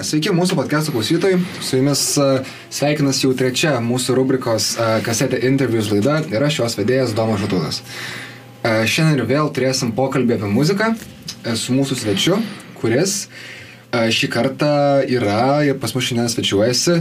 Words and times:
Sveiki 0.00 0.30
mūsų 0.32 0.56
podcast'o 0.56 0.94
klausytojai, 0.94 1.36
su 1.60 1.76
jumis 1.76 2.02
sveikinas 2.72 3.18
jau 3.20 3.34
trečia 3.36 3.74
mūsų 3.84 4.14
rubrikos 4.16 4.70
kasetė 5.04 5.42
intervijus 5.44 5.90
laida 5.92 6.22
ir 6.32 6.44
aš 6.46 6.60
jos 6.62 6.76
vedėjas 6.78 7.12
Domas 7.16 7.42
Žutulas. 7.42 7.80
Uh, 7.82 8.86
šiandien 8.88 9.18
ir 9.18 9.28
vėl 9.28 9.50
turėsim 9.52 9.90
pokalbį 9.96 10.38
apie 10.38 10.48
muziką 10.54 10.88
su 11.56 11.76
mūsų 11.76 11.98
svečiu, 12.00 12.38
kuris 12.80 13.26
šį 13.92 14.30
kartą 14.32 14.70
yra 15.04 15.60
ir 15.68 15.76
pas 15.82 15.92
mus 15.96 16.08
šiandien 16.08 16.32
svečiuojasi 16.32 16.96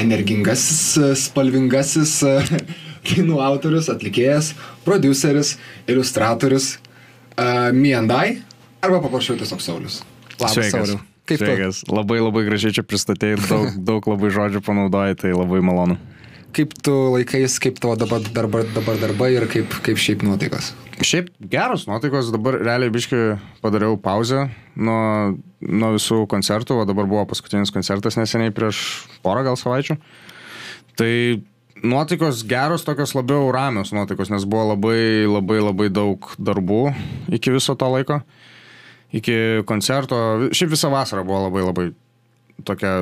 energingasis, 0.00 0.96
spalvingasis 1.26 2.14
kinų 3.08 3.42
autorius, 3.50 3.90
atlikėjas, 3.92 4.54
produceris, 4.86 5.58
iliustratorius 5.84 6.78
Miendai 7.36 8.40
arba 8.80 9.04
paprašiau 9.04 9.36
tiesiog 9.42 9.60
Saulis. 9.64 10.02
Labas, 10.38 10.56
Sveikas. 10.56 10.96
Kaip 11.28 11.42
Sveikas. 11.42 11.82
Tu? 11.84 11.92
Labai 11.92 12.20
labai 12.22 12.44
gražiai 12.46 12.78
čia 12.78 12.84
pristatėjai, 12.86 13.40
daug, 13.48 13.74
daug 13.90 14.08
labai 14.08 14.30
žodžių 14.32 14.62
panaudojai, 14.64 15.18
tai 15.20 15.34
labai 15.36 15.60
malonu. 15.64 15.98
Kaip 16.56 16.72
tu 16.80 16.94
laikais, 17.12 17.58
kaip 17.60 17.76
tavo 17.82 17.92
dabar, 18.00 18.22
dabar, 18.24 18.64
dabar 18.72 18.96
darbai 18.96 19.34
ir 19.34 19.44
kaip, 19.52 19.74
kaip 19.84 20.00
šiaip 20.00 20.24
nuotaikos? 20.24 20.72
Šiaip 21.04 21.28
geros 21.52 21.84
nuotaikos, 21.86 22.32
dabar 22.34 22.56
realiai 22.56 22.90
biškai 22.90 23.20
padariau 23.62 23.98
pauzę 24.00 24.46
nuo, 24.74 25.36
nuo 25.60 25.92
visų 25.98 26.24
koncertų, 26.32 26.80
o 26.80 26.88
dabar 26.88 27.06
buvo 27.10 27.26
paskutinis 27.28 27.70
koncertas 27.74 28.16
neseniai 28.18 28.54
prieš 28.56 28.80
porą 29.22 29.44
gal 29.46 29.60
savaičių. 29.60 29.98
Tai 30.98 31.12
nuotaikos 31.84 32.42
geros, 32.48 32.88
tokios 32.88 33.12
labiau 33.14 33.52
ramios 33.54 33.92
nuotaikos, 33.94 34.32
nes 34.32 34.48
buvo 34.48 34.72
labai 34.72 35.28
labai 35.28 35.60
labai 35.60 35.92
daug 35.92 36.32
darbų 36.40 36.82
iki 37.36 37.52
viso 37.54 37.76
to 37.78 37.92
laiko 37.92 38.22
iki 39.14 39.64
koncerto. 39.68 40.18
Šiaip 40.52 40.74
visą 40.74 40.90
vasarą 40.92 41.24
buvo 41.26 41.46
labai 41.46 41.64
labai 41.64 41.86
tokia, 42.68 42.92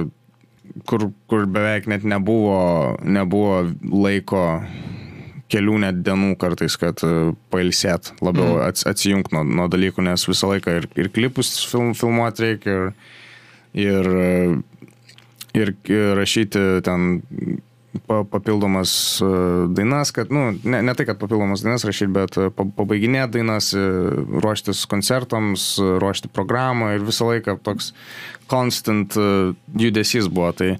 kur, 0.87 1.09
kur 1.31 1.47
beveik 1.51 1.89
net 1.91 2.05
nebuvo, 2.07 2.97
nebuvo 3.03 3.65
laiko 4.05 4.45
kelių 5.53 5.77
net 5.85 6.01
dienų 6.07 6.35
kartais, 6.43 6.75
kad 6.81 7.03
e, 7.07 7.33
pailsėt, 7.55 8.13
labiau 8.25 8.57
mm. 8.57 8.87
atsijungti 8.91 9.37
nuo, 9.37 9.45
nuo 9.61 9.67
dalykų, 9.71 10.03
nes 10.09 10.27
visą 10.27 10.51
laiką 10.51 10.75
ir, 10.81 10.89
ir 10.99 11.11
klipus 11.15 11.53
film, 11.71 11.93
filmuoti 11.95 12.43
reikia, 12.43 12.75
ir, 12.75 12.91
ir, 13.87 14.11
ir, 15.55 15.73
ir 15.87 16.11
rašyti 16.19 16.65
ten 16.87 17.23
papildomas 18.07 19.21
e, 19.21 19.27
dainas, 19.75 20.13
kad, 20.15 20.31
nu, 20.33 20.51
ne, 20.65 20.83
ne 20.83 20.95
tai, 20.95 21.07
kad 21.09 21.19
papildomas 21.21 21.65
dainas 21.65 21.85
rašyti, 21.87 22.13
bet 22.13 22.39
e, 22.41 22.49
pabaiginėti 22.55 23.39
dainas, 23.39 23.73
e, 23.77 23.83
ruoštis 24.43 24.85
koncertams, 24.91 25.69
ruošti 26.03 26.31
programą 26.35 26.95
ir 26.97 27.07
visą 27.07 27.31
laiką 27.31 27.59
toks 27.67 27.93
constant 28.51 29.17
judesys 29.75 30.31
buvo. 30.31 30.53
Tai 30.57 30.71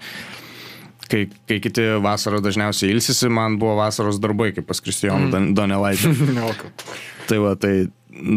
kai, 1.11 1.27
kai 1.49 1.61
kiti 1.63 1.87
vasarą 2.03 2.41
dažniausiai 2.45 2.95
ilsisi, 2.95 3.31
man 3.33 3.59
buvo 3.63 3.77
vasaros 3.81 4.21
darbai, 4.23 4.53
kaip 4.57 4.69
pas 4.69 4.83
Kristijoną 4.83 5.31
mm. 5.31 5.53
Donelaitį. 5.59 6.15
tai 7.29 7.43
va, 7.43 7.57
tai 7.59 7.75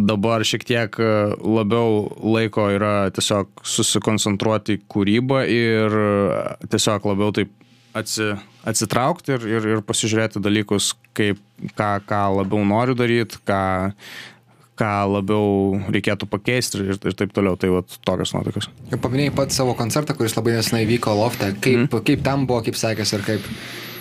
dabar 0.09 0.43
šiek 0.43 0.65
tiek 0.67 0.97
labiau 1.39 2.09
laiko 2.35 2.65
yra 2.73 2.95
tiesiog 3.15 3.63
susikoncentruoti 3.63 4.81
kūrybą 4.91 5.45
ir 5.47 5.95
tiesiog 6.67 7.07
labiau 7.13 7.31
taip 7.37 7.53
atsi, 7.93 8.33
atsitraukti 8.67 9.35
ir, 9.37 9.45
ir, 9.47 9.69
ir 9.75 9.85
pasižiūrėti 9.85 10.41
dalykus, 10.43 10.93
kaip, 11.17 11.39
ką, 11.77 11.91
ką 12.09 12.21
labiau 12.39 12.65
noriu 12.67 12.95
daryti, 12.97 13.39
ką, 13.47 13.61
ką 14.79 14.91
labiau 15.13 15.79
reikėtų 15.91 16.27
pakeisti 16.31 16.81
ir, 16.83 16.99
ir 16.99 17.17
taip 17.19 17.33
toliau. 17.35 17.57
Tai 17.59 17.71
va 17.77 17.83
tokios 18.07 18.33
nuotaikos. 18.35 18.69
Jau 18.91 19.01
paminėjai 19.03 19.35
pat 19.37 19.55
savo 19.55 19.75
koncertą, 19.79 20.15
kuris 20.17 20.37
labai 20.37 20.57
nesenai 20.57 20.85
vyko 20.89 21.15
Lofte. 21.19 21.53
Kaip, 21.57 21.87
mm. 21.87 22.05
kaip 22.11 22.25
tam 22.25 22.47
buvo, 22.49 22.63
kaip 22.67 22.79
sekėsi 22.79 23.19
ir 23.19 23.25
kaip, 23.27 23.49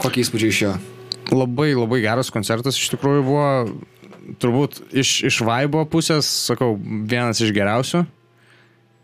kokie 0.03 0.25
įspūdžiai 0.25 0.55
iš 0.55 0.63
jo? 0.67 0.77
Labai, 1.35 1.73
labai 1.77 2.03
geras 2.05 2.33
koncertas 2.33 2.79
iš 2.81 2.93
tikrųjų 2.95 3.25
buvo, 3.27 3.49
turbūt 4.41 4.81
iš, 4.97 5.19
iš 5.29 5.43
Vaibo 5.45 5.85
pusės, 5.91 6.29
sakau, 6.49 6.75
vienas 6.81 7.43
iš 7.45 7.53
geriausių. 7.57 8.07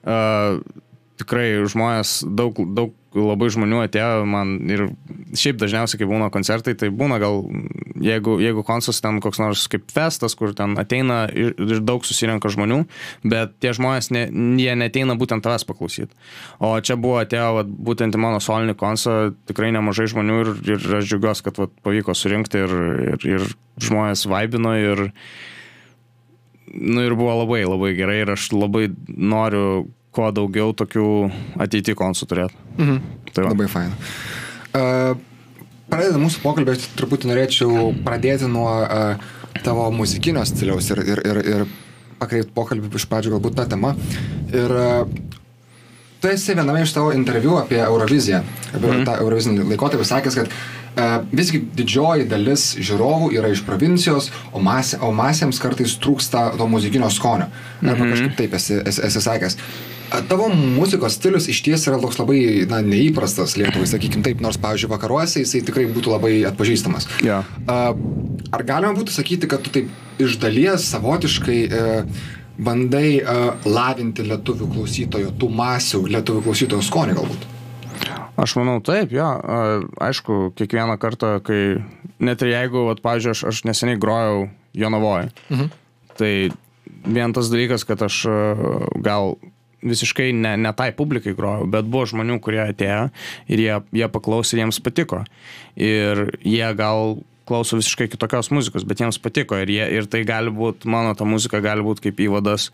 Uh, 0.04 0.58
tikrai 1.20 1.48
žmonės 1.70 2.22
daug, 2.26 2.58
daug 2.74 2.94
labai 3.14 3.46
žmonių 3.52 3.84
atėjo 3.84 4.24
man 4.26 4.56
ir 4.66 4.88
šiaip 5.38 5.60
dažniausiai, 5.60 6.00
kai 6.00 6.08
būna 6.10 6.30
koncertai, 6.34 6.74
tai 6.78 6.88
būna 6.94 7.20
gal, 7.22 7.44
jeigu, 8.02 8.36
jeigu 8.42 8.64
koncertas 8.66 9.02
ten 9.04 9.20
koks 9.22 9.40
nors 9.42 9.66
kaip 9.70 9.86
festas, 9.94 10.34
kur 10.38 10.54
ten 10.58 10.74
ateina 10.80 11.24
ir, 11.30 11.54
ir 11.62 11.82
daug 11.86 12.06
susirenka 12.06 12.50
žmonių, 12.50 12.82
bet 13.30 13.54
tie 13.62 13.74
žmonės, 13.76 14.10
ne, 14.14 14.26
jie 14.58 14.74
neteina 14.78 15.14
būtent 15.20 15.46
tavęs 15.46 15.66
paklausyti. 15.68 16.10
O 16.58 16.74
čia 16.82 16.98
buvo 16.98 17.20
atėjo 17.22 17.54
vat, 17.60 17.70
būtent 17.90 18.18
į 18.18 18.22
mano 18.26 18.42
solinį 18.42 18.76
koncertą 18.80 19.34
tikrai 19.46 19.70
nemažai 19.74 20.10
žmonių 20.10 20.38
ir, 20.42 20.54
ir 20.74 20.92
aš 20.98 21.10
džiaugiuosi, 21.12 21.46
kad 21.46 21.62
vat, 21.62 21.74
pavyko 21.86 22.16
surinkti 22.18 22.64
ir, 22.66 22.78
ir, 23.14 23.28
ir 23.36 23.50
žmonės 23.82 24.26
vaibino 24.30 24.74
ir, 24.78 25.08
nu, 26.74 27.04
ir 27.04 27.14
buvo 27.14 27.44
labai 27.44 27.62
labai 27.66 27.94
gerai 27.94 28.24
ir 28.24 28.34
aš 28.34 28.50
labai 28.56 28.88
noriu 29.06 29.84
kuo 30.14 30.30
daugiau 30.34 30.72
tokių 30.76 31.06
ateity 31.64 31.94
konsų 31.98 32.30
turėti. 32.30 32.58
Mhm. 32.78 32.98
Tai 33.34 33.46
va. 33.46 33.54
Labai 33.54 33.70
faina. 33.70 33.96
Uh, 34.74 35.14
Pradedant 35.90 36.22
mūsų 36.24 36.40
pokalbį, 36.42 36.74
truputį 36.98 37.28
norėčiau 37.30 37.88
pradėti 38.06 38.48
nuo 38.50 38.68
uh, 38.82 39.32
tavo 39.62 39.84
muzikinio 39.94 40.42
stiliaus 40.48 40.88
ir, 40.90 41.02
ir, 41.04 41.20
ir, 41.28 41.40
ir 41.52 41.64
pakreipti 42.18 42.54
pokalbį 42.56 42.90
iš 42.98 43.06
pradžių 43.10 43.34
galbūt 43.36 43.58
tą 43.58 43.66
temą. 43.74 43.92
Ir 44.54 44.74
uh, 44.74 45.04
tu 46.22 46.32
esi 46.32 46.56
viename 46.56 46.82
iš 46.82 46.96
tavo 46.96 47.12
interviu 47.14 47.58
apie 47.60 47.82
Euroviziją, 47.84 48.40
apie 48.72 48.88
mm. 48.90 49.04
tą 49.06 49.18
Eurovizinį 49.22 49.68
laikotarpį 49.74 50.08
sakęs, 50.08 50.40
kad 50.40 50.50
uh, 50.50 51.16
visgi 51.36 51.60
didžioji 51.76 52.26
dalis 52.30 52.70
žiūrovų 52.80 53.34
yra 53.36 53.52
iš 53.52 53.62
provincijos, 53.68 54.30
o, 54.50 54.62
masė, 54.64 55.02
o 55.04 55.12
masėms 55.14 55.60
kartais 55.62 55.98
trūksta 56.00 56.54
to 56.58 56.70
muzikinio 56.70 57.12
skonio. 57.12 57.50
Arba 57.82 57.92
mm 57.92 58.00
-hmm. 58.00 58.14
kažkaip 58.16 58.38
taip 58.40 58.54
esi, 58.60 58.80
esi, 58.82 59.04
esi 59.10 59.28
sakęs. 59.28 59.58
Tavo 60.28 60.48
muzikos 60.54 61.16
stilius 61.18 61.48
iš 61.50 61.60
ties 61.64 61.86
yra 61.88 61.98
toks 62.02 62.18
labai 62.20 62.38
na, 62.70 62.80
neįprastas 62.84 63.56
Lietuvai, 63.58 63.86
sakykim 63.88 64.24
taip, 64.26 64.42
nors, 64.44 64.58
pavyzdžiui, 64.60 64.90
vakaruose 64.92 65.42
jisai 65.42 65.62
tikrai 65.66 65.86
būtų 65.90 66.12
labai 66.12 66.34
atpažįstamas. 66.50 67.08
Yeah. 67.24 67.48
Ar 67.68 68.66
galima 68.66 68.94
būtų 68.96 69.14
sakyti, 69.14 69.50
kad 69.50 69.64
tu 69.64 69.72
taip 69.74 69.90
iš 70.22 70.36
dalies 70.42 70.86
savotiškai 70.92 71.58
e, 71.64 71.84
bandai 72.62 73.08
e, 73.18 73.36
lavinti 73.66 74.26
lietuvių 74.28 74.70
klausytojo, 74.76 75.32
tų 75.40 75.50
masių 75.58 76.04
lietuvių 76.14 76.44
klausytojo 76.46 76.84
skonį 76.86 77.16
galbūt? 77.18 77.48
Aš 78.44 78.56
manau 78.58 78.80
taip, 78.82 79.14
jo. 79.14 79.26
Aišku, 80.02 80.52
kiekvieną 80.58 80.98
kartą, 81.02 81.36
kai 81.46 81.78
net 82.18 82.42
ir 82.42 82.50
jeigu, 82.50 82.88
vat, 82.90 83.02
pavyzdžiui, 83.04 83.34
aš, 83.34 83.42
aš 83.50 83.64
neseniai 83.70 84.00
grojau 84.02 84.48
Jonavoje, 84.74 85.30
mhm. 85.54 85.70
tai 86.18 86.32
vien 87.04 87.34
tas 87.36 87.50
dalykas, 87.52 87.86
kad 87.86 88.02
aš 88.02 88.24
gal 89.04 89.36
visiškai 89.84 90.32
ne, 90.36 90.54
ne 90.60 90.72
tai 90.76 90.90
publikai 90.96 91.34
grojau, 91.36 91.68
bet 91.70 91.86
buvo 91.90 92.06
žmonių, 92.10 92.40
kurie 92.44 92.62
atėjo 92.64 93.06
ir 93.52 93.62
jie, 93.62 93.76
jie 94.00 94.10
paklausė 94.12 94.60
jiems 94.60 94.80
patiko. 94.84 95.22
Ir 95.76 96.26
jie 96.40 96.66
gal 96.78 97.18
klauso 97.48 97.78
visiškai 97.78 98.08
kitokios 98.12 98.50
muzikos, 98.54 98.86
bet 98.88 99.02
jiems 99.02 99.20
patiko 99.20 99.58
ir, 99.60 99.70
jie, 99.70 99.86
ir 99.98 100.08
tai 100.10 100.24
gali 100.28 100.52
būti, 100.54 100.88
mano 100.90 101.12
ta 101.16 101.28
muzika 101.28 101.60
gali 101.64 101.84
būti 101.84 102.08
kaip 102.08 102.22
įvadas 102.26 102.70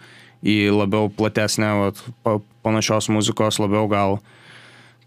į 0.46 0.70
labiau 0.72 1.10
platesnę, 1.12 1.70
vat, 1.82 2.02
pa, 2.24 2.38
panašios 2.64 3.10
muzikos, 3.12 3.58
labiau 3.60 3.90
gal, 3.90 4.20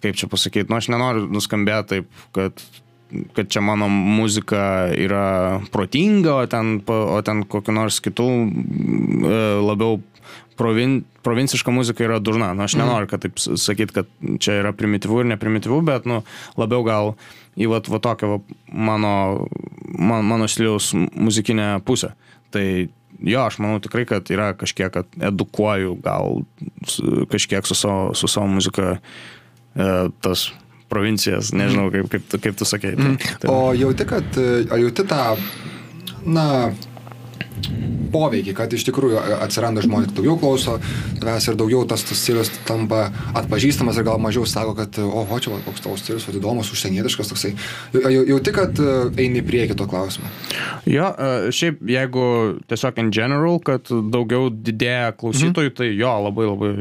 kaip 0.04 0.20
čia 0.20 0.28
pasakyti, 0.30 0.70
nu 0.70 0.78
aš 0.78 0.92
nenoriu 0.94 1.30
nuskambėti 1.32 1.96
taip, 1.96 2.24
kad 2.36 2.66
kad 3.34 3.46
čia 3.48 3.62
mano 3.62 3.88
muzika 3.90 4.90
yra 4.98 5.62
protinga, 5.72 6.36
o 6.36 6.46
ten, 6.50 6.80
o 6.88 7.20
ten 7.26 7.44
kokiu 7.46 7.76
nors 7.76 8.00
kitų 8.04 8.28
e, 8.34 9.40
labiau 9.62 10.00
provin, 10.58 11.02
provinciška 11.26 11.72
muzika 11.72 12.06
yra 12.06 12.20
durna. 12.20 12.54
Nu, 12.54 12.66
aš 12.66 12.76
mhm. 12.78 12.84
nenoriu, 12.84 13.12
kad 13.12 13.24
taip 13.26 13.40
sakyt, 13.40 13.94
kad 13.96 14.10
čia 14.40 14.60
yra 14.62 14.74
primityvu 14.78 15.22
ir 15.22 15.32
neprimityvu, 15.34 15.82
bet 15.86 16.10
nu, 16.10 16.24
labiau 16.60 16.86
gal 16.88 17.14
į 17.60 17.70
va, 17.70 17.84
va 17.86 18.02
tokią 18.02 18.32
va, 18.32 18.42
mano, 18.74 19.14
man, 19.94 20.26
mano 20.26 20.50
stiliaus 20.50 20.94
muzikinę 20.96 21.78
pusę. 21.86 22.14
Tai 22.54 22.66
jo, 23.24 23.44
aš 23.44 23.60
manau 23.64 23.82
tikrai, 23.84 24.06
kad 24.10 24.30
yra 24.34 24.52
kažkiek, 24.58 24.92
kad 24.94 25.22
edukuoju 25.32 25.96
gal 26.04 26.44
kažkiek 27.32 27.66
su 27.68 27.78
savo, 27.78 28.12
su 28.18 28.28
savo 28.28 28.50
muzika 28.52 28.98
e, 28.98 29.90
tas 30.22 30.52
provincijas, 30.90 31.54
nežinau, 31.56 31.90
kaip, 31.94 32.10
kaip, 32.12 32.36
kaip 32.42 32.58
tu 32.60 32.68
sakei. 32.70 32.94
Mm. 32.98 33.18
Tai, 33.42 33.50
o 33.50 33.74
jauti, 33.78 34.06
kad, 34.06 34.38
ar 34.70 34.82
jauti 34.82 35.06
tą, 35.10 35.22
na, 36.26 36.48
poveikį, 38.14 38.54
kad 38.58 38.74
iš 38.74 38.86
tikrųjų 38.88 39.22
atsiranda 39.42 39.84
žmonės, 39.84 40.14
daugiau 40.16 40.36
klauso 40.40 40.78
tavęs 41.22 41.48
ir 41.50 41.58
daugiau 41.60 41.84
tas, 41.90 42.04
tas 42.06 42.20
stilius 42.20 42.52
tampa 42.68 43.08
atpažįstamas 43.40 43.98
ir 43.98 44.08
gal 44.08 44.22
mažiau 44.22 44.46
sako, 44.50 44.76
kad, 44.78 45.00
oho, 45.04 45.40
čia 45.42 45.54
va, 45.54 45.62
koks 45.66 45.86
tavo 45.86 45.98
stilius, 46.00 46.28
va, 46.28 46.36
įdomus, 46.38 46.72
užsienietiškas 46.76 47.34
toksai. 47.34 47.54
Jau, 47.98 48.22
jau 48.34 48.40
tik, 48.46 48.60
kad 48.60 48.84
e, 48.84 48.94
eini 49.26 49.42
prieki 49.46 49.78
to 49.80 49.88
klausimo. 49.90 50.30
Jo, 50.90 51.10
e, 51.14 51.56
šiaip 51.56 51.82
jeigu 51.90 52.28
tiesiog 52.70 53.02
in 53.04 53.12
general, 53.16 53.60
kad 53.66 53.90
daugiau 53.90 54.52
didėja 54.54 55.16
klausytojų, 55.18 55.74
mhm. 55.74 55.78
tai 55.82 55.92
jo, 55.92 56.14
labai 56.28 56.50
labai 56.52 56.74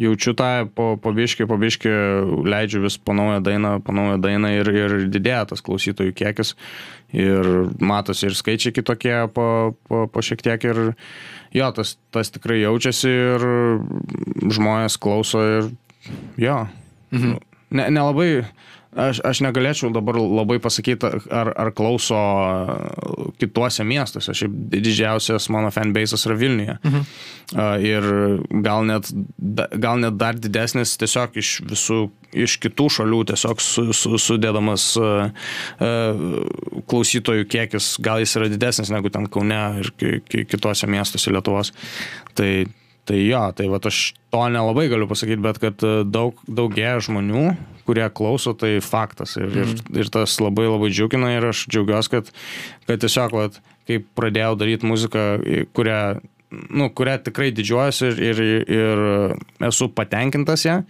jaučiu 0.00 0.32
tą 0.36 0.50
po, 0.74 0.94
po 1.00 1.12
biškį, 1.14 1.46
po 1.50 1.58
biškį 1.60 1.92
leidžiu 2.48 2.82
vis 2.84 2.96
po 2.98 3.14
naują 3.16 3.42
dainą, 3.44 3.76
po 3.84 3.94
naują 3.94 4.18
dainą 4.22 4.52
ir, 4.56 4.70
ir 4.72 4.94
didėja 5.12 5.44
tas 5.52 5.62
klausytojų 5.64 6.14
kiekis. 6.16 6.54
Ir 7.12 7.48
matosi 7.84 8.28
ir 8.28 8.36
skaičiai 8.36 8.72
kitokie 8.72 9.16
po, 9.34 9.74
po, 9.88 10.06
po 10.08 10.24
šiek 10.24 10.40
tiek 10.44 10.64
ir 10.64 10.80
jo, 11.52 11.70
tas, 11.76 11.96
tas 12.14 12.32
tikrai 12.32 12.62
jaučiasi 12.62 13.12
ir 13.12 13.46
žmonės 14.48 14.96
klauso 15.02 15.42
ir 15.58 15.72
jo. 16.40 16.58
Mhm. 17.12 17.36
Ne, 17.72 17.88
nelabai, 17.92 18.44
Aš, 18.92 19.22
aš 19.24 19.40
negalėčiau 19.40 19.88
dabar 19.88 20.18
labai 20.20 20.58
pasakyti, 20.60 21.08
ar, 21.32 21.48
ar 21.56 21.70
klauso 21.72 22.18
kituose 23.40 23.86
miestuose. 23.88 24.34
Šiaip 24.36 24.52
didžiausias 24.74 25.48
mano 25.52 25.70
fanbase'as 25.72 26.26
yra 26.28 26.36
Vilniuje. 26.36 26.74
Mhm. 26.84 27.06
Ir 27.88 28.08
gal 28.64 28.84
net, 28.88 29.08
gal 29.80 30.02
net 30.02 30.18
dar 30.20 30.36
didesnis 30.36 30.92
tiesiog 31.00 31.40
iš 31.40 31.54
visų, 31.70 31.98
iš 32.44 32.58
kitų 32.60 32.90
šalių 32.98 33.22
tiesiog 33.32 33.64
su, 33.64 33.86
su, 33.96 34.20
sudėdamas 34.20 34.90
klausytojų 36.92 37.48
kiekis, 37.48 37.94
gal 38.04 38.20
jis 38.20 38.36
yra 38.40 38.52
didesnis 38.52 38.92
negu 38.92 39.12
ten 39.12 39.24
Kaune 39.32 39.64
ir 39.80 39.92
kituose 40.52 40.90
miestuose 40.90 41.32
Lietuvos. 41.32 41.72
Tai 42.36 42.52
Tai 43.02 43.18
jo, 43.18 43.40
tai 43.58 43.64
va 43.66 43.80
aš 43.82 44.12
to 44.30 44.40
nelabai 44.54 44.84
galiu 44.86 45.08
pasakyti, 45.10 45.42
bet 45.42 45.56
kad 45.58 45.82
daug, 46.06 46.38
daugėja 46.46 47.00
žmonių, 47.02 47.48
kurie 47.86 48.06
klauso, 48.14 48.54
tai 48.58 48.76
faktas. 48.84 49.36
Ir, 49.40 49.48
mm. 49.48 49.58
ir, 49.58 49.70
mhm. 49.72 50.00
ir 50.02 50.10
tas 50.14 50.36
labai 50.42 50.68
labai 50.68 50.90
džiugina 50.92 51.32
ir 51.36 51.48
aš 51.52 51.66
džiaugiuosi, 51.70 52.12
kad, 52.12 52.32
kad 52.88 53.02
tiesiog, 53.04 53.36
vat, 53.38 53.62
kai 53.88 54.00
pradėjau 54.18 54.54
daryti 54.60 54.88
muziką, 54.88 55.24
kurią, 55.76 56.02
nu, 56.70 56.90
kurią 56.94 57.18
tikrai 57.28 57.50
didžiuojuosi 57.56 58.12
ir, 58.12 58.22
ir, 58.30 58.44
ir 58.70 59.02
esu 59.68 59.90
patenkintas 59.96 60.66
ją, 60.68 60.82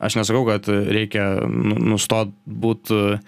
aš 0.00 0.16
nesakau, 0.16 0.46
kad 0.48 0.68
reikia 0.68 1.26
nu, 1.44 1.76
nustot 1.92 2.32
būti, 2.44 3.18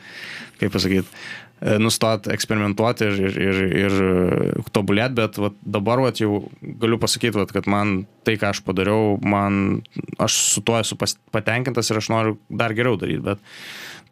kaip 0.60 0.72
pasakyti, 0.72 1.22
nustot 1.62 2.26
eksperimentuoti 2.32 3.06
ir, 3.06 3.20
ir, 3.22 3.36
ir, 3.38 3.58
ir 3.84 4.70
tobulėti, 4.74 5.14
bet 5.20 5.38
vat, 5.38 5.58
dabar 5.62 6.02
vat, 6.02 6.18
jau 6.18 6.40
galiu 6.82 6.98
pasakyti, 7.02 7.38
vat, 7.38 7.52
kad 7.54 7.68
man 7.70 8.02
tai, 8.26 8.34
ką 8.40 8.50
aš 8.50 8.62
padariau, 8.66 9.16
man, 9.22 9.82
aš 10.22 10.38
su 10.56 10.62
tuo 10.66 10.80
esu 10.80 10.98
patenkintas 11.34 11.90
ir 11.92 12.00
aš 12.02 12.10
noriu 12.10 12.38
dar 12.50 12.74
geriau 12.74 12.98
daryti, 12.98 13.22
bet 13.22 13.42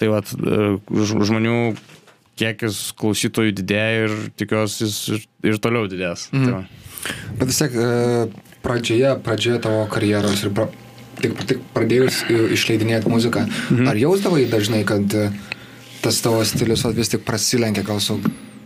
tai 0.01 0.13
vat, 0.13 0.31
e, 0.31 0.77
žmonių 1.11 1.57
kiekis 2.41 2.93
klausytojų 3.01 3.57
didėja 3.59 4.07
ir 4.07 4.15
tikiuosi 4.41 4.87
jis 4.87 5.01
ir, 5.17 5.27
ir 5.51 5.59
toliau 5.63 5.91
didės. 5.91 6.29
Mm. 6.33 6.47
Tai 6.47 7.11
bet 7.41 7.51
vis 7.51 7.61
tiek 7.61 7.75
e, 7.75 7.91
pradžioje, 8.65 9.15
pradžioje 9.27 9.61
tavo 9.67 9.85
karjeros 9.93 10.47
ir 10.47 10.55
pra, 10.57 10.69
tik, 11.21 11.35
tik 11.51 11.63
pradėjus 11.75 12.23
išleidinėti 12.31 13.13
muziką, 13.13 13.47
mm. 13.75 13.91
ar 13.91 14.01
jausdavai 14.01 14.47
dažnai, 14.53 14.85
kad 14.89 15.19
tas 16.03 16.21
tavo 16.25 16.45
stilius 16.45 16.85
vis 16.97 17.13
tik 17.13 17.27
prasilenkia 17.27 17.85
gal 17.87 18.01
su 18.01 18.19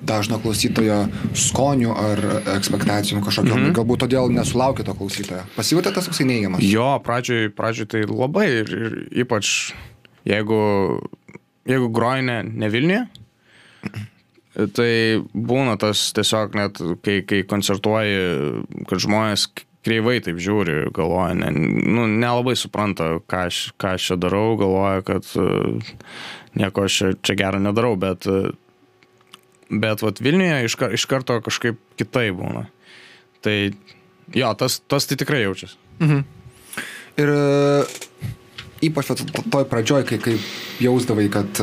dažno 0.05 0.39
klausytojo 0.39 1.07
skoniu 1.35 1.95
ar 1.97 2.21
ekspektacijom 2.57 3.25
kažkokiam. 3.25 3.59
Mm 3.59 3.67
-hmm. 3.67 3.75
Galbūt 3.79 4.05
todėl 4.05 4.33
nesulaukė 4.33 4.85
to 4.85 4.95
klausytojo. 4.95 5.43
Pasijutė 5.57 5.95
tas 5.95 6.05
toksai 6.05 6.27
neigiamas? 6.27 6.61
Jo, 6.63 7.01
pradžioj, 7.05 7.51
pradžioj 7.57 7.87
tai 7.87 8.03
labai 8.07 8.49
ir, 8.49 8.73
ir 8.87 9.09
ypač 9.25 9.73
jeigu, 10.25 11.01
jeigu 11.65 11.89
groji 11.89 12.23
ne, 12.23 12.43
ne 12.43 12.69
Vilniuje, 12.69 13.07
tai 14.73 15.23
būna 15.35 15.77
tas 15.81 16.13
tiesiog 16.13 16.55
net, 16.55 16.81
kai, 17.03 17.23
kai 17.23 17.43
koncertuoji, 17.43 18.19
kad 18.89 18.99
žmonės 18.99 19.49
kreivai 19.85 20.21
taip 20.25 20.39
žiūri, 20.41 20.89
galvoja, 20.97 21.35
ne, 21.35 21.51
nu, 21.85 22.07
nelabai 22.07 22.57
supranta, 22.57 23.19
ką 23.29 23.47
aš, 23.51 23.61
ką 23.81 23.95
aš 23.99 24.07
čia 24.09 24.17
darau, 24.17 24.57
galvoja, 24.61 25.03
kad 25.05 25.29
nieko 26.59 26.87
aš 26.89 26.99
čia, 26.99 27.11
čia 27.23 27.39
gero 27.39 27.61
nedarau, 27.63 27.95
bet, 28.01 28.27
bet 29.71 30.05
vat, 30.05 30.23
Vilniuje 30.23 30.65
iš, 30.69 30.79
iš 30.99 31.07
karto 31.11 31.41
kažkaip 31.45 31.81
kitai 32.01 32.31
būna. 32.37 32.67
Tai 33.45 33.57
jo, 34.35 34.55
tas, 34.59 34.81
tas 34.89 35.07
tai 35.11 35.19
tikrai 35.21 35.45
jaučiasi. 35.45 35.77
Mhm. 36.01 36.25
Ir 37.23 37.31
ypač 38.83 39.13
toj 39.15 39.69
pradžioj, 39.71 40.03
kai, 40.09 40.19
kai 40.19 40.39
jausdavai, 40.83 41.29
kad 41.33 41.61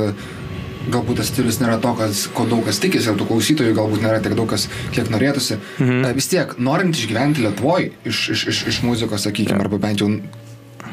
galbūt 0.89 1.19
tas 1.21 1.29
stilius 1.29 1.59
nėra 1.61 1.77
to, 1.81 1.91
kas, 1.97 2.25
ko 2.33 2.45
daug 2.49 2.63
kas 2.65 2.79
tikisi, 2.81 3.11
ir 3.11 3.17
tų 3.19 3.27
klausytojų 3.29 3.75
galbūt 3.77 4.03
nėra 4.05 4.21
tiek 4.23 4.33
daug, 4.37 4.49
kas, 4.49 4.67
kiek 4.95 5.11
norėtųsi. 5.13 5.59
Mhm. 5.77 6.07
Vis 6.17 6.29
tiek, 6.31 6.55
norint 6.57 6.97
išgyventi 6.97 7.45
Lietuvoje 7.45 7.91
iš, 8.07 8.23
iš, 8.35 8.45
iš, 8.53 8.61
iš 8.71 8.81
muzikos, 8.87 9.27
sakykime, 9.27 9.59
arba 9.61 9.81
bent 9.81 10.01
jau 10.01 10.09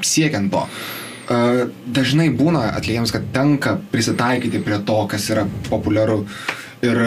siekiant 0.05 0.53
to, 0.53 0.65
dažnai 1.29 2.29
būna 2.33 2.71
atlikėjams, 2.79 3.13
kad 3.13 3.27
tenka 3.35 3.77
prisitaikyti 3.93 4.63
prie 4.65 4.79
to, 4.87 4.99
kas 5.11 5.29
yra 5.33 5.45
populiaru 5.69 6.23
ir 6.85 7.01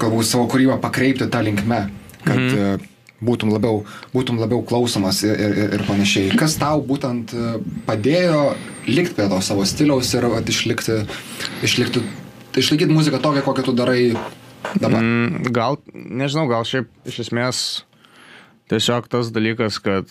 galbūt 0.00 0.28
savo 0.28 0.46
kūrybą 0.50 0.78
pakreipti 0.82 1.28
tą 1.30 1.42
linkmę, 1.44 1.80
kad 2.24 2.40
mm. 2.40 2.86
būtum, 3.26 3.52
labiau, 3.52 3.82
būtum 4.14 4.40
labiau 4.40 4.62
klausomas 4.66 5.20
ir, 5.26 5.34
ir, 5.34 5.60
ir 5.76 5.84
panašiai. 5.88 6.32
Kas 6.40 6.56
tau 6.60 6.80
būtent 6.86 7.34
padėjo 7.88 8.54
likti 8.88 9.18
prie 9.18 9.28
to 9.32 9.42
savo 9.44 9.66
stiliaus 9.68 10.14
ir 10.14 10.28
at, 10.30 10.48
išlikti, 10.48 11.02
išlikti, 11.66 12.04
išlaikyti 12.60 12.96
muziką 12.96 13.20
tokią, 13.22 13.44
kokią 13.46 13.66
tu 13.66 13.76
darai 13.76 14.00
dabar? 14.78 15.02
Mm, 15.02 15.52
gal, 15.52 15.80
nežinau, 15.92 16.46
gal 16.50 16.66
šiaip 16.68 16.88
iš 17.10 17.24
esmės 17.26 17.62
tiesiog 18.70 19.10
tas 19.10 19.32
dalykas, 19.34 19.80
kad 19.82 20.06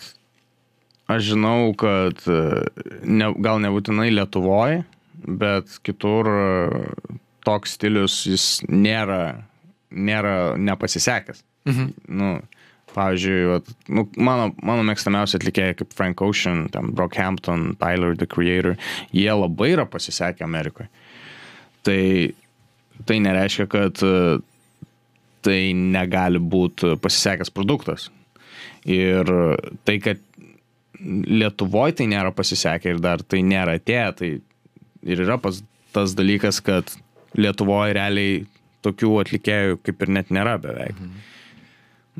Aš 1.09 1.31
žinau, 1.31 1.71
kad 1.79 2.21
e, 2.29 2.39
ne, 3.01 3.31
gal 3.41 3.61
nebūtinai 3.63 4.11
Lietuvoje, 4.13 4.83
bet 5.25 5.79
kitur 5.85 6.29
e, 6.29 6.83
toks 7.47 7.73
stilius 7.79 8.21
jis 8.29 8.45
nėra, 8.69 9.39
nėra 9.89 10.35
nepasisekęs. 10.61 11.41
Mhm. 11.69 11.88
Nu, 12.13 12.29
pavyzdžiui, 12.94 13.39
vat, 13.50 13.73
nu, 13.89 14.06
mano, 14.21 14.51
mano 14.65 14.85
mėgstamiausi 14.85 15.39
atlikėjai 15.39 15.79
kaip 15.81 15.97
Frank 15.97 16.21
Ocean, 16.25 16.67
ten 16.73 16.94
Brockhampton, 16.97 17.71
Tyler, 17.81 18.13
The 18.17 18.29
Creator, 18.29 18.77
jie 19.15 19.33
labai 19.33 19.73
yra 19.73 19.88
pasisekę 19.89 20.45
Amerikoje. 20.45 20.89
Tai, 21.89 21.99
tai 23.09 23.19
nereiškia, 23.25 23.66
kad 23.71 24.06
e, 24.06 24.16
tai 25.45 25.59
negali 25.73 26.37
būti 26.37 26.97
pasisekęs 27.01 27.54
produktas. 27.56 28.11
Ir 28.89 29.28
tai, 29.85 29.99
kad 30.04 30.21
Lietuvoje 30.99 31.99
tai 31.99 32.09
nėra 32.11 32.33
pasisekę 32.35 32.94
ir 32.94 33.01
dar 33.03 33.23
tai 33.23 33.39
nėra 33.45 33.77
atėję, 33.79 34.07
tai 34.19 34.29
ir 35.07 35.23
yra 35.23 35.39
pas 35.41 35.61
tas 35.95 36.13
dalykas, 36.18 36.59
kad 36.61 36.91
Lietuvoje 37.39 37.95
realiai 37.97 38.39
tokių 38.85 39.13
atlikėjų 39.23 39.79
kaip 39.85 40.06
ir 40.06 40.13
net 40.18 40.31
nėra 40.33 40.57
beveik. 40.61 40.97
Mhm. 40.97 41.27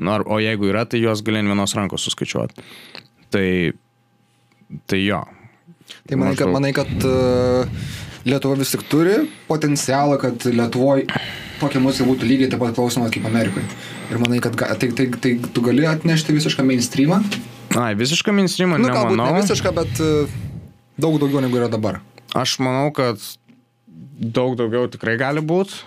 Nu, 0.00 0.16
o 0.32 0.38
jeigu 0.40 0.70
yra, 0.70 0.86
tai 0.88 1.02
juos 1.02 1.20
gali 1.24 1.42
vienos 1.44 1.74
rankos 1.76 2.06
suskaičiuoti. 2.06 2.62
Tai, 3.30 3.48
tai 4.88 5.00
jo. 5.02 5.20
Tai 6.08 6.16
manai, 6.16 6.36
kad, 6.38 6.52
manai, 6.54 6.70
kad 6.72 7.04
uh, 7.04 7.68
Lietuva 8.24 8.56
vis 8.60 8.72
tik 8.72 8.86
turi 8.88 9.18
potencialą, 9.48 10.16
kad 10.22 10.46
Lietuvoje 10.48 11.06
tokia 11.60 11.82
muzika 11.84 12.08
būtų 12.08 12.28
lygiai 12.28 12.50
taip 12.52 12.62
pat 12.64 12.78
klausoma 12.78 13.10
kaip 13.12 13.28
Amerikoje. 13.28 13.66
Ir 14.08 14.22
manai, 14.22 14.40
kad 14.44 14.56
tai, 14.56 14.88
tai, 14.96 15.10
tai 15.20 15.34
tu 15.52 15.64
gali 15.64 15.84
atnešti 15.88 16.36
visišką 16.36 16.64
mainstreamą? 16.64 17.20
Ai, 17.78 17.94
visišką 17.94 18.32
mainstreamą 18.34 18.78
nu, 18.80 18.88
nemanau. 18.88 19.30
Ne 19.30 19.42
visišką, 19.44 19.70
bet 19.76 20.00
e, 20.02 20.26
daug 20.98 21.20
daugiau 21.22 21.42
negu 21.44 21.60
yra 21.60 21.68
dabar. 21.70 22.00
Aš 22.34 22.56
manau, 22.62 22.88
kad 22.94 23.22
daug 23.86 24.56
daugiau 24.58 24.88
tikrai 24.90 25.14
gali 25.20 25.42
būti, 25.44 25.78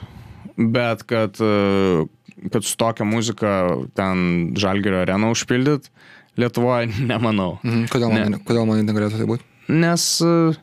bet 0.55 1.03
kad, 1.09 1.39
e, 1.43 2.05
kad 2.53 2.63
su 2.63 2.77
tokia 2.79 3.07
muzika 3.07 3.53
ten 3.99 4.53
Žalgerio 4.59 5.03
areną 5.03 5.33
užpildyt, 5.35 5.91
Lietuvoje 6.39 6.87
nemanau. 7.11 7.57
Mhm. 7.61 7.89
Kodėl, 7.91 8.13
man, 8.15 8.37
ne. 8.37 8.39
kodėl 8.47 8.69
man 8.69 8.79
negalėtų 8.87 9.19
tai 9.19 9.27
būti? 9.29 9.49
Nes, 9.73 10.05
e, 10.23 10.53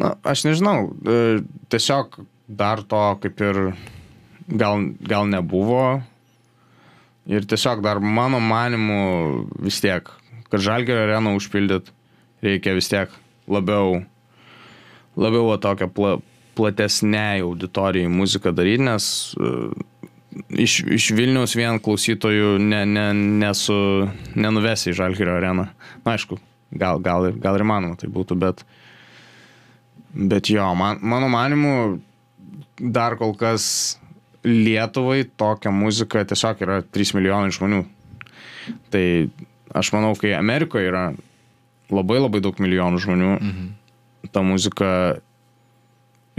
na, 0.00 0.12
aš 0.28 0.44
nežinau, 0.50 0.90
tiesiog 1.72 2.20
dar 2.48 2.84
to 2.84 3.00
kaip 3.22 3.40
ir 3.40 3.62
gal, 4.48 4.90
gal 5.00 5.30
nebuvo. 5.30 6.02
Ir 7.24 7.48
tiesiog 7.48 7.80
dar 7.80 8.02
mano 8.04 8.36
manimu 8.44 9.00
vis 9.64 9.80
tiek 9.80 10.10
kad 10.54 10.62
žalgerio 10.62 11.08
areną 11.08 11.34
užpildyt, 11.34 11.90
reikia 12.44 12.76
vis 12.76 12.90
tiek 12.92 13.10
labiau, 13.50 14.04
labiau 15.18 15.56
tokią 15.58 15.90
pla, 15.90 16.14
platesnei 16.54 17.42
auditorijai 17.42 18.10
muziką 18.10 18.52
daryti, 18.54 18.86
nes 18.86 19.06
uh, 19.34 19.72
iš, 20.48 20.78
iš 20.94 21.10
Vilnius 21.16 21.56
vien 21.58 21.80
klausytojų 21.82 22.56
ne, 22.62 22.84
ne, 22.86 23.06
nesu, 23.42 23.76
nenuvesi 24.38 24.92
į 24.92 24.98
žalgerio 25.00 25.36
areną. 25.38 25.66
Na, 26.04 26.14
aišku, 26.14 26.38
gal, 26.74 27.02
gal, 27.02 27.30
gal 27.42 27.58
ir 27.58 27.66
manoma 27.66 27.98
tai 27.98 28.10
būtų, 28.14 28.38
bet, 28.38 28.62
bet 30.14 30.50
jo, 30.52 30.66
man, 30.78 31.02
mano 31.02 31.30
manimu, 31.32 31.74
dar 32.78 33.18
kol 33.20 33.36
kas 33.38 33.98
Lietuvai 34.44 35.22
tokia 35.40 35.70
muzika 35.72 36.20
tiesiog 36.28 36.58
yra 36.66 36.82
3 36.84 37.14
milijonai 37.16 37.54
žmonių. 37.54 37.78
Tai 38.92 39.04
aš 39.74 39.92
manau, 39.94 40.14
kai 40.18 40.34
Amerikoje 40.38 40.88
yra 40.88 41.04
labai 41.92 42.20
labai 42.22 42.40
daug 42.44 42.58
milijonų 42.62 43.00
žmonių, 43.04 43.32
mhm. 43.36 43.70
ta 44.32 44.42
muzika 44.46 44.90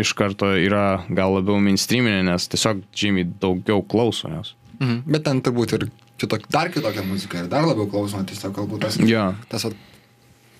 iš 0.02 0.12
karto 0.18 0.50
yra 0.60 1.06
gal 1.08 1.38
labiau 1.38 1.60
mainstreaminė, 1.64 2.24
nes 2.28 2.50
tiesiog 2.52 2.82
žymiai 2.96 3.28
daugiau 3.42 3.84
klauso 3.86 4.32
jos. 4.32 4.56
Mhm. 4.80 5.04
Bet 5.08 5.24
ten 5.28 5.40
turbūt 5.44 5.76
ir 5.78 5.88
kitok, 6.20 6.50
dar 6.52 6.72
kitokia 6.74 7.04
muzika 7.08 7.44
ir 7.44 7.52
dar 7.52 7.68
labiau 7.68 7.88
klausoma, 7.92 8.26
tiesiog 8.28 8.56
galbūt 8.56 8.88
tas, 8.88 8.98
Ja. 9.08 9.34
tas 9.52 9.68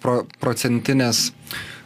pro, 0.04 0.24
procentinės, 0.40 1.32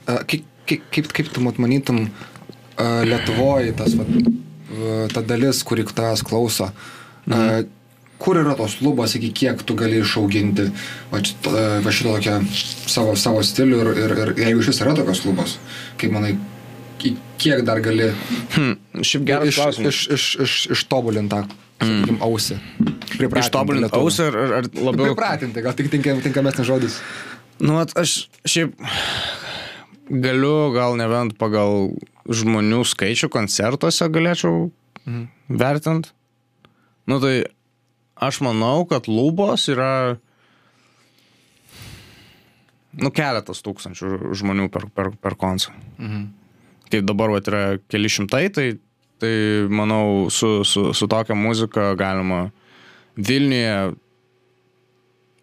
uh, 0.05 0.21
kaip, 0.27 0.45
kaip, 0.69 0.85
kaip, 0.93 1.11
kaip 1.15 1.33
tu 1.33 1.41
manytum, 1.41 2.05
uh, 2.05 3.01
Lietuvoje 3.07 3.73
tas, 3.77 3.95
vat, 3.97 4.09
uh, 4.09 5.07
ta 5.13 5.21
dalis, 5.25 5.63
kuri 5.63 5.85
tavęs 5.87 6.25
klauso, 6.25 6.69
uh, 6.69 7.63
kur 8.19 8.39
yra 8.41 8.55
tos 8.59 8.79
lubos, 8.83 9.15
iki 9.15 9.31
kiek 9.35 9.63
tu 9.63 9.75
gali 9.79 10.01
išauginti 10.03 10.67
va, 11.11 11.21
šitą, 11.23 11.53
va 11.85 11.93
šitą 11.95 12.15
tokią 12.17 12.37
savo, 12.91 13.15
savo 13.19 13.43
stilių 13.45 13.79
ir, 13.83 13.91
ir, 14.03 14.15
ir 14.25 14.33
jeigu 14.43 14.65
šis 14.67 14.81
yra 14.83 14.95
tokios 14.97 15.23
lubos, 15.27 15.55
kaip 16.01 16.13
manai, 16.15 16.33
ki- 16.99 17.15
kiek 17.39 17.63
dar 17.67 17.79
gali 17.85 18.11
Hmm. 18.55 18.75
Šiaip 18.99 19.25
geras 19.25 19.47
iš, 19.53 19.59
iš, 19.87 20.01
iš, 20.17 20.27
iš, 20.45 20.55
ištobulintą, 20.75 21.45
sakykime, 21.79 22.19
ausį. 22.25 22.59
Pripratinti 23.15 23.45
Ištobulinti 23.47 23.95
ausį 23.95 24.25
ar, 24.27 24.37
ar, 24.59 24.69
labiau... 24.75 25.13
Pripratinti, 25.13 25.63
gal 25.63 25.75
tik 25.77 25.91
tinkam, 25.93 26.19
tinkamesnis 26.23 26.67
žodis. 26.67 26.99
Nu, 27.59 27.77
at, 27.79 27.93
aš 27.99 28.29
šiaip 28.47 28.75
galiu 30.09 30.71
gal 30.75 30.97
nebent 30.99 31.37
pagal 31.39 31.93
žmonių 32.29 32.83
skaičių 32.87 33.29
koncertuose 33.31 34.09
galėčiau 34.11 34.67
mhm. 35.05 35.27
vertinti. 35.59 36.11
Nu 37.09 37.17
tai 37.23 37.47
aš 38.19 38.41
manau, 38.45 38.83
kad 38.89 39.07
lubos 39.09 39.67
yra 39.71 40.17
nu 42.99 43.11
keletas 43.15 43.63
tūkstančių 43.65 44.33
žmonių 44.39 44.67
per, 44.73 44.87
per, 44.93 45.11
per 45.15 45.37
koncą. 45.39 45.73
Mhm. 46.01 46.27
Kaip 46.89 47.05
dabar 47.05 47.29
vat, 47.35 47.47
yra 47.51 47.63
keli 47.91 48.09
šimtai, 48.09 48.47
tai, 48.49 48.67
tai 49.21 49.33
manau 49.69 50.27
su, 50.33 50.63
su, 50.65 50.89
su 50.97 51.07
tokia 51.09 51.37
muzika 51.37 51.93
galima 51.99 52.47
Vilniuje 53.19 53.93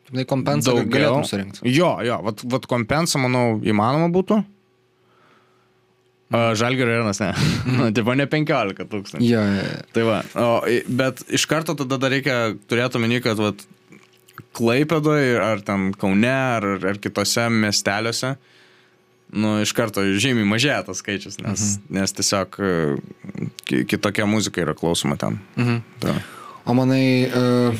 Tai 0.06 0.22
kompensą 0.30 0.70
daugiau. 0.70 0.90
galėtum 0.90 1.24
surinkti. 1.26 1.62
Jo, 1.74 1.96
jo, 2.06 2.16
vat, 2.22 2.42
vat 2.50 2.66
kompensą, 2.70 3.18
manau, 3.18 3.56
įmanoma 3.66 4.06
būtų. 4.14 4.38
Uh, 4.38 4.55
Žalgirio 6.30 6.90
arenas, 6.90 7.20
ne. 7.22 7.30
Nu, 7.70 7.86
Tipo 7.96 8.14
ne 8.18 8.26
15 8.26 8.82
tūkstančių. 8.90 9.28
Jo, 9.28 9.42
jo, 9.46 9.62
jo. 9.62 9.78
Tai 9.94 10.06
va, 10.08 10.18
o, 10.34 10.48
bet 10.98 11.22
iš 11.38 11.46
karto 11.46 11.76
tada 11.78 12.00
dar 12.02 12.10
reikia 12.10 12.38
turėti 12.66 12.98
omeny, 12.98 13.20
kad 13.24 13.38
vat, 13.38 13.62
Klaipėdoje 14.56 15.36
ar 15.40 15.60
ten 15.64 15.90
Kaune 15.96 16.32
ar, 16.32 16.64
ar 16.88 16.98
kitose 17.00 17.46
miesteliuose, 17.52 18.34
nu, 19.36 19.54
iš 19.64 19.72
karto 19.76 20.04
žymiai 20.04 20.48
mažėja 20.48 20.82
tas 20.88 21.00
skaičius, 21.02 21.38
nes, 21.44 21.62
mhm. 21.76 21.96
nes 21.98 22.16
tiesiog 22.16 22.56
e, 22.60 22.72
ki- 23.68 23.84
kitokia 23.88 24.26
muzika 24.28 24.64
yra 24.64 24.74
klausoma 24.76 25.18
ten. 25.20 25.38
Mhm. 25.60 25.82
Tai. 26.04 26.16
O 26.66 26.74
manai, 26.74 27.04
uh, 27.30 27.76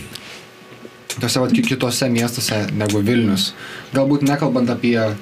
tose 1.17 1.43
ki- 1.53 1.65
kitose 1.73 2.09
miestuose 2.13 2.61
negu 2.77 3.01
Vilnius, 3.05 3.51
galbūt 3.97 4.23
nekalbant 4.29 4.71
apie 4.77 4.99
uh, 5.01 5.17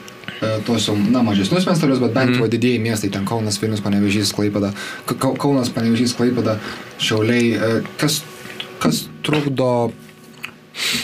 tuos 0.66 0.88
jau, 0.88 0.94
na, 0.96 1.22
mažesnius 1.26 1.66
miestelius, 1.68 2.00
bet 2.02 2.14
bent 2.16 2.34
jau 2.34 2.44
mm. 2.44 2.52
didieji 2.54 2.80
miestai, 2.82 3.10
ten 3.14 3.26
Kaunas, 3.28 3.58
Vilnius, 3.62 3.82
Panevežys, 3.84 4.32
Kau- 4.34 5.36
Kaunas, 5.40 5.72
Panevežys, 5.74 6.16
Klaipėda, 6.18 6.58
Šiauliai, 7.02 7.54
uh, 7.56 7.92
kas, 8.00 8.22
kas 8.82 9.04
trukdo, 9.26 9.92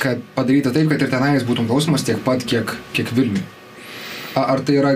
kad 0.02 0.22
padaryti 0.34 0.72
taip, 0.74 0.90
kad 0.90 1.02
ir 1.04 1.10
tenais 1.12 1.46
būtum 1.46 1.68
klausomas 1.70 2.04
tiek 2.06 2.20
pat, 2.24 2.44
kiek, 2.44 2.74
kiek 2.96 3.12
Vilniui? 3.14 3.44
Ar 4.38 4.62
tai 4.64 4.78
yra 4.78 4.94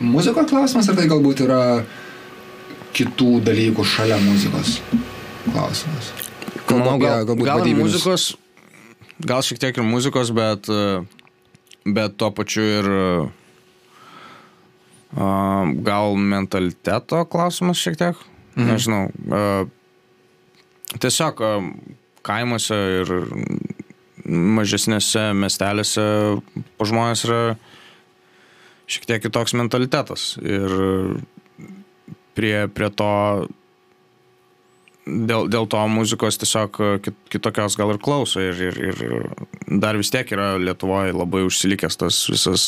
muzikos 0.00 0.48
klausimas, 0.50 0.88
ar 0.88 0.96
tai 0.98 1.08
galbūt 1.10 1.44
yra 1.44 1.62
kitų 2.96 3.38
dalykų 3.46 3.84
šalia 3.86 4.18
muzikos 4.22 4.78
klausimas? 5.50 6.12
Kalbu 6.68 6.84
Manau, 6.84 6.96
apie 6.96 7.06
gal, 7.06 7.26
galbūt 7.28 7.48
gal 7.48 7.64
muzikos, 7.78 8.26
gal 9.24 9.44
šiek 9.44 9.60
tiek 9.62 9.80
ir 9.80 9.86
muzikos, 9.86 10.32
bet, 10.36 10.68
e, 10.68 11.00
bet 11.94 12.16
tuo 12.20 12.30
pačiu 12.34 12.64
ir 12.64 12.88
a, 15.16 15.28
gal 15.86 16.16
mentaliteto 16.20 17.24
klausimas 17.30 17.80
šiek 17.80 17.98
tiek. 18.00 18.16
Mhm. 18.56 18.68
Nežinau. 18.72 19.02
a, 19.32 19.66
Tiesiog 20.98 21.42
a, 21.44 21.54
kaimuose 22.24 22.76
ir 23.02 23.12
mažesnėse 24.28 25.30
miestelėse 25.36 26.04
žmonės 26.90 27.24
yra 27.28 27.42
šiek 28.88 29.06
tiek 29.08 29.22
kitoks 29.24 29.54
mentalitetas. 29.56 30.34
Ir 30.42 30.74
prie, 32.36 32.68
prie 32.72 32.90
to 32.94 33.10
dėl, 35.28 35.48
dėl 35.50 35.68
to 35.70 35.80
muzikos 35.92 36.38
tiesiog 36.40 36.80
e, 36.80 36.92
kit, 37.04 37.18
kitokios 37.32 37.76
gal 37.80 37.94
ir 37.94 38.00
klauso 38.02 38.42
ir, 38.44 38.60
ir, 38.68 38.80
ir 38.88 39.78
dar 39.82 39.98
vis 40.00 40.12
tiek 40.14 40.28
yra 40.34 40.54
Lietuvoje 40.60 41.16
labai 41.16 41.44
užsilikęs 41.48 42.00
tas 42.00 42.22
visas 42.30 42.64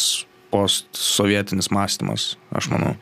postsovietinis 0.50 1.70
mąstymas, 1.70 2.35
aš 2.56 2.70
manau. 2.73 2.94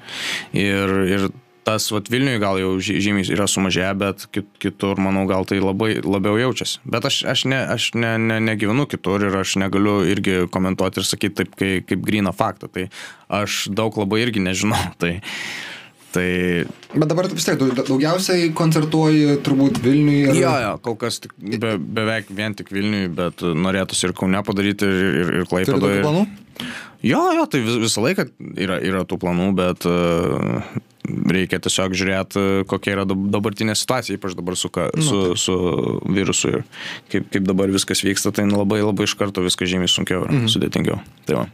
Ir, 0.52 0.92
ir 1.09 1.28
tas 1.68 1.90
vat, 1.92 2.09
Vilniuje 2.09 2.40
gal 2.40 2.59
jau 2.61 2.71
žy- 2.80 2.97
žymiai 3.04 3.28
yra 3.35 3.45
sumažėję, 3.50 3.90
bet 4.00 4.25
kit, 4.33 4.47
kitur, 4.62 5.00
manau, 5.04 5.26
gal 5.28 5.45
tai 5.49 5.59
labai 5.61 5.99
labiau 6.00 6.38
jaučiasi. 6.40 6.80
Bet 6.88 7.09
aš, 7.09 7.21
aš, 7.28 7.45
ne, 7.50 7.59
aš 7.75 7.90
ne, 7.99 8.14
ne, 8.21 8.38
negyvenu 8.40 8.87
kitur 8.88 9.26
ir 9.28 9.37
aš 9.42 9.59
negaliu 9.61 10.00
irgi 10.09 10.47
komentuoti 10.54 11.02
ir 11.02 11.09
sakyti 11.09 11.42
taip, 11.42 11.57
kaip, 11.61 11.88
kaip 11.90 12.07
grina 12.07 12.33
faktą. 12.37 12.71
Tai 12.73 12.87
aš 13.42 13.66
daug 13.68 13.97
labai 14.00 14.23
irgi 14.25 14.45
nežinau. 14.45 14.80
Tai, 15.02 15.18
tai 16.14 16.28
Bet 16.94 17.08
dabar 17.10 17.28
vis 17.28 17.44
tiek 17.44 17.58
dau- 17.60 17.74
daugiausiai 17.76 18.48
koncertuoji 18.56 19.38
turbūt 19.44 19.82
Vilniui 19.84 20.22
ir... 20.24 20.34
Jo, 20.40 20.54
jo, 20.62 20.74
kol 20.84 20.96
kas 21.00 21.20
tik, 21.20 21.34
be, 21.36 21.76
beveik 21.76 22.30
vien 22.32 22.56
tik 22.56 22.72
Vilniui, 22.72 23.10
bet 23.12 23.44
norėtųsi 23.44 24.08
ir 24.08 24.14
Kaune 24.16 24.40
padaryti, 24.46 24.88
ir, 24.88 25.08
ir, 25.22 25.32
ir 25.42 25.44
Turi 25.44 25.50
Klaipėdoje. 25.52 25.98
tokių 26.00 26.06
planų? 26.06 26.22
Jo, 27.06 27.20
jo, 27.36 27.44
tai 27.46 27.60
vis, 27.62 27.76
visą 27.78 28.02
laiką 28.02 28.24
yra, 28.58 28.80
yra 28.82 29.04
tų 29.06 29.20
planų, 29.22 29.50
bet 29.58 29.84
uh, 29.86 30.64
reikia 31.30 31.60
tiesiog 31.62 31.94
žiūrėti, 32.00 32.44
kokia 32.72 32.96
yra 32.96 33.04
dab- 33.08 33.28
dabartinė 33.36 33.76
situacija, 33.78 34.18
ypač 34.18 34.34
dabar 34.38 34.56
su, 34.58 34.72
ka, 34.72 34.88
su, 34.96 35.36
su 35.38 35.54
virusu 36.08 36.56
ir 36.56 36.66
kaip, 37.12 37.28
kaip 37.30 37.46
dabar 37.46 37.70
viskas 37.70 38.02
vyksta, 38.06 38.32
tai 38.34 38.48
labai 38.48 38.80
labai 38.82 39.06
iš 39.06 39.14
karto 39.20 39.44
viskas 39.44 39.70
žymiai 39.70 39.92
sunkiau 39.92 40.24
ir 40.24 40.34
mhm. 40.34 40.50
sudėtingiau. 40.56 40.98
Tai 41.28 41.42
va. 41.42 41.46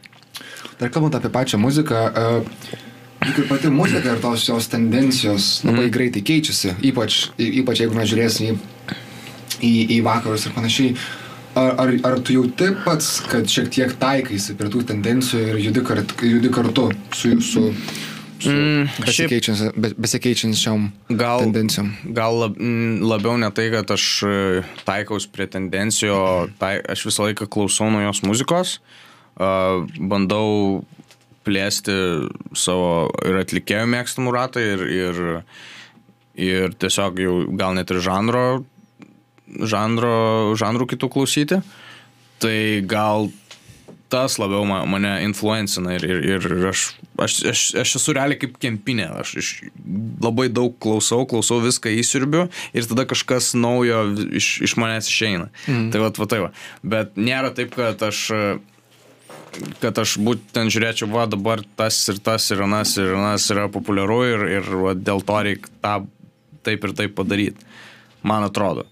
Dar 0.81 0.91
kalbant 0.95 1.19
apie 1.19 1.31
pačią 1.35 1.61
muziką, 1.61 2.07
uh, 2.09 2.93
juk 3.29 3.43
ir 3.43 3.49
pati 3.51 3.73
muzika 3.73 4.15
ir 4.15 4.23
tos 4.23 4.47
jos 4.49 4.71
tendencijos 4.73 5.49
labai 5.67 5.89
mm. 5.89 5.93
greitai 5.97 6.25
keičiasi, 6.27 6.77
ypač, 6.91 7.21
ypač 7.39 7.85
jeigu 7.85 7.99
mes 7.99 8.09
žiūrėsime 8.11 8.55
į, 8.55 8.57
į, 9.61 9.75
į 9.99 10.01
vakarus 10.07 10.49
ir 10.49 10.57
panašiai. 10.57 10.97
Ar, 11.55 11.77
ar, 11.79 11.93
ar 12.09 12.17
tu 12.19 12.35
jauti 12.35 12.73
pats, 12.83 13.21
kad 13.31 13.47
šiek 13.47 13.69
tiek 13.71 13.93
taikaisi 14.01 14.57
prie 14.59 14.73
tų 14.73 14.81
tendencijų 14.89 15.53
ir 15.53 15.61
judi, 15.69 15.85
kart, 15.87 16.17
judi 16.27 16.51
kartu 16.51 16.89
su, 17.15 17.37
su 17.47 17.69
Mm, 18.45 18.89
besikeičiančiam, 19.01 19.73
be, 19.77 19.91
besikeičiančiam 19.97 20.89
Gal, 21.09 21.47
tendencijom? 21.47 21.93
gal 22.17 22.37
lab, 22.43 22.59
m, 22.61 23.01
labiau 23.07 23.39
ne 23.41 23.49
tai, 23.55 23.71
kad 23.73 23.95
aš 23.95 24.05
e, 24.27 24.35
taikaus 24.85 25.27
prie 25.31 25.47
tendencijų, 25.49 26.19
tai, 26.61 26.77
aš 26.83 27.07
visą 27.09 27.29
laiką 27.29 27.49
klausau 27.49 27.89
naujos 27.95 28.21
muzikos, 28.27 28.79
uh, 29.39 29.87
bandau 29.97 30.83
plėsti 31.45 31.95
savo 32.57 33.09
ir 33.27 33.41
atlikėjų 33.43 33.87
mėgstamų 33.95 34.35
ratą 34.35 34.65
ir, 34.65 34.85
ir, 34.89 35.23
ir 36.41 36.77
tiesiog 36.81 37.23
jau 37.23 37.39
gal 37.61 37.77
net 37.79 37.93
ir 37.95 38.03
žanro, 38.05 38.45
žanro, 39.47 40.55
žanrų 40.59 40.91
kitų 40.95 41.11
klausyti. 41.15 41.63
Tai 42.43 42.59
gal 42.91 43.31
tas 44.15 44.37
labiau 44.39 44.65
ma- 44.69 44.85
mane 44.87 45.13
influencina 45.25 45.97
ir, 45.97 46.05
ir, 46.07 46.45
ir 46.47 46.67
aš, 46.71 46.83
aš, 47.19 47.39
aš, 47.51 47.63
aš 47.83 47.95
esu 47.99 48.15
realiai 48.15 48.39
kaip 48.39 48.59
kempinė, 48.63 49.09
aš 49.23 49.33
iš, 49.41 49.49
labai 50.23 50.47
daug 50.53 50.77
klausau, 50.83 51.25
klausau 51.31 51.59
viską 51.65 51.91
įsirbiu 52.03 52.47
ir 52.77 52.87
tada 52.91 53.07
kažkas 53.11 53.55
naujo 53.59 54.05
iš, 54.39 54.51
iš 54.69 54.77
manęs 54.81 55.11
išeina. 55.11 55.49
Mm. 55.67 55.89
Tai 55.95 56.05
va, 56.05 56.13
va 56.21 56.29
tai 56.31 56.41
va. 56.45 56.53
Bet 56.95 57.19
nėra 57.19 57.51
taip, 57.57 57.75
kad 57.75 58.03
aš 58.07 58.29
kad 59.83 59.99
aš 60.01 60.17
būtent 60.25 60.73
žiūrėčiau, 60.75 61.09
va 61.13 61.27
dabar 61.31 61.63
tas 61.79 61.99
ir 62.13 62.19
tas 62.25 62.47
ir 62.55 62.65
anas 62.65 62.97
ir 63.01 63.15
anas 63.15 63.47
yra 63.53 63.69
populiaru 63.73 64.19
ir, 64.29 64.47
ir 64.59 64.73
va, 64.83 64.95
dėl 64.97 65.23
to 65.27 65.39
reikia 65.47 65.73
tą 65.85 65.95
taip 66.65 66.87
ir 66.89 66.97
taip 66.97 67.15
padaryti. 67.19 67.71
Man 68.25 68.47
atrodo. 68.47 68.87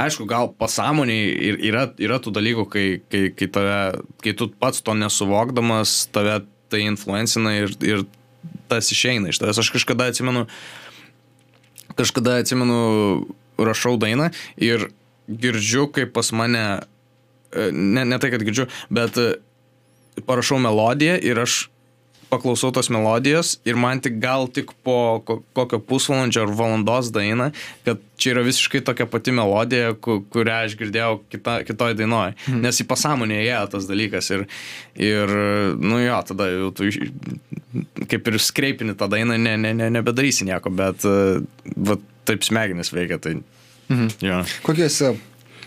Aišku, 0.00 0.24
gal 0.26 0.48
pasąmoniai 0.58 1.52
yra, 1.68 1.84
yra 2.00 2.16
tų 2.22 2.32
dalykų, 2.34 2.64
kai, 2.72 2.86
kai, 3.12 3.26
kai, 3.36 3.48
tave, 3.52 3.76
kai 4.24 4.32
tu 4.38 4.48
pats 4.50 4.82
to 4.82 4.96
nesuvokdamas, 4.98 5.92
tave 6.14 6.40
tai 6.72 6.86
influencina 6.88 7.52
ir, 7.60 7.76
ir 7.84 8.06
tas 8.72 8.88
išeina 8.94 9.30
iš 9.30 9.42
tavęs. 9.42 9.60
Aš 9.60 9.70
kažkada 9.74 10.08
atsimenu, 10.10 10.46
kažkada 11.98 12.40
atsimenu, 12.40 12.80
rašau 13.60 13.98
dainą 14.00 14.30
ir 14.56 14.88
girdžiu, 15.28 15.86
kaip 15.92 16.14
pas 16.16 16.32
mane, 16.34 16.64
e, 17.52 17.68
ne, 17.70 18.06
ne 18.08 18.18
tai, 18.18 18.32
kad 18.32 18.42
girdžiu, 18.42 18.66
bet 18.90 19.20
e, 19.20 19.28
parašau 20.26 20.58
melodiją 20.62 21.18
ir 21.22 21.38
aš 21.44 21.68
paklausau 22.32 22.70
tos 22.72 22.88
melodijos 22.88 23.58
ir 23.68 23.76
man 23.76 23.98
tik 24.00 24.14
gal 24.22 24.46
tik 24.48 24.70
po 24.86 25.20
ko- 25.28 25.42
kokio 25.52 25.76
pusvalandžio 25.84 26.46
ar 26.46 26.52
valandos 26.56 27.10
dainą, 27.12 27.50
kad 27.84 27.98
čia 28.16 28.30
yra 28.32 28.44
visiškai 28.46 28.80
tokia 28.86 29.04
pati 29.06 29.34
melodija, 29.36 29.90
ku- 30.00 30.22
kurią 30.32 30.62
aš 30.64 30.76
girdėjau 30.80 31.18
kita, 31.28 31.58
kitoj 31.68 31.92
dainoje. 31.98 32.32
Mhm. 32.48 32.62
Nes 32.64 32.80
į 32.80 32.86
pasąmonę 32.88 33.36
įėjo 33.42 33.66
tas 33.74 33.84
dalykas 33.90 34.30
ir, 34.32 34.46
ir, 34.96 35.28
nu 35.76 36.00
jo, 36.00 36.22
tada 36.30 36.48
jau 36.54 36.70
tu 36.72 36.88
kaip 38.08 38.28
ir 38.32 38.38
skreipini 38.40 38.94
tą 38.96 39.08
dainą, 39.12 39.36
ne, 39.36 39.56
ne, 39.60 39.74
ne, 39.74 39.90
nebedarysi 39.90 40.48
nieko, 40.48 40.72
bet 40.72 41.04
va, 41.04 41.98
taip 42.24 42.40
smegenis 42.48 42.92
veikia. 42.96 43.20
Tai, 43.20 43.36
Mhm. 43.92 44.08
jo. 44.24 44.40
Kokie 44.64 44.84
esi 44.88 45.12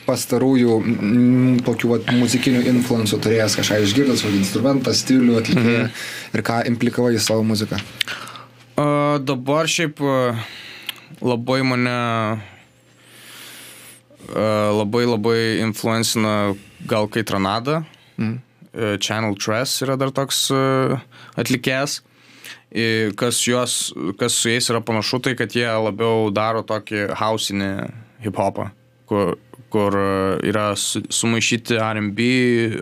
pastarųjų 0.06 0.76
mm, 0.82 1.60
tokių 1.66 1.92
vat, 1.94 2.12
muzikinių 2.20 2.62
influencų 2.72 3.20
turėjęs 3.26 3.56
kažką 3.60 3.80
išgirdęs, 3.86 4.24
kokį 4.26 4.40
instrumentą, 4.42 4.94
stilių, 4.94 5.40
atlikėją 5.42 5.84
Mhm. 5.86 5.92
ir 6.34 6.42
ką 6.46 6.60
implikavai 6.72 7.16
į 7.18 7.22
savo 7.24 7.44
muziką? 7.48 7.80
Uh, 8.76 9.18
dabar 9.24 9.66
šiaip 9.72 10.02
uh, 10.04 10.36
labai 11.22 11.62
mane 11.64 11.98
uh, 14.30 14.72
labai 14.76 15.06
labai 15.08 15.40
influencina 15.64 16.56
gal 16.88 17.08
kai 17.08 17.24
Tranada. 17.24 17.84
Mhm. 18.18 18.42
Uh, 18.76 18.98
Channel 19.00 19.36
Tress 19.40 19.82
yra 19.86 19.96
dar 19.98 20.12
toks 20.12 20.50
uh, 20.52 21.00
atlikėjas. 21.40 22.02
I, 22.76 23.12
Kas, 23.16 23.38
juos, 23.48 23.94
kas 24.20 24.36
su 24.36 24.50
jais 24.52 24.68
yra 24.68 24.82
panašu, 24.84 25.22
tai 25.24 25.32
kad 25.40 25.54
jie 25.56 25.64
labiau 25.64 26.28
daro 26.36 26.60
tokį 26.68 27.06
hausinį 27.16 27.70
hip-hopą, 28.26 28.66
kur, 29.08 29.38
kur 29.74 29.96
uh, 29.98 30.38
yra 30.46 30.72
su, 30.80 31.02
sumaišyti 31.10 31.78
RB, 31.82 32.20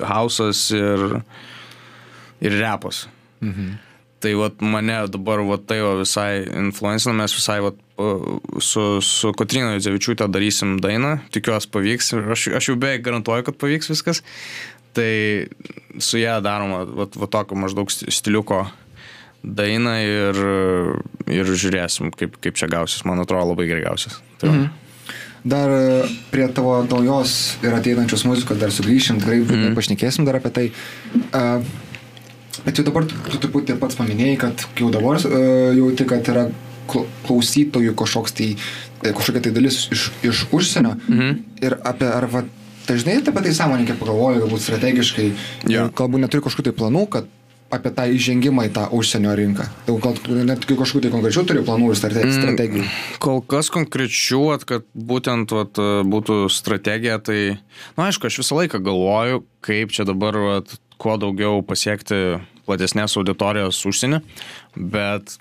hausas 0.09 0.67
ir, 0.75 1.19
ir 2.43 2.57
repas. 2.59 3.05
Mhm. 3.43 3.73
Tai 4.23 4.31
vat 4.39 4.61
mane 4.63 5.01
dabar 5.11 5.41
vat 5.43 5.65
tai 5.67 5.81
va 5.83 5.97
visai 5.99 6.45
influencina, 6.47 7.11
mes 7.17 7.33
visai 7.35 7.57
vat 7.65 7.75
pa- 7.97 8.05
su, 8.63 8.83
su 9.03 9.33
Kotrina 9.35 9.73
Dzevičiūtė 9.75 10.29
darysim 10.31 10.77
dainą, 10.83 11.17
tikiuosi 11.35 11.67
pavyks, 11.73 12.13
ir 12.15 12.31
aš, 12.31 12.45
aš 12.61 12.69
jau 12.71 12.77
beveik 12.79 13.03
garantuoju, 13.03 13.43
kad 13.49 13.57
pavyks 13.59 13.91
viskas. 13.91 14.21
Tai 14.95 15.09
su 15.99 16.21
ją 16.21 16.37
daroma 16.45 16.83
vat, 16.85 17.17
vat 17.19 17.31
tokio 17.35 17.57
maždaug 17.59 17.91
sti- 17.91 18.11
stiliuko 18.13 18.61
dainą 19.43 19.97
ir, 20.07 20.39
ir 21.27 21.49
žiūrėsim, 21.51 22.13
kaip, 22.15 22.37
kaip 22.39 22.55
čia 22.55 22.69
gausis, 22.71 23.03
man 23.09 23.19
atrodo 23.19 23.49
labai 23.51 23.65
gerai 23.67 23.83
gausis. 23.89 24.21
Tai. 24.39 24.53
Mhm. 24.53 24.69
Dar 25.43 25.69
e, 25.69 26.03
prie 26.31 26.47
tavo 26.55 26.77
naujos 26.87 27.57
ir 27.63 27.75
ateinančios 27.75 28.23
muzikos 28.23 28.59
dar 28.61 28.71
sugrįšim, 28.71 29.19
tikrai 29.19 29.41
mm. 29.43 29.73
pašnekėsim 29.75 30.27
dar 30.27 30.39
apie 30.39 30.51
tai. 30.55 30.65
Uh, 31.35 31.59
bet 32.63 32.79
jau 32.79 32.85
dabar 32.87 33.07
tu, 33.09 33.49
ir 33.59 33.79
pats 33.81 33.99
paminėjai, 33.99 34.37
kad 34.39 34.63
jau 34.79 34.87
dabar 34.93 35.19
uh, 35.19 35.73
jauti, 35.75 36.07
kad 36.07 36.31
yra 36.31 36.47
kl- 36.87 37.09
klausytojų 37.27 37.95
kažkoks 37.99 38.37
tai, 38.39 38.49
kažkokia 39.03 39.43
tai 39.43 39.55
dalis 39.55 39.83
iš, 39.91 40.09
iš 40.23 40.45
užsienio. 40.55 40.95
Mhm. 41.09 41.39
Ir 41.63 41.77
apie, 41.91 42.07
ar 42.07 42.29
va, 42.31 42.45
dažnai 42.87 43.19
apie 43.19 43.43
tai 43.43 43.55
sąmoninkai 43.59 43.99
pagalvoju, 43.99 44.45
galbūt 44.45 44.63
strategiškai, 44.63 45.29
ir 45.75 45.91
galbūt 45.91 46.23
neturi 46.23 46.47
kažkokių 46.47 46.69
tai 46.69 46.77
planų, 46.79 47.07
kad 47.17 47.27
apie 47.73 47.91
tą 47.95 48.05
įžengimą 48.13 48.67
į 48.69 48.71
tą 48.75 48.85
užsienio 48.95 49.33
rinką. 49.39 49.67
Gal 50.03 50.19
net 50.47 50.65
kažkokių 50.69 51.03
tai 51.05 51.11
konkrečių 51.13 51.45
turi 51.49 51.65
planų 51.65 51.91
ir 51.91 51.99
Mm. 52.23 52.37
strategijų. 52.39 52.85
Kol 53.23 53.41
kas 53.41 53.69
konkrečių, 53.73 54.41
kad 54.69 54.85
būtent 54.95 55.51
vat, 55.51 55.81
būtų 56.07 56.49
strategija, 56.53 57.19
tai, 57.19 57.59
na, 57.97 58.09
aišku, 58.09 58.27
aš 58.29 58.41
visą 58.43 58.59
laiką 58.61 58.81
galvoju, 58.83 59.43
kaip 59.65 59.91
čia 59.91 60.05
dabar 60.05 60.37
vat, 60.37 60.75
kuo 60.97 61.17
daugiau 61.17 61.61
pasiekti 61.65 62.39
platesnės 62.67 63.17
auditorijos 63.19 63.81
užsienį, 63.89 64.21
bet 64.77 65.37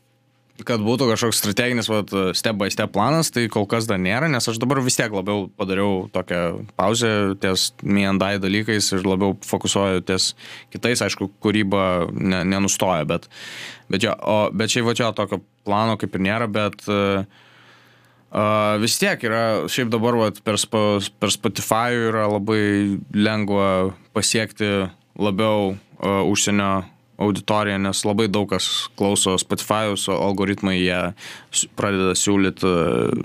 kad 0.66 0.82
būtų 0.84 1.08
kažkoks 1.08 1.40
strateginis 1.40 1.88
vat, 1.90 2.12
step 2.36 2.58
by 2.60 2.68
step 2.72 2.92
planas, 2.94 3.32
tai 3.34 3.46
kol 3.52 3.64
kas 3.70 3.88
dar 3.88 4.00
nėra, 4.02 4.28
nes 4.30 4.46
aš 4.48 4.60
dabar 4.62 4.82
vis 4.84 4.98
tiek 4.98 5.12
labiau 5.14 5.46
padariau 5.58 6.06
tokią 6.12 6.42
pauzę 6.78 7.12
ties 7.42 7.70
miendai 7.82 8.36
dalykais 8.42 8.92
ir 8.94 9.08
labiau 9.08 9.36
fokusuoju 9.48 10.04
ties 10.06 10.32
kitais, 10.74 11.02
aišku, 11.04 11.30
kūryba 11.42 11.86
ne, 12.12 12.42
nenustoja, 12.52 13.08
bet, 13.08 13.30
bet, 13.88 14.04
jo, 14.04 14.12
o, 14.12 14.36
bet 14.54 14.74
šiaip 14.74 14.90
va 14.90 14.96
čia 14.98 15.14
tokio 15.16 15.40
plano 15.66 15.96
kaip 16.00 16.18
ir 16.18 16.28
nėra, 16.28 16.50
bet 16.52 16.84
uh, 16.92 17.24
Uh, 18.32 18.78
vis 18.80 18.94
tiek 18.96 19.20
yra, 19.28 19.68
šiaip 19.68 19.90
dabar 19.92 20.16
vat, 20.16 20.38
per, 20.40 20.56
spa, 20.56 20.96
per 21.20 21.28
Spotify 21.28 21.92
yra 22.08 22.22
labai 22.32 22.96
lengva 23.12 23.92
pasiekti 24.16 24.70
labiau 25.20 25.74
uh, 25.74 26.22
užsienio 26.24 26.70
auditoriją, 27.22 27.78
nes 27.82 28.02
labai 28.06 28.28
daug 28.32 28.48
kas 28.50 28.68
klauso 28.98 29.36
Spotify, 29.40 29.92
o 29.92 30.16
algoritmai 30.16 30.76
jie 30.78 30.98
pradeda 31.78 32.16
siūlyti 32.18 32.68
uh, 32.68 33.22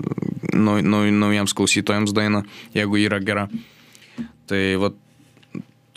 nau, 0.54 0.78
nau, 0.82 1.02
naujiems 1.24 1.54
klausytojams 1.58 2.14
dainą, 2.16 2.44
jeigu 2.76 3.02
yra 3.02 3.20
gera. 3.24 3.48
Tai 4.48 4.62
vat, 4.84 4.96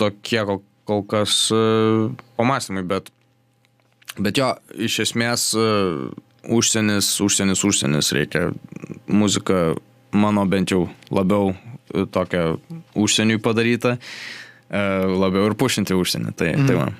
tokie 0.01 0.43
kol, 0.47 0.61
kol 0.89 1.05
kas 1.09 1.37
uh, 1.55 2.09
pamastymai, 2.39 2.83
bet, 2.87 3.13
bet 4.19 4.41
jo, 4.41 4.51
iš 4.89 4.99
esmės 5.07 5.51
uh, 5.59 6.09
užsienis, 6.49 7.13
užsienis, 7.21 7.63
užsienis 7.63 8.11
reikia 8.17 8.49
muzika 9.07 9.71
mano 10.11 10.45
bent 10.45 10.71
jau 10.71 10.89
labiau 11.11 11.51
e, 11.51 12.05
tokia 12.11 12.55
užsieniui 12.95 13.41
padaryta, 13.43 13.95
e, 14.69 14.81
labiau 15.07 15.49
ir 15.49 15.55
pušinti 15.59 15.95
užsienį. 15.97 16.35
Tai, 16.35 16.51
mm. 16.55 16.67
tai 16.67 16.77
man. 16.79 16.97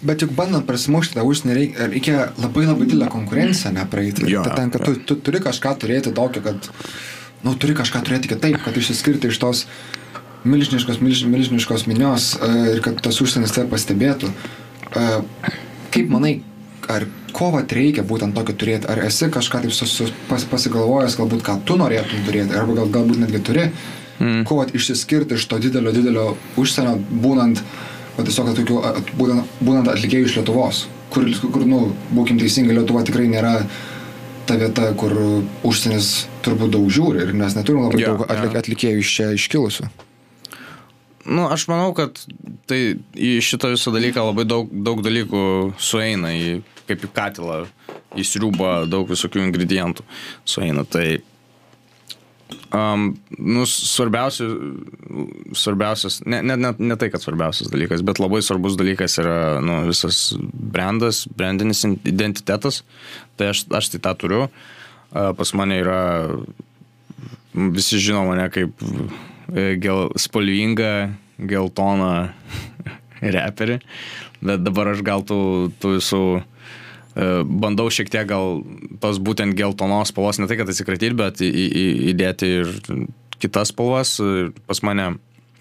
Bet 0.00 0.22
juk 0.24 0.32
bandant 0.32 0.64
prasimušti 0.64 1.18
tą 1.18 1.24
užsienį 1.28 1.54
reikia, 1.56 1.86
reikia 1.92 2.18
labai 2.40 2.64
labai 2.64 2.86
didelę 2.88 3.10
konkurenciją 3.12 3.72
nepraeiti. 3.76 4.24
Jo, 4.32 4.44
Ta- 4.46 4.56
Ten, 4.56 4.70
kad 4.72 4.86
tu, 4.86 4.94
tu 4.96 5.16
turi 5.20 5.42
kažką 5.44 5.74
turėti 5.82 6.12
tokio, 6.16 6.40
kad, 6.46 6.70
nu, 7.44 7.52
turi 7.60 7.76
kažką 7.76 8.00
turėti 8.06 8.30
kitaip, 8.32 8.56
kad 8.64 8.76
išsiskirti 8.80 9.28
iš 9.28 9.40
tos 9.42 9.66
milžiniškos, 10.48 11.02
milž, 11.04 11.26
milžiniškos 11.28 11.84
minios 11.90 12.32
e, 12.40 12.50
ir 12.76 12.80
kad 12.84 13.00
tas 13.04 13.20
užsienis 13.20 13.52
tave 13.52 13.68
pastebėtų. 13.72 14.32
E, 14.96 15.08
Kaip 15.90 16.06
manai, 16.06 16.36
ar 16.86 17.04
ko 17.34 17.48
vat 17.50 17.72
reikia 17.74 18.04
būtent 18.06 18.34
tokio 18.36 18.54
turėti? 18.54 18.86
Ar 18.90 19.00
esi 19.02 19.26
kažką 19.32 19.64
taip 19.64 19.72
sus, 19.74 19.90
sus, 19.90 20.12
pas, 20.28 20.44
pasigalvojęs, 20.46 21.16
galbūt 21.18 21.42
ką 21.46 21.56
tu 21.66 21.76
norėtum 21.80 22.22
turėti, 22.26 22.54
arba 22.56 22.76
gal, 22.78 22.92
galbūt 22.94 23.18
netgi 23.24 23.40
turi, 23.46 23.64
mm. 24.20 24.44
ko 24.46 24.60
vat 24.60 24.70
išsiskirti 24.76 25.34
iš 25.34 25.48
to 25.50 25.58
didelio, 25.62 25.92
didelio 25.96 26.26
užsienio, 26.62 26.94
būnant, 27.24 27.64
va, 28.20 28.26
tiesiog 28.28 28.52
tokiu, 28.60 28.80
a- 28.84 28.94
būnant, 29.18 29.48
būnant 29.64 29.88
atlikėjų 29.94 30.28
iš 30.30 30.36
Lietuvos, 30.40 30.82
kur, 31.14 31.26
kur, 31.50 31.64
nu, 31.66 31.80
būkim 32.14 32.38
teisingai, 32.40 32.76
Lietuva 32.78 33.02
tikrai 33.08 33.26
nėra 33.32 33.54
ta 34.46 34.56
vieta, 34.60 34.92
kur 34.98 35.12
užsienis 35.66 36.26
turbūt 36.44 36.72
daug 36.74 36.86
žiūri 36.90 37.24
ir 37.24 37.34
mes 37.38 37.54
neturim 37.58 37.84
labai 37.86 38.00
Jo, 38.02 38.14
daug 38.14 38.24
atlik, 38.30 38.54
jo. 38.56 38.62
atlikėjų 38.64 39.02
iš 39.04 39.10
čia 39.16 39.28
iškilusių. 39.36 39.90
Nu, 41.30 41.44
aš 41.52 41.66
manau, 41.68 41.90
kad 41.94 42.16
tai 42.66 42.96
į 43.14 43.34
šitą 43.44 43.68
visą 43.74 43.92
dalyką 43.94 44.22
labai 44.24 44.46
daug, 44.48 44.70
daug 44.72 45.02
dalykų 45.04 45.42
sueina, 45.78 46.32
į, 46.32 46.62
kaip 46.88 47.04
į 47.06 47.10
katilą, 47.14 47.58
į 48.18 48.24
sriubą 48.26 48.72
daug 48.90 49.10
visokių 49.12 49.42
ingredientų 49.44 50.02
sueina. 50.48 50.82
Tai 50.88 51.20
um, 52.76 53.06
nu, 53.38 53.66
svarbiausia, 53.68 54.48
svarbiausias, 55.56 56.20
ne, 56.26 56.42
ne, 56.46 56.56
ne, 56.60 56.74
ne 56.78 56.98
tai, 57.00 57.10
kad 57.12 57.22
svarbiausias 57.22 57.70
dalykas, 57.72 58.04
bet 58.06 58.22
labai 58.22 58.42
svarbus 58.46 58.78
dalykas 58.80 59.18
yra 59.22 59.38
nu, 59.64 59.82
visas 59.88 60.30
brandas, 60.40 61.24
brandinis 61.36 61.84
identitetas. 62.08 62.82
Tai 63.38 63.52
aš, 63.54 63.64
aš 63.74 63.94
tai 63.94 64.04
tą 64.04 64.18
turiu. 64.24 64.44
Uh, 64.46 64.76
Pas 65.10 65.54
mane 65.58 65.80
yra 65.82 66.02
visi 67.74 67.98
žino 67.98 68.22
mane 68.28 68.46
kaip 68.54 68.82
e, 69.50 69.74
gel, 69.82 70.06
spalvingą, 70.14 71.10
geltoną 71.50 72.12
reperį, 73.36 73.80
bet 74.38 74.62
dabar 74.62 74.92
aš 74.92 75.02
gal 75.06 75.26
tų, 75.26 75.40
tų 75.82 75.96
visų 75.96 76.22
bandau 77.44 77.88
šiek 77.92 78.10
tiek 78.12 78.28
gal 78.30 78.60
tos 79.02 79.18
būtent 79.22 79.56
geltonos 79.58 80.12
spalvos, 80.12 80.40
ne 80.40 80.48
tai 80.50 80.58
kad 80.60 80.70
atsikratyti, 80.70 81.16
bet 81.18 81.42
į, 81.44 81.50
į, 81.50 81.88
įdėti 82.12 82.52
ir 82.60 82.70
kitas 83.40 83.74
spalvas. 83.74 84.18
Ir 84.22 84.54
Pas 84.68 84.82
mane. 84.86 85.12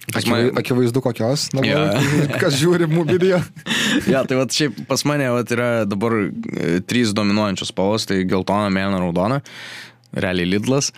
Pas 0.09 0.23
Akivai, 0.23 0.47
akivaizdu 0.57 1.03
kokios, 1.05 1.51
dabar, 1.53 1.67
Jo. 1.69 1.81
kas 2.41 2.55
žiūri 2.57 2.87
video. 2.89 3.37
ja, 4.13 4.23
tai 4.25 4.39
vat 4.39 4.55
šiaip 4.55 4.79
pas 4.89 5.03
mane 5.05 5.27
vat 5.35 5.53
yra 5.53 5.67
dabar 5.85 6.15
e, 6.17 6.79
trys 6.81 7.13
dominuojančios 7.13 7.69
spalvos, 7.69 8.07
tai 8.09 8.23
geltona, 8.25 8.71
mėlyna, 8.73 9.03
raudona. 9.03 9.37
Realiai 10.09 10.49
Lidlas. 10.49 10.89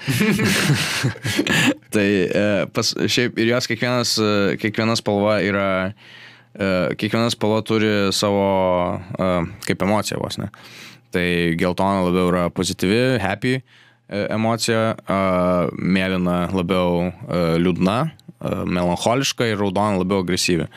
tai 1.93 2.07
e, 2.23 2.45
pas, 2.71 2.93
šiaip 3.11 3.35
ir 3.41 3.51
jos 3.51 3.67
kiekvienas, 3.67 4.15
e, 4.15 4.31
kiekviena 4.61 4.95
spalva 4.95 5.41
yra, 5.43 5.67
e, 5.91 6.20
kiekviena 6.53 7.31
spalva 7.31 7.61
turi 7.63 7.91
savo 8.15 8.45
e, 9.15 9.29
kaip 9.67 9.85
emocija 9.85 10.19
vos 10.19 10.37
ne. 10.41 10.49
Tai 11.11 11.27
geltona 11.59 12.03
labiau 12.05 12.31
yra 12.31 12.49
pozityvi, 12.55 13.19
happy 13.23 13.57
e, 13.57 13.61
emocija, 14.31 14.95
e, 14.95 15.19
mėlyna 15.79 16.37
labiau 16.55 17.07
e, 17.07 17.41
liūdna, 17.63 17.97
melancholiška 18.41 19.51
ir 19.51 19.59
raudona 19.61 20.01
labiau 20.01 20.25
agresyvi. 20.25 20.67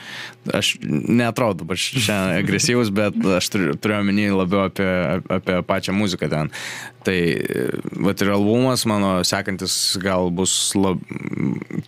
Aš 0.55 0.75
netrodo 0.83 1.63
dabar 1.65 1.81
šiandien 1.81 2.39
agresyvus, 2.43 2.93
bet 2.95 3.17
aš 3.39 3.53
turiu, 3.55 3.77
turiu 3.81 4.01
omeny 4.01 4.29
labiau 4.35 4.69
apie, 4.69 4.91
apie 5.33 5.61
pačią 5.69 5.97
muziką 5.97 6.29
ten. 6.33 6.53
Tai, 7.05 7.17
va 8.01 8.15
ir 8.17 8.31
albumas 8.33 8.87
mano 8.89 9.19
sekantis 9.29 9.75
gal 10.01 10.31
bus, 10.33 10.73
lab, 10.79 11.03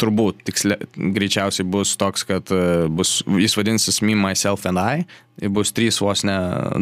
turbūt, 0.00 0.42
tiksliai, 0.44 0.88
greičiausiai 1.16 1.64
bus 1.72 1.94
toks, 1.96 2.26
kad 2.28 2.52
e, 2.52 2.84
bus, 2.92 3.22
jis 3.40 3.56
vadinsis 3.56 4.02
Me, 4.04 4.16
Myself 4.18 4.66
and 4.68 4.80
I. 4.80 5.06
Bus 5.52 5.72
trys 5.76 6.00
vos 6.00 6.24
ne 6.24 6.36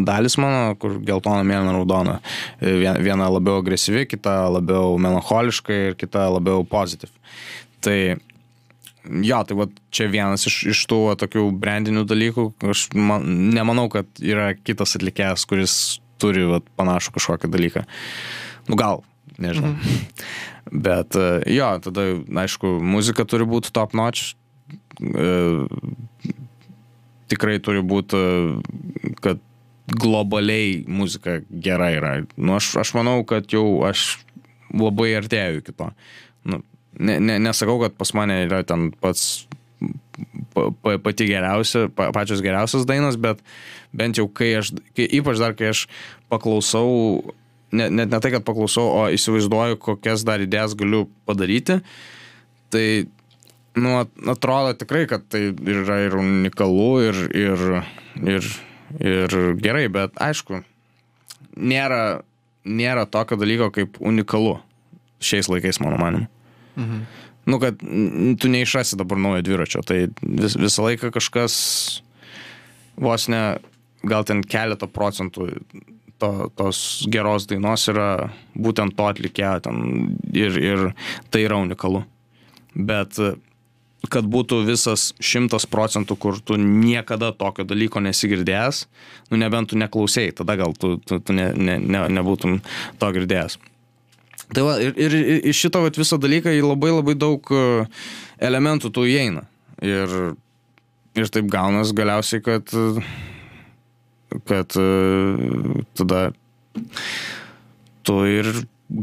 dalis 0.07 0.39
mano, 0.39 0.75
kur 0.79 0.99
geltona, 1.07 1.47
mėlyna, 1.47 1.77
raudona. 1.77 2.19
E, 2.59 2.75
viena 2.83 3.31
labiau 3.31 3.63
agresyvi, 3.63 4.07
kita 4.11 4.37
labiau 4.57 4.99
melancholiška 5.03 5.81
ir 5.91 5.99
kita 5.99 6.27
labiau 6.35 6.67
pozityvi. 6.67 7.15
Tai 7.85 7.99
jo, 9.05 9.41
tai 9.49 9.57
va 9.59 9.67
čia 9.95 10.09
vienas 10.13 10.47
iš, 10.49 10.61
iš 10.73 10.85
tų 10.91 11.01
va, 11.09 11.17
tokių 11.21 11.47
brandinių 11.61 12.05
dalykų. 12.09 12.47
Aš 12.73 12.87
man, 12.97 13.27
nemanau, 13.55 13.89
kad 13.93 14.09
yra 14.23 14.53
kitas 14.57 14.97
atlikėjas, 14.99 15.47
kuris 15.49 15.77
turi 16.23 16.47
va, 16.49 16.61
panašų 16.79 17.15
kažkokį 17.17 17.51
dalyką. 17.53 17.85
Nu 18.71 18.79
gal, 18.81 19.05
nežinau. 19.39 19.75
Mhm. 19.77 20.03
Bet 20.87 21.17
e, 21.21 21.29
jo, 21.53 21.69
tada, 21.85 22.07
aišku, 22.45 22.79
muzika 22.81 23.27
turi 23.29 23.47
būti 23.49 23.73
top 23.77 23.93
notch. 23.95 24.33
E, 24.97 25.33
tikrai 27.31 27.59
turi 27.63 27.83
būti, 27.85 28.17
e, 28.17 29.13
kad 29.23 29.43
globaliai 30.01 30.85
muzika 30.89 31.43
gera 31.51 31.91
yra. 31.93 32.15
Nu, 32.37 32.57
aš, 32.57 32.73
aš 32.81 32.95
manau, 32.97 33.19
kad 33.29 33.53
jau 33.53 33.85
aš 33.87 34.15
labai 34.75 35.13
artėjau 35.21 35.61
iki 35.61 35.77
to. 35.77 35.91
Nu, 36.49 36.63
ne, 36.99 37.19
ne, 37.21 37.39
nesakau, 37.43 37.79
kad 37.83 37.95
pas 37.99 38.15
mane 38.17 38.45
yra 38.47 38.63
ten 38.67 38.91
pats 39.03 39.47
pa, 40.55 40.69
pa, 40.83 40.99
pati 41.03 41.27
geriausia, 41.29 41.89
pa, 41.95 42.11
pačios 42.15 42.43
geriausios 42.45 42.87
dainos, 42.89 43.19
bet 43.21 43.41
bent 43.95 44.19
jau 44.19 44.27
kai 44.31 44.55
aš, 44.61 44.75
kai, 44.97 45.09
ypač 45.19 45.41
dar 45.43 45.57
kai 45.59 45.73
aš 45.73 45.87
paklausau, 46.33 47.35
net 47.75 47.95
ne, 47.95 48.07
ne 48.07 48.21
tai, 48.21 48.33
kad 48.35 48.47
paklausau, 48.47 48.87
o 49.01 49.07
įsivaizduoju, 49.15 49.81
kokias 49.83 50.27
dar 50.27 50.43
idėjas 50.45 50.77
galiu 50.79 51.05
padaryti, 51.29 51.81
tai, 52.75 52.87
nu, 53.79 53.97
atrodo 54.31 54.77
tikrai, 54.79 55.05
kad 55.11 55.27
tai 55.31 55.49
yra 55.53 56.01
ir 56.07 56.19
unikalu, 56.21 56.91
ir, 57.09 57.25
ir, 57.35 57.67
ir, 58.37 58.53
ir 59.01 59.41
gerai, 59.63 59.89
bet 59.93 60.15
aišku, 60.23 60.63
nėra, 61.55 62.23
nėra 62.65 63.09
tokio 63.11 63.39
dalyko 63.41 63.71
kaip 63.75 63.99
unikalu 64.03 64.59
šiais 65.25 65.51
laikais, 65.51 65.81
mano 65.83 65.99
manimu. 66.01 66.34
Mhm. 66.77 67.05
Nu, 67.45 67.59
kad 67.61 67.77
tu 68.41 68.49
neišrasi 68.49 68.97
dabar 68.97 69.19
naujo 69.21 69.43
dviračio, 69.45 69.83
tai 69.85 70.07
vis, 70.23 70.57
visą 70.57 70.87
laiką 70.87 71.11
kažkas 71.13 71.55
vos 72.97 73.27
ne, 73.29 73.59
gal 74.01 74.25
ten 74.25 74.41
keletą 74.41 74.89
procentų 74.89 75.51
to, 76.19 76.31
tos 76.57 77.05
geros 77.13 77.49
dainos 77.51 77.85
yra 77.93 78.31
būtent 78.57 78.97
to 78.97 79.09
atlikėjo 79.11 79.59
ten 79.67 79.83
ir, 80.33 80.57
ir 80.57 80.87
tai 81.29 81.45
yra 81.45 81.61
unikalu. 81.61 82.05
Bet 82.75 83.19
kad 84.11 84.27
būtų 84.29 84.63
visas 84.67 85.13
šimtas 85.23 85.67
procentų, 85.71 86.17
kur 86.21 86.41
tu 86.41 86.59
niekada 86.61 87.33
tokio 87.37 87.65
dalyko 87.69 88.03
nesigirdėjęs, 88.05 88.85
nu 89.31 89.41
nebent 89.41 89.73
tu 89.73 89.79
neklausėjai, 89.81 90.35
tada 90.41 90.59
gal 90.61 90.75
tu, 90.77 90.97
tu, 91.05 91.21
tu 91.21 91.37
ne, 91.37 91.51
ne, 91.57 91.79
ne, 91.81 92.05
nebūtum 92.19 92.59
to 93.01 93.13
girdėjęs. 93.17 93.59
Tai 94.53 94.65
va, 94.67 94.75
ir, 94.83 94.93
ir, 95.01 95.15
iš 95.51 95.65
šito 95.65 95.81
vat, 95.85 95.97
viso 95.99 96.19
dalyką 96.21 96.53
labai 96.61 96.93
labai 96.93 97.15
daug 97.17 97.49
e, 97.55 97.65
elementų 98.45 98.91
tų 98.93 99.07
įeina. 99.09 99.45
Ir, 99.85 100.13
ir 101.17 101.33
taip 101.33 101.49
gaunas 101.53 101.95
galiausiai, 101.97 102.45
kad, 102.45 102.71
kad 104.51 104.79
e, 104.81 104.87
tada 105.97 106.27
tu 108.05 108.21
ir 108.29 108.51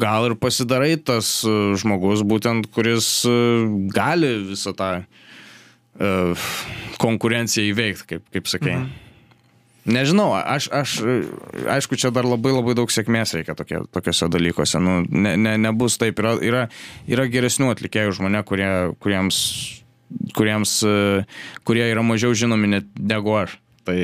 gal 0.01 0.29
ir 0.29 0.37
pasidarai 0.39 0.93
tas 1.01 1.39
e, 1.47 1.55
žmogus, 1.81 2.21
būtent 2.27 2.69
kuris 2.75 3.13
gali 3.95 4.35
visą 4.51 4.75
tą 4.77 4.93
konkurenciją 7.01 7.73
įveikti, 7.73 8.05
kaip, 8.13 8.23
kaip 8.33 8.47
sakei. 8.49 8.77
Mhm. 8.77 9.10
Nežinau, 9.81 10.29
aš, 10.37 10.67
aš, 10.69 10.91
aišku, 11.65 11.97
čia 11.97 12.11
dar 12.13 12.27
labai 12.29 12.53
labai 12.53 12.75
daug 12.77 12.91
sėkmės 12.93 13.33
reikia 13.33 13.55
tokie, 13.57 13.79
tokiuose 13.89 14.27
dalykuose. 14.29 14.77
Nu, 14.77 14.99
ne, 15.09 15.33
ne, 15.41 15.55
nebus 15.57 15.97
taip. 16.01 16.21
Yra, 16.21 16.35
yra, 16.37 16.63
yra 17.09 17.25
geresnių 17.25 17.71
atlikėjų 17.73 18.13
už 18.13 18.19
mane, 18.21 18.43
kurie, 18.45 18.69
kuriems, 19.01 19.39
kuriems, 20.37 20.75
kurie 21.65 21.87
yra 21.89 22.03
mažiau 22.05 22.37
žinomi 22.37 22.69
net 22.75 22.91
negu 22.99 23.33
aš. 23.39 23.57
Tai, 23.89 23.97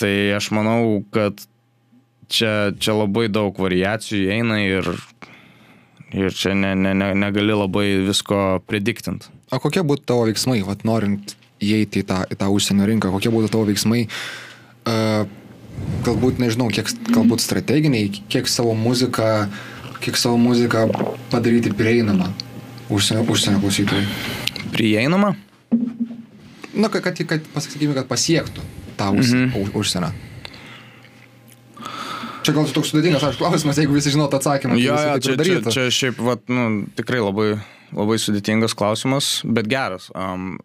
tai 0.00 0.14
aš 0.38 0.48
manau, 0.56 1.02
kad 1.12 1.44
čia, 2.32 2.72
čia 2.80 2.96
labai 2.96 3.28
daug 3.28 3.60
variacijų 3.60 4.30
eina 4.38 4.56
ir, 4.64 4.88
ir 6.16 6.32
čia 6.32 6.54
ne, 6.56 6.72
ne, 6.78 6.94
ne, 6.96 7.10
negali 7.26 7.52
labai 7.52 7.86
visko 8.06 8.62
prediktint. 8.64 9.28
O 9.52 9.60
kokie 9.60 9.84
būtų 9.84 10.08
tavo 10.08 10.24
veiksmai, 10.30 10.62
vat, 10.64 10.86
norint 10.88 11.36
įeiti 11.62 12.00
į 12.02 12.08
tą, 12.08 12.22
į 12.32 12.40
tą 12.40 12.48
užsienio 12.56 12.88
rinką, 12.88 13.12
kokie 13.12 13.32
būtų 13.34 13.52
tavo 13.52 13.68
veiksmai? 13.68 14.06
Galbūt, 16.02 16.40
nežinau, 16.42 16.68
kiek 16.72 16.90
galbūt 17.10 17.42
strateginiai, 17.42 18.10
kiek 18.30 18.48
savo 18.50 18.74
muziką, 18.78 19.46
kiek 20.02 20.18
savo 20.18 20.38
muziką 20.40 20.88
padaryti 21.30 21.72
prieinamą 21.74 22.32
užsienio, 22.92 23.24
užsienio 23.30 23.60
klausytojai. 23.62 24.06
Prieinamą? 24.72 25.34
Na, 26.74 26.88
kad, 26.88 27.02
kad, 27.04 27.22
kad 27.28 27.48
pasakykime, 27.54 27.94
kad 27.96 28.08
pasiektų 28.10 28.64
tą 28.96 29.10
už, 29.18 29.32
-hmm. 29.32 29.72
užsienio. 29.76 30.12
Čia 32.42 32.52
gal 32.56 32.66
toks 32.66 32.90
sudėtingas, 32.90 33.22
aš 33.22 33.38
klausimas, 33.38 33.78
jeigu 33.78 33.94
visi 33.94 34.10
žinotų 34.10 34.40
atsakymą. 34.40 34.74
Jo, 34.80 34.96
jo, 34.98 35.18
čia, 35.22 35.36
čia, 35.38 35.60
čia 35.70 35.90
šiaip, 35.90 36.18
vat, 36.18 36.42
nu, 36.50 36.86
tikrai 36.98 37.20
labai, 37.22 37.60
labai 37.94 38.18
sudėtingas 38.18 38.74
klausimas, 38.74 39.42
bet 39.44 39.70
geras. 39.70 40.10
Um, 40.14 40.58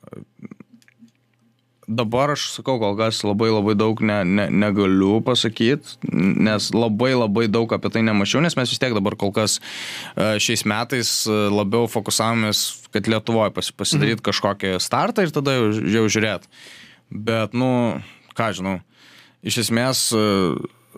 dabar 1.88 2.34
aš 2.36 2.50
sakau, 2.58 2.76
kol 2.82 2.98
kas 3.00 3.22
labai 3.24 3.48
labai 3.50 3.74
daug 3.80 4.02
ne, 4.04 4.20
ne, 4.28 4.48
negaliu 4.52 5.22
pasakyti, 5.24 5.96
nes 6.12 6.70
labai 6.76 7.14
labai 7.16 7.48
daug 7.48 7.72
apie 7.72 7.92
tai 7.94 8.04
nemačiau, 8.04 8.44
nes 8.44 8.58
mes 8.60 8.74
vis 8.74 8.82
tiek 8.82 8.96
dabar 8.96 9.16
kol 9.20 9.32
kas 9.36 9.58
e, 9.60 10.36
šiais 10.44 10.66
metais 10.68 11.12
e, 11.32 11.38
labiau 11.54 11.88
fokusavomės, 11.92 12.66
kad 12.92 13.08
Lietuvoje 13.08 13.56
pas, 13.56 13.72
pasidaryti 13.72 14.20
mhm. 14.20 14.28
kažkokį 14.28 14.74
startą 14.84 15.24
ir 15.24 15.34
tada 15.36 15.56
jau, 15.56 15.72
jau 15.96 16.04
žiūrėt. 16.12 16.50
Bet, 17.08 17.56
nu, 17.56 17.70
ką 18.36 18.52
žinau, 18.60 18.82
iš 19.48 19.64
esmės 19.64 20.10
e, 20.12 20.28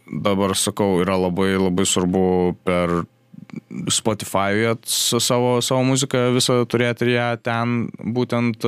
dabar 0.10 0.58
sakau, 0.58 0.98
yra 1.04 1.20
labai 1.22 1.54
labai 1.60 1.86
svarbu 1.86 2.26
per 2.66 3.04
Spotify'e 3.90 4.76
savo, 4.86 5.58
savo 5.66 5.82
muziką 5.88 6.28
visą 6.36 6.60
turėti 6.70 7.08
ir 7.08 7.14
ją 7.16 7.30
ten 7.42 7.78
būtent 8.14 8.66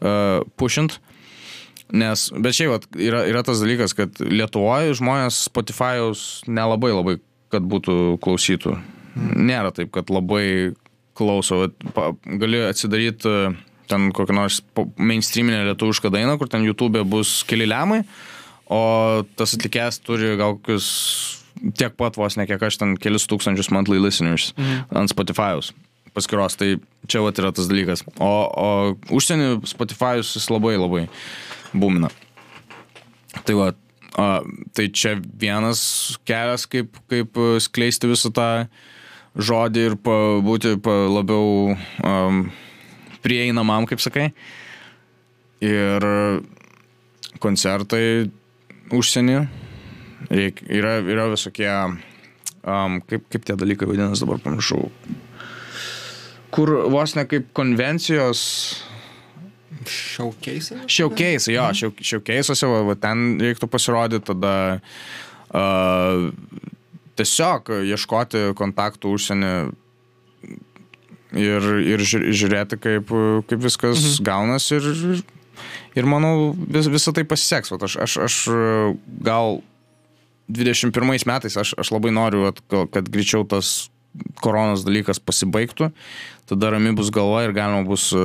uh, 0.00 0.10
uh, 0.40 0.42
pušint. 0.56 0.98
Nes, 1.90 2.28
bet 2.38 2.54
šiaip 2.54 2.70
vat, 2.70 2.86
yra, 2.94 3.24
yra 3.26 3.42
tas 3.46 3.62
dalykas, 3.62 3.96
kad 3.98 4.20
Lietuvoje 4.22 4.94
žmonės 5.00 5.42
Spotify'aus 5.48 6.44
nelabai 6.46 6.92
labai, 6.94 7.16
kad 7.50 7.66
būtų 7.66 8.20
klausytų. 8.22 8.76
Nėra 9.18 9.72
taip, 9.74 9.90
kad 9.96 10.12
labai 10.12 10.76
klauso. 11.18 11.64
Vat, 11.64 11.74
pa, 11.96 12.12
gali 12.38 12.62
atsidaryti 12.62 13.26
e, 13.26 13.50
ten 13.90 14.12
kokią 14.14 14.36
nors 14.38 14.60
mainstreaminę 15.02 15.64
lietuvišką 15.72 16.12
dainą, 16.14 16.38
kur 16.38 16.50
ten 16.52 16.62
YouTube 16.62 17.02
bus 17.10 17.40
keli 17.50 17.66
lemai, 17.66 18.04
o 18.70 19.26
tas 19.34 19.58
atlikėjas 19.58 19.98
turi 20.06 20.36
gal 20.38 20.60
kokius 20.60 20.86
tiek 21.74 21.98
pat 21.98 22.14
vos 22.16 22.38
ne 22.38 22.46
kiek 22.46 22.62
aš 22.62 22.78
ten 22.80 22.94
kelius 23.02 23.26
tūkstančius 23.28 23.72
monthly 23.74 23.98
listeners 23.98 24.52
mhm. 24.54 24.86
ant 25.02 25.10
Spotify'aus 25.10 25.74
paskiros. 26.16 26.56
Tai 26.60 26.72
čia 27.10 27.22
vat 27.24 27.38
yra 27.42 27.52
tas 27.56 27.68
dalykas. 27.70 28.04
O, 28.18 28.30
o 28.46 28.68
užsienį 29.16 29.60
Spotify'us 29.70 30.34
jis 30.36 30.48
labai 30.52 30.76
labai 30.78 31.06
būmina. 31.72 32.10
Tai 33.46 33.56
va, 33.58 33.68
a, 34.18 34.28
tai 34.76 34.88
čia 34.90 35.16
vienas 35.20 35.82
kelias, 36.28 36.66
kaip, 36.70 36.98
kaip 37.10 37.38
skleisti 37.62 38.10
visą 38.10 38.32
tą 38.34 38.50
žodį 39.38 39.86
ir 39.90 39.96
pa, 40.02 40.16
būti 40.42 40.74
pa, 40.82 40.96
labiau 41.10 41.76
um, 42.02 42.42
prieinamam, 43.24 43.86
kaip 43.90 44.02
sakai. 44.02 44.30
Ir 45.60 46.06
koncertai 47.40 48.30
užsienį. 48.96 49.40
Reik, 50.30 50.60
yra, 50.68 50.98
yra 51.00 51.30
visokie, 51.32 51.70
um, 51.70 53.00
kaip, 53.08 53.24
kaip 53.32 53.46
tie 53.46 53.56
dalykai 53.58 53.88
vadinasi, 53.88 54.24
dabar 54.24 54.42
pamiršau. 54.44 54.90
Kur 56.54 56.72
vos 56.90 57.14
ne 57.14 57.26
kaip 57.30 57.50
konvencijos 57.56 58.40
Šiaukeisai? 59.86 60.82
Šiaukeisai, 60.90 61.54
jo, 61.54 61.66
šiau, 61.76 61.92
šiaukeisuose, 62.04 62.68
va, 62.68 62.80
va, 62.90 62.96
ten 63.00 63.38
reiktų 63.40 63.68
pasirodyti, 63.70 64.26
tada 64.28 64.52
uh, 64.76 66.26
tiesiog 67.16 67.70
ieškoti 67.88 68.50
kontaktų 68.58 69.14
užsienį 69.16 69.52
ir, 71.40 71.70
ir 71.94 72.04
žiū- 72.04 72.32
žiūrėti, 72.42 72.80
kaip, 72.82 73.14
kaip 73.48 73.64
viskas 73.64 74.02
mhm. 74.02 74.26
gaunasi 74.26 74.76
ir, 74.78 74.90
ir, 75.96 76.08
manau, 76.08 76.52
vis, 76.52 76.90
visą 76.90 77.14
tai 77.16 77.24
pasiseks. 77.28 77.72
Vat 77.74 77.86
aš, 77.88 77.96
aš, 78.04 78.18
aš 78.26 78.38
gal 79.26 79.60
21 80.50 81.26
metais 81.30 81.56
aš, 81.56 81.74
aš 81.78 81.94
labai 81.94 82.12
noriu, 82.14 82.48
vat, 82.48 82.60
kad 82.92 83.08
greičiau 83.08 83.46
tas 83.48 83.88
koronos 84.42 84.84
dalykas 84.86 85.20
pasibaigtų, 85.22 85.90
tada 86.50 86.72
rami 86.74 86.94
bus 86.98 87.12
galva 87.14 87.44
ir 87.46 87.54
galima 87.56 87.84
bus 87.86 88.10
e, 88.16 88.24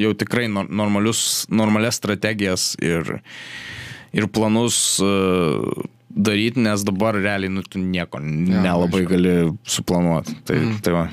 jau 0.00 0.12
tikrai 0.16 0.48
nor- 0.52 0.68
normalius, 0.68 1.46
normalias 1.52 2.00
strategijas 2.00 2.74
ir, 2.80 3.20
ir 4.16 4.26
planus 4.32 4.98
uh, 5.04 5.60
daryti, 6.10 6.60
nes 6.64 6.82
dabar 6.86 7.14
realiai 7.14 7.52
nu, 7.52 7.62
tu 7.62 7.78
nieko 7.78 8.18
ja, 8.20 8.62
nelabai 8.64 9.04
aišku. 9.04 9.12
gali 9.12 9.34
suplanuoti. 9.62 10.36
Tai, 10.44 10.56
mm. 10.56 10.80
tai 10.84 10.94
va. 10.96 11.04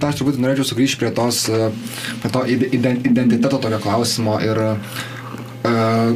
Ta 0.00 0.10
aš 0.10 0.20
turbūt 0.20 0.38
norėčiau 0.40 0.68
sugrįžti 0.70 1.00
prie, 1.00 1.10
tos, 1.16 1.42
e, 1.50 1.68
prie 2.22 2.32
to 2.32 2.44
ide- 2.52 2.70
iden- 2.78 3.02
identiteto 3.08 3.58
tokio 3.60 3.80
klausimo 3.82 4.36
ir 4.44 4.60
uh, 4.62 5.06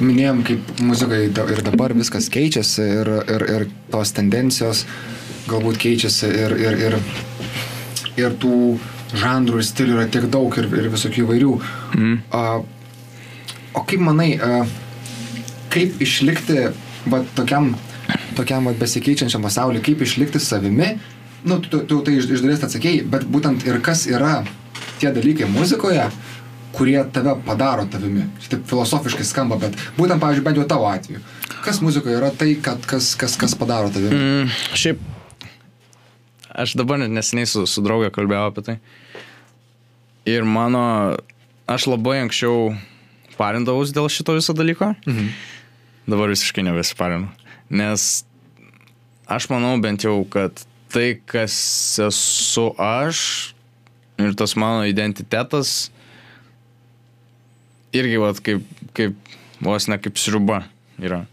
minėjom, 0.00 0.44
kaip 0.46 0.82
muzikai 0.84 1.22
ir 1.30 1.64
dabar 1.66 1.94
viskas 1.96 2.30
keičiasi 2.32 2.86
ir, 3.00 3.12
ir, 3.24 3.46
ir 3.56 3.66
tos 3.92 4.14
tendencijos 4.16 4.84
galbūt 5.50 5.80
keičiasi 5.82 6.30
ir, 6.30 6.56
ir, 6.62 6.78
ir, 6.88 6.98
ir 8.20 8.36
tų 8.42 8.56
žanrų 9.20 9.60
ir 9.60 9.66
stilių 9.66 9.96
yra 9.98 10.06
tiek 10.12 10.28
daug 10.30 10.54
ir, 10.60 10.68
ir 10.78 10.90
visokių 10.92 11.24
įvairių. 11.24 11.54
Mm. 11.98 12.16
Uh, 12.30 13.74
o 13.74 13.84
kaip 13.86 14.02
manai, 14.06 14.32
uh, 14.38 14.64
kaip 15.72 16.00
išlikti 16.02 16.70
va, 17.10 17.22
tokiam, 17.36 17.72
tokiam 18.38 18.68
va, 18.70 18.74
besikeičiančiam 18.78 19.44
pasauliu, 19.46 19.82
kaip 19.84 20.02
išlikti 20.06 20.42
savimi, 20.42 20.94
nu, 21.44 21.60
tu, 21.64 21.82
tu 21.88 22.00
tai 22.06 22.18
iš, 22.18 22.30
iš 22.30 22.44
dalies 22.44 22.64
atsakėjai, 22.66 23.06
bet 23.10 23.26
būtent 23.30 23.66
ir 23.68 23.80
kas 23.84 24.06
yra 24.10 24.40
tie 25.00 25.12
dalykai 25.14 25.48
muzikoje, 25.50 26.10
kurie 26.76 27.00
tave 27.12 27.34
padaro 27.46 27.86
tavimi. 27.90 28.26
Taip 28.50 28.66
filosofiškai 28.70 29.26
skamba, 29.26 29.58
bet 29.60 29.78
būtent, 29.96 30.20
pavyzdžiui, 30.22 30.46
bent 30.46 30.60
jau 30.60 30.66
tavo 30.70 30.90
atveju. 30.90 31.22
Kas 31.64 31.80
muzikoje 31.84 32.18
yra 32.20 32.30
tai, 32.34 32.52
kad, 32.62 32.84
kas, 32.88 33.14
kas, 33.18 33.34
kas 33.40 33.56
padaro 33.58 33.90
tavimi? 33.92 34.14
Mm, 34.14 34.52
šiaip, 34.78 35.00
aš 36.54 36.74
dabar 36.78 37.00
neseniai 37.02 37.48
su, 37.48 37.66
su 37.66 37.82
draugė 37.84 38.10
kalbėjau 38.14 38.50
apie 38.50 38.64
tai. 38.66 38.76
Ir 40.28 40.44
mano, 40.44 40.82
aš 41.70 41.88
labai 41.90 42.20
anksčiau 42.24 42.72
parindavausi 43.38 43.94
dėl 43.96 44.10
šito 44.12 44.36
viso 44.36 44.54
dalyko. 44.56 44.92
Mhm. 45.06 45.30
Dabar 46.10 46.32
visiškai 46.32 46.64
nebesiparinu. 46.66 47.30
Nes 47.70 48.24
aš 49.30 49.46
manau 49.52 49.76
bent 49.82 50.04
jau, 50.04 50.18
kad 50.28 50.64
tai, 50.90 51.20
kas 51.22 51.54
esu 52.02 52.70
aš 52.82 53.20
ir 54.20 54.34
tas 54.36 54.56
mano 54.58 54.84
identitetas, 54.90 55.90
irgi, 57.96 58.18
vat, 58.20 58.40
kaip, 58.44 58.66
kaip 58.96 59.16
vos 59.62 59.86
ne 59.90 59.98
kaip 60.02 60.18
sriuba 60.20 60.64
yra. 61.00 61.24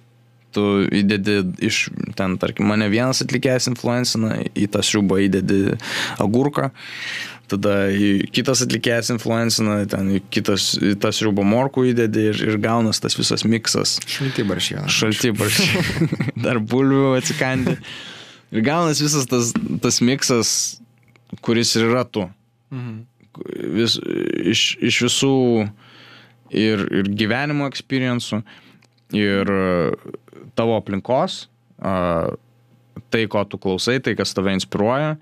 Tu 0.58 0.66
įdedi 1.04 1.42
iš 1.68 1.88
ten, 2.18 2.38
tarkim, 2.42 2.66
mane 2.72 2.88
vienas 2.90 3.22
atlikėjas 3.22 3.70
influencina, 3.70 4.40
į 4.58 4.66
tą 4.74 4.82
sriubą 4.86 5.20
įdedi 5.28 5.76
agurką, 6.24 6.72
tada 7.52 7.76
kitas 8.34 8.64
atlikėjas 8.66 9.12
influencina, 9.14 9.80
ten 9.90 10.16
kitas, 10.34 10.72
į 10.82 10.96
tą 11.02 11.12
sriubą 11.14 11.46
morkų 11.48 11.88
įdedi 11.92 12.26
ir, 12.32 12.42
ir 12.50 12.60
gaunas 12.64 13.02
tas 13.04 13.18
visas 13.20 13.46
miksas. 13.48 13.98
Šalti 14.10 14.46
baršieną. 14.48 14.90
Šalti 14.92 15.34
barščiai. 15.38 16.10
Dar 16.48 16.60
bulvių 16.60 17.14
atsikandi. 17.20 17.78
Ir 18.56 18.64
gaunas 18.66 19.04
visas 19.04 19.28
tas, 19.30 19.54
tas 19.84 20.02
miksas, 20.02 20.50
kuris 21.46 21.76
ir 21.78 21.90
yra 21.92 22.06
tu. 22.08 22.26
Mhm. 22.74 23.04
Vis, 23.78 24.00
iš, 24.50 24.62
iš 24.82 25.04
visų 25.06 25.36
ir, 26.50 26.88
ir 26.90 27.12
gyvenimo 27.14 27.68
experiencų, 27.70 28.42
ir 29.16 29.52
tavo 30.58 30.78
aplinkos, 30.78 31.46
tai, 33.14 33.26
ko 33.30 33.44
tu 33.46 33.60
klausai, 33.62 34.00
tai, 34.04 34.16
kas 34.18 34.34
tave 34.36 34.56
inspiruoja. 34.58 35.16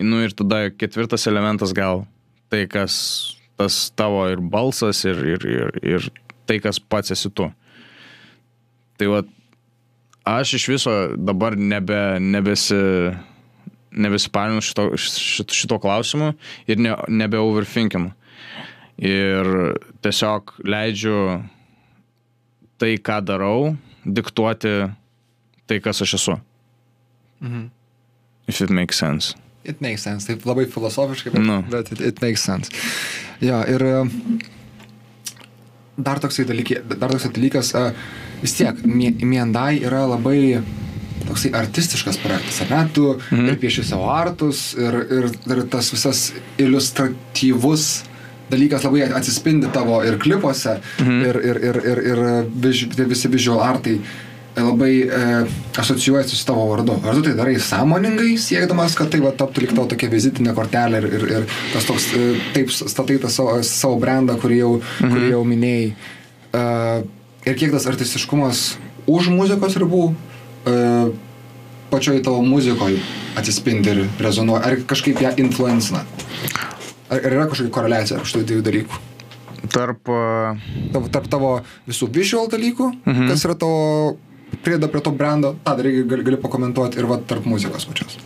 Nu 0.00 0.22
ir 0.24 0.34
tada 0.36 0.68
ketvirtas 0.70 1.26
elementas 1.30 1.74
gal 1.76 2.04
tai, 2.50 2.64
kas 2.70 2.94
tas 3.60 3.90
tavo 3.94 4.24
ir 4.32 4.40
balsas, 4.40 5.04
ir, 5.04 5.18
ir, 5.34 5.44
ir, 5.46 5.80
ir 5.84 6.06
tai, 6.48 6.58
kas 6.62 6.80
pats 6.80 7.12
esi 7.14 7.30
tu. 7.36 7.50
Tai 8.98 9.08
va, 9.12 9.20
aš 10.28 10.54
iš 10.58 10.68
viso 10.72 10.94
dabar 11.16 11.56
nebe, 11.56 11.98
nebesi, 12.20 12.78
nebesiparinu 13.92 14.64
šito, 14.64 14.88
šito, 14.96 15.54
šito 15.54 15.78
klausimu 15.82 16.32
ir 16.70 16.80
ne, 16.80 16.96
nebe 17.08 17.40
overthinkinu. 17.40 18.14
Ir 19.00 19.46
tiesiog 20.04 20.56
leidžiu 20.68 21.20
tai, 22.80 22.96
ką 23.00 23.20
darau, 23.24 23.74
diktuoti 24.14 24.74
tai, 25.66 25.80
kas 25.80 26.02
aš 26.02 26.14
esu. 26.18 26.38
Mhm. 27.40 27.70
If 28.48 28.60
it 28.60 28.70
makes 28.70 28.98
sense. 28.98 29.34
It 29.64 29.80
makes 29.80 30.02
sense. 30.02 30.26
Taip 30.26 30.44
labai 30.48 30.66
filosofiškai, 30.66 31.32
bet, 31.32 31.42
Nu. 31.46 31.62
bet 31.70 31.92
it, 31.92 32.00
it 32.00 32.20
makes 32.22 32.42
sense. 32.42 32.70
Jo, 33.40 33.60
ir 33.68 33.84
dar 36.00 36.20
toksai, 36.22 36.46
dalykė, 36.48 36.80
dar 36.98 37.12
toksai 37.12 37.30
dalykas, 37.36 37.74
e, 37.76 37.92
vis 38.42 38.54
tiek, 38.56 38.84
Mi- 38.84 39.12
Miendai 39.22 39.80
yra 39.84 40.06
labai 40.08 40.62
toksai 41.28 41.52
artistiškas 41.54 42.18
projektas, 42.22 42.60
ar 42.64 42.70
ne? 42.72 42.80
Tu 42.96 43.04
mhm. 43.30 43.48
ir 43.52 43.58
pieši 43.60 43.84
savo 43.92 44.08
artus, 44.10 44.72
ir, 44.80 44.96
ir, 45.18 45.28
ir 45.52 45.62
tas 45.72 45.92
visas 45.92 46.30
iliustratyvus 46.58 47.88
dalykas 48.50 48.84
labai 48.86 49.06
atsispindi 49.18 49.70
tavo 49.74 50.00
ir 50.06 50.18
klipuose, 50.22 50.78
mhm. 51.00 51.22
ir, 51.28 51.38
ir, 51.50 51.62
ir, 51.70 51.78
ir, 51.92 52.02
ir 52.12 52.24
viž, 52.66 52.88
visi 52.98 53.30
visual 53.32 53.62
artai 53.64 54.00
labai 54.56 54.94
e, 55.00 55.46
asocijuojasi 55.78 56.36
su 56.36 56.46
tavo 56.46 56.66
vardu. 56.66 56.96
Ar 57.06 57.14
tu 57.14 57.22
tai 57.22 57.34
darai 57.38 57.54
sąmoningai, 57.60 58.34
siekdamas, 58.38 58.96
kad 58.98 59.10
tai 59.12 59.20
va, 59.22 59.32
taptų 59.36 59.64
lik 59.64 59.74
tau 59.76 59.86
tokia 59.88 60.10
vizitinė 60.10 60.54
kortelė 60.56 61.00
ir, 61.00 61.06
ir, 61.16 61.26
ir 61.38 61.46
tas 61.72 61.86
toks, 61.88 62.10
e, 62.18 62.32
taip 62.56 62.72
statai 62.74 63.20
tą 63.22 63.30
savo, 63.32 63.56
savo 63.66 64.00
brandą, 64.02 64.36
kurį 64.42 64.60
jau, 64.60 64.72
mhm. 64.82 65.14
kurį 65.14 65.32
jau 65.34 65.42
minėjai. 65.52 65.88
E, 66.50 66.64
ir 67.46 67.58
kiek 67.62 67.74
tas 67.74 67.86
artistiškumas 67.90 68.64
už 69.10 69.30
muzikos 69.32 69.78
ribų 69.80 70.04
e, 70.10 70.76
pačioj 71.90 72.20
tavo 72.26 72.42
muzikoje 72.46 73.00
atsispindi 73.38 73.94
ir 73.94 74.04
rezonuoja, 74.22 74.62
ar 74.66 74.82
kažkaip 74.90 75.22
ją 75.22 75.34
influencina. 75.42 76.04
Ar, 77.10 77.24
yra 77.26 77.46
kažkokia 77.50 77.72
koreliacija 77.74 78.20
šitų 78.22 78.42
dviejų 78.46 78.64
dalykų? 78.68 79.00
Tarp 79.74 80.08
Tarp, 80.94 81.08
tarp 81.12 81.26
tavo 81.30 81.50
visų 81.88 82.08
visual 82.14 82.48
dalykų, 82.52 82.86
mhm. 83.04 83.28
kas 83.32 83.44
yra 83.48 83.56
tavo 83.60 84.16
prieda 84.64 84.88
prie 84.90 85.02
to 85.04 85.12
brando, 85.14 85.54
tą 85.66 85.76
dar 85.78 85.86
irgi 85.86 86.06
gali, 86.10 86.24
gali 86.26 86.38
pakomentuoti 86.42 86.98
ir 86.98 87.06
va 87.10 87.18
tarp 87.22 87.44
muzikos 87.46 87.84
pačios. 87.86 88.16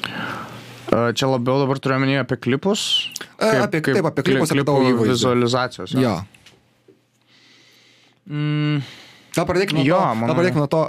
čia 1.19 1.27
labiau 1.29 1.59
dabar 1.65 1.79
turiu 1.83 1.97
omeny 1.99 2.21
apie 2.23 2.37
klipus. 2.39 3.11
E, 3.41 3.51
apie- 3.61 3.83
taip, 3.83 4.05
apie 4.07 4.23
klipus, 4.25 4.51
apie 4.53 4.61
klipų 4.63 4.69
tavo 4.71 4.85
įvaizdį. 4.89 5.11
vizualizacijos. 5.11 5.91
jo. 5.97 6.01
Jo. 6.01 6.15
Mm, 8.31 8.81
Gal 9.35 9.45
pradėkime 9.49 9.83
nuo 9.83 9.85
Jo, 9.89 9.99
to, 9.99 10.15
manau. 10.17 10.29
gal 10.31 10.37
pradėkime 10.39 10.63
nuo 10.63 10.71
to 10.71 10.83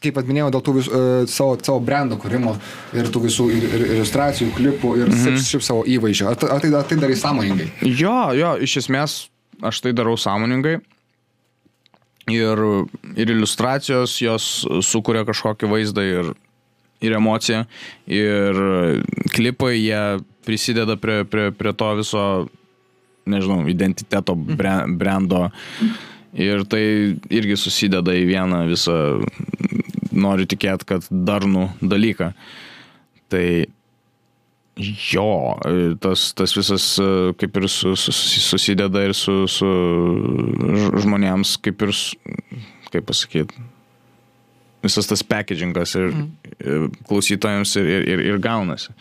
kaip 0.00 0.20
atminėjau, 0.20 0.50
dėl 0.54 0.62
tų 0.64 0.76
visų, 0.78 0.92
uh, 0.92 1.24
savo, 1.30 1.56
savo 1.60 1.80
brando 1.84 2.16
kūrimo 2.20 2.54
ir 2.96 3.10
tų 3.12 3.24
visų 3.26 3.48
ir, 3.52 3.66
ir, 3.68 3.84
iliustracijų, 3.96 4.52
klipų 4.56 4.94
ir 5.02 5.10
mhm. 5.10 5.24
šiaip, 5.24 5.42
šiaip 5.50 5.66
savo 5.66 5.84
įvaizdžio. 5.88 6.30
Ar, 6.30 6.38
ar, 6.56 6.62
tai, 6.62 6.72
ar 6.78 6.88
tai 6.88 7.00
darai 7.02 7.18
sąmoningai? 7.20 7.68
Jo, 7.84 8.16
jo, 8.36 8.54
iš 8.64 8.80
esmės 8.84 9.18
aš 9.60 9.82
tai 9.84 9.92
darau 9.96 10.16
sąmoningai. 10.20 10.78
Ir, 12.30 12.60
ir 13.18 13.32
iliustracijos 13.32 14.20
jos 14.22 14.44
sukuria 14.86 15.24
kažkokį 15.26 15.70
vaizdą 15.70 16.04
ir, 16.06 16.32
ir 17.02 17.16
emociją. 17.16 17.64
Ir 18.06 18.60
klipai 19.34 19.74
jie 19.80 20.02
prisideda 20.46 20.96
prie, 21.00 21.24
prie, 21.28 21.50
prie 21.56 21.72
to 21.74 21.90
viso, 21.98 22.24
nežinau, 23.30 23.64
identiteto, 23.70 24.36
bre, 24.36 24.76
brendo. 25.00 25.48
Ir 26.30 26.62
tai 26.70 26.82
irgi 27.32 27.58
susideda 27.58 28.14
į 28.14 28.28
vieną 28.28 28.62
visą, 28.70 28.96
noriu 30.12 30.46
tikėti, 30.48 30.88
kad 30.88 31.06
darnų 31.10 31.68
dalyką. 31.80 32.32
Tai 33.30 33.44
jo, 35.12 35.58
tas, 36.00 36.30
tas 36.36 36.54
visas 36.56 36.86
e, 37.02 37.08
kaip 37.40 37.58
ir 37.60 37.68
su, 37.70 37.94
su, 37.98 38.14
susideda 38.14 39.02
ir 39.08 39.14
su, 39.16 39.42
su 39.50 39.68
žmonėms, 41.04 41.56
kaip 41.64 41.84
ir, 41.86 41.92
kaip 42.90 43.06
pasakyti, 43.10 43.66
visas 44.84 45.10
tas 45.10 45.22
packagingas 45.26 45.94
ir 45.98 46.08
mm. 46.10 46.96
klausytojams 47.08 47.76
ir, 47.80 47.92
ir, 47.98 48.08
ir, 48.14 48.24
ir 48.32 48.42
gaunasi. 48.42 48.94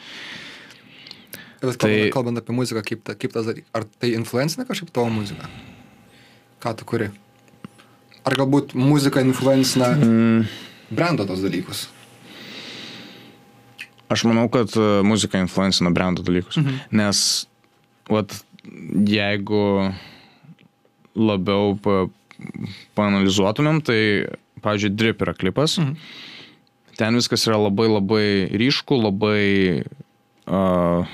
Bet 1.59 1.75
kalbant, 1.75 1.81
Tai- 1.83 1.95
tai... 1.95 2.11
kalbant 2.15 2.39
apie 2.39 2.55
muziką, 2.55 2.83
kaip, 2.87 3.03
ta, 3.03 3.15
kaip 3.19 3.33
tas 3.35 3.47
dalykas, 3.47 3.71
ar 3.75 3.87
tai 3.99 4.13
influencina 4.15 4.67
kažkaip 4.67 4.93
tavo 4.95 5.11
muziką? 5.11 5.49
Ką 6.63 6.75
tu 6.79 6.87
kuri? 6.87 7.09
Ar 8.27 8.35
galbūt 8.35 8.75
muzika 8.75 9.23
influencina 9.23 9.93
mm. 9.95 10.47
Brando 10.89 11.25
tos 11.29 11.41
dalykus? 11.45 11.87
Aš 14.09 14.25
manau, 14.25 14.47
kad 14.49 14.73
e, 14.73 14.87
muzika 15.05 15.37
influencina 15.37 15.91
brendo 15.93 16.25
dalykus, 16.25 16.57
mhm. 16.57 16.79
nes 16.97 17.19
vat, 18.09 18.33
jeigu 19.05 19.61
labiau 21.19 21.75
pa, 21.83 22.07
paanalizuotumėm, 22.97 23.83
tai, 23.85 24.01
pavyzdžiui, 24.63 24.95
Drip 24.97 25.21
yra 25.25 25.35
klipas. 25.37 25.77
Mhm. 25.81 25.95
Ten 26.99 27.15
viskas 27.15 27.45
yra 27.47 27.59
labai 27.61 27.87
labai 27.87 28.25
ryšku, 28.59 28.97
labai, 28.99 29.85
uh, 30.51 31.07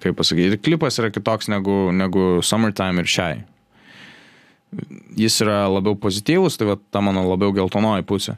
kaip 0.00 0.16
pasakyti, 0.16 0.56
klipas 0.64 0.96
yra 1.02 1.10
kitoks 1.12 1.50
negu, 1.52 1.90
negu 1.92 2.38
Summertime 2.40 3.04
ir 3.04 3.10
šiai. 3.10 3.42
Jis 5.18 5.40
yra 5.44 5.64
labiau 5.70 5.96
pozityvus, 6.00 6.58
tai 6.58 6.68
va 6.72 6.78
ta 6.90 7.02
mano 7.04 7.24
labiau 7.28 7.54
geltonoji 7.54 8.06
pusė. 8.08 8.36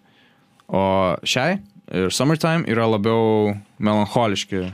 O 0.66 0.83
šiai 1.27 1.61
ir 1.94 2.12
Summertime 2.14 2.66
yra 2.70 2.88
labiau 2.90 3.55
melancholiški 3.79 4.66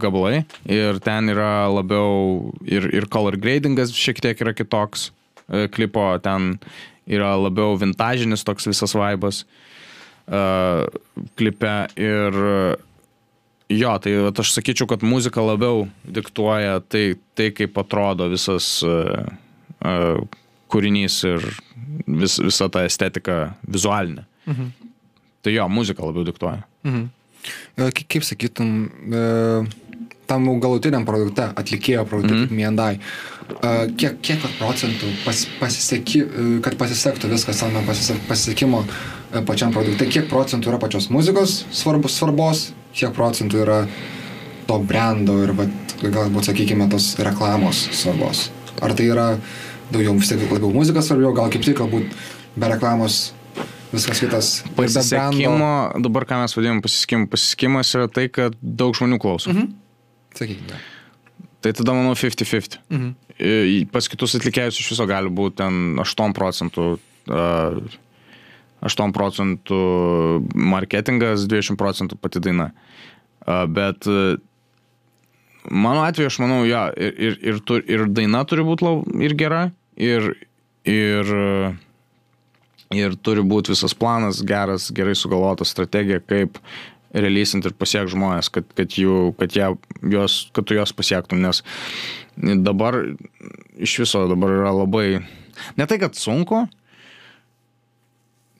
gabalai 0.00 0.44
ir 0.70 1.00
ten 1.04 1.28
yra 1.32 1.66
labiau 1.68 2.52
ir, 2.64 2.86
ir 2.94 3.08
color 3.12 3.36
gradingas 3.36 3.92
šiek 3.92 4.22
tiek 4.22 4.40
yra 4.40 4.54
kitoks 4.56 5.10
e, 5.10 5.66
klipo, 5.72 6.06
ten 6.22 6.54
yra 7.06 7.34
labiau 7.38 7.76
vintažinis 7.78 8.46
toks 8.46 8.66
visas 8.70 8.94
vaibas 8.96 9.44
uh, 10.26 10.86
klipe 11.38 11.74
ir 12.00 12.38
jo, 13.70 13.92
tai 14.02 14.14
aš 14.30 14.52
sakyčiau, 14.56 14.88
kad 14.90 15.04
muzika 15.06 15.42
labiau 15.44 15.86
diktuoja 16.02 16.80
tai, 16.88 17.16
tai 17.38 17.50
kaip 17.54 17.78
atrodo 17.78 18.28
visas 18.32 18.80
uh, 18.86 19.26
uh, 19.82 20.18
kūrinys 20.72 21.20
ir 21.28 21.44
vis, 22.06 22.38
visa 22.42 22.68
ta 22.72 22.84
estetika 22.86 23.54
vizualinė. 23.66 24.26
Mhm. 24.46 24.72
Tai 25.42 25.52
jo, 25.54 25.68
muzika 25.68 26.02
labiau 26.02 26.26
diktuoja. 26.26 26.64
Mhm. 26.84 27.06
E, 27.76 27.90
kaip 27.94 28.24
sakytum, 28.26 28.70
e, 29.12 29.22
tam 30.26 30.48
galutiniam 30.60 31.04
produkte, 31.06 31.46
atlikėjo 31.54 32.04
produkte, 32.08 32.34
mm 32.34 32.46
-hmm. 32.46 32.56
Miendai, 32.56 32.98
e, 32.98 33.92
kiek, 33.96 34.18
kiek 34.22 34.46
procentų 34.58 35.12
pas, 35.24 35.46
pasiseki, 35.60 36.24
kad 36.62 36.76
pasisektų 36.76 37.30
viskas 37.30 37.60
tame 37.62 37.84
pasisekimo 38.28 38.84
pačiam 39.46 39.72
produkte, 39.72 40.06
kiek 40.06 40.28
procentų 40.28 40.72
yra 40.72 40.78
pačios 40.78 41.10
muzikos 41.10 41.64
svarbus, 41.70 42.18
svarbos, 42.18 42.72
kiek 42.94 43.12
procentų 43.12 43.62
yra 43.62 43.86
to 44.66 44.78
brendo 44.78 45.42
ir 45.44 45.52
vat, 45.52 45.96
galbūt, 46.02 46.44
sakykime, 46.44 46.88
tos 46.90 47.14
reklamos 47.18 47.88
svarbos. 47.92 48.50
Ar 48.82 48.94
tai 48.94 49.06
yra 49.06 49.38
daugiau 49.92 50.16
vis 50.18 50.30
tiek 50.32 50.44
labiau 50.50 50.72
muzika 50.74 51.02
svarbiau, 51.04 51.34
gal 51.36 51.50
kaip 51.52 51.64
tik 51.66 51.78
galbūt 51.80 52.14
be 52.56 52.70
reklamos 52.72 53.20
viskas 53.92 54.20
kitas. 54.22 54.50
Pasisekimo, 54.76 55.72
dabar 56.04 56.26
ką 56.28 56.40
mes 56.42 56.56
vadinam 56.56 56.82
pasisekimu, 56.84 57.28
pasisekimas 57.32 57.92
yra 57.96 58.08
tai, 58.12 58.26
kad 58.32 58.56
daug 58.60 58.96
žmonių 58.98 59.20
klauso. 59.22 59.52
Mhm. 59.52 59.72
Sakykime. 60.36 60.80
Tai 61.64 61.72
tada 61.72 61.94
manau 61.96 62.14
50-50. 62.14 62.80
Mhm. 62.90 63.14
Pas 63.92 64.08
kitus 64.08 64.36
atlikėjus 64.38 64.80
iš 64.80 64.90
viso 64.94 65.06
gali 65.08 65.28
būti 65.28 65.60
ten 65.60 66.00
8 66.00 66.34
procentų. 66.36 66.96
Uh, 67.26 67.80
8 68.86 69.12
procentų 69.12 69.78
marketingas, 70.54 71.46
20 71.48 71.78
procentų 71.80 72.18
pati 72.20 72.40
daina. 72.44 72.70
Uh, 73.46 73.64
bet 73.66 74.06
uh, 74.06 74.36
mano 75.70 76.04
atveju 76.06 76.30
aš 76.30 76.38
manau, 76.42 76.60
ja, 76.68 76.88
ir, 76.96 77.38
ir, 77.40 77.60
ir, 77.62 77.82
ir 77.86 78.06
daina 78.12 78.44
turi 78.48 78.64
būti 78.66 78.92
ir 79.24 79.34
gera, 79.38 79.66
ir, 79.96 80.32
ir 80.86 81.34
ir 82.94 83.16
turi 83.18 83.42
būti 83.42 83.72
visas 83.74 83.94
planas 83.98 84.42
geras, 84.46 84.90
gerai 84.94 85.16
sugalvota 85.18 85.66
strategija, 85.66 86.20
kaip 86.22 86.60
releasinti 87.16 87.70
ir 87.70 87.76
pasiekti 87.78 88.14
žmonės, 88.14 88.50
kad, 88.52 88.66
kad, 88.76 88.94
jų, 89.00 89.32
kad, 89.40 89.54
jie, 89.56 89.70
jos, 90.12 90.38
kad 90.54 90.66
tu 90.68 90.76
juos 90.76 90.92
pasiektum, 90.94 91.40
nes 91.42 91.62
dabar 92.66 92.98
iš 93.80 93.98
viso 94.02 94.26
dabar 94.30 94.52
yra 94.58 94.74
labai, 94.76 95.06
ne 95.78 95.86
tai, 95.88 95.98
kad 96.02 96.18
sunku, 96.18 96.66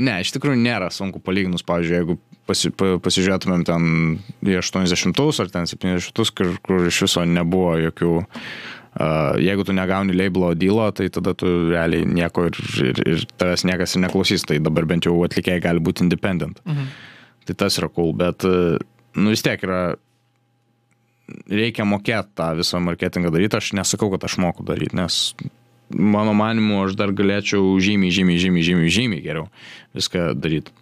ne, 0.00 0.16
iš 0.24 0.32
tikrųjų 0.36 0.62
nėra 0.62 0.88
sunku 0.94 1.20
palyginus, 1.22 1.66
pavyzdžiui, 1.66 1.98
jeigu 2.00 2.18
pasi, 2.46 2.72
pasižiūrėtumėm 2.74 3.66
ten 3.68 3.90
į 4.46 4.58
80-us 4.62 5.42
ar 5.44 5.52
ten 5.52 5.68
70-us, 5.70 6.32
kur, 6.36 6.56
kur 6.64 6.88
iš 6.88 7.04
viso 7.08 7.26
nebuvo 7.28 7.76
jokių 7.88 8.16
Uh, 8.96 9.36
jeigu 9.36 9.60
tu 9.60 9.74
negauni 9.76 10.14
labelo 10.16 10.54
dylo, 10.56 10.86
tai 10.96 11.10
tada 11.12 11.34
tu 11.36 11.50
realiai 11.68 12.06
nieko 12.08 12.46
ir, 12.48 12.56
ir, 12.80 13.00
ir 13.04 13.24
tavęs 13.36 13.66
niekas 13.68 13.92
ir 13.92 14.00
neklausys, 14.06 14.46
tai 14.48 14.56
dabar 14.56 14.86
bent 14.88 15.04
jau 15.04 15.18
atlikėjai 15.26 15.60
gali 15.66 15.82
būti 15.84 16.00
independent. 16.06 16.62
Mhm. 16.64 16.86
Tai 17.44 17.56
tas 17.60 17.76
yra 17.76 17.90
cool, 17.92 18.14
bet 18.16 18.46
uh, 18.48 18.78
nu 19.20 19.34
vis 19.34 19.44
tiek 19.44 19.60
yra, 19.68 19.82
reikia 21.44 21.84
mokėti 21.84 22.32
tą 22.40 22.48
visą 22.56 22.80
marketingą 22.86 23.34
daryti, 23.34 23.60
aš 23.60 23.74
nesakau, 23.76 24.08
kad 24.14 24.24
aš 24.24 24.38
moku 24.40 24.64
daryti, 24.64 24.96
nes 24.96 25.36
mano 25.92 26.32
manimu 26.32 26.86
aš 26.86 26.96
dar 26.96 27.12
galėčiau 27.12 27.76
žymiai, 27.76 28.14
žymiai, 28.16 28.40
žymiai, 28.40 28.64
žymiai, 28.70 28.96
žymiai 28.96 29.24
geriau 29.28 29.50
viską 29.92 30.30
daryti. 30.40 30.72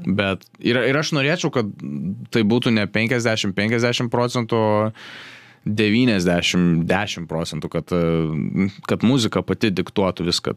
Bet 0.00 0.46
ir, 0.62 0.78
ir 0.88 0.96
aš 0.96 1.12
norėčiau, 1.16 1.52
kad 1.52 1.68
tai 2.32 2.42
būtų 2.48 2.72
ne 2.72 2.86
50-50 2.88 4.08
procentų, 4.12 4.62
90-10 5.62 7.28
procentų, 7.30 7.68
kad, 7.70 7.92
kad 8.88 9.04
muzika 9.06 9.44
pati 9.46 9.70
diktuotų 9.70 10.26
viską, 10.26 10.56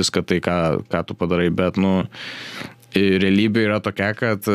viską 0.00 0.24
tai, 0.26 0.40
ką, 0.42 0.56
ką 0.90 1.02
tu 1.06 1.14
padarai, 1.18 1.50
bet, 1.54 1.78
nu, 1.78 1.92
realybė 2.96 3.68
yra 3.68 3.78
tokia, 3.84 4.10
kad, 4.18 4.48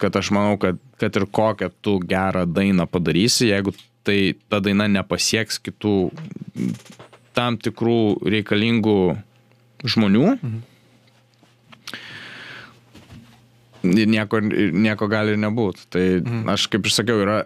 kad 0.00 0.22
aš 0.22 0.32
manau, 0.32 0.56
kad, 0.62 0.80
kad 1.02 1.20
ir 1.20 1.28
kokią 1.28 1.68
tu 1.84 1.98
gerą 2.00 2.46
dainą 2.48 2.88
padarysi, 2.88 3.50
jeigu 3.50 3.74
tai 4.08 4.38
ta 4.48 4.62
daina 4.64 4.86
nepasieks 4.88 5.60
kitų 5.66 5.98
tam 7.36 7.58
tikrų 7.60 8.00
reikalingų 8.24 8.98
žmonių, 9.84 10.26
mhm 10.38 10.66
nieko, 13.84 14.40
nieko 14.42 15.08
gali 15.10 15.36
nebūti. 15.40 15.86
Tai 15.92 16.04
mhm. 16.20 16.44
aš, 16.54 16.68
kaip 16.72 16.88
ir 16.88 16.94
sakiau, 16.94 17.22
yra 17.24 17.38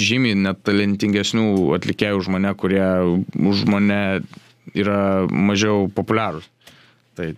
žymiai 0.00 0.38
net 0.38 0.62
talentingesnių 0.66 1.46
atlikėjų 1.78 2.22
už 2.22 2.32
mane, 2.36 2.54
kurie 2.58 2.84
už 3.34 3.64
mane 3.70 4.02
yra 4.76 5.00
mažiau 5.30 5.88
populiarūs. 5.94 6.46
Tai, 7.18 7.32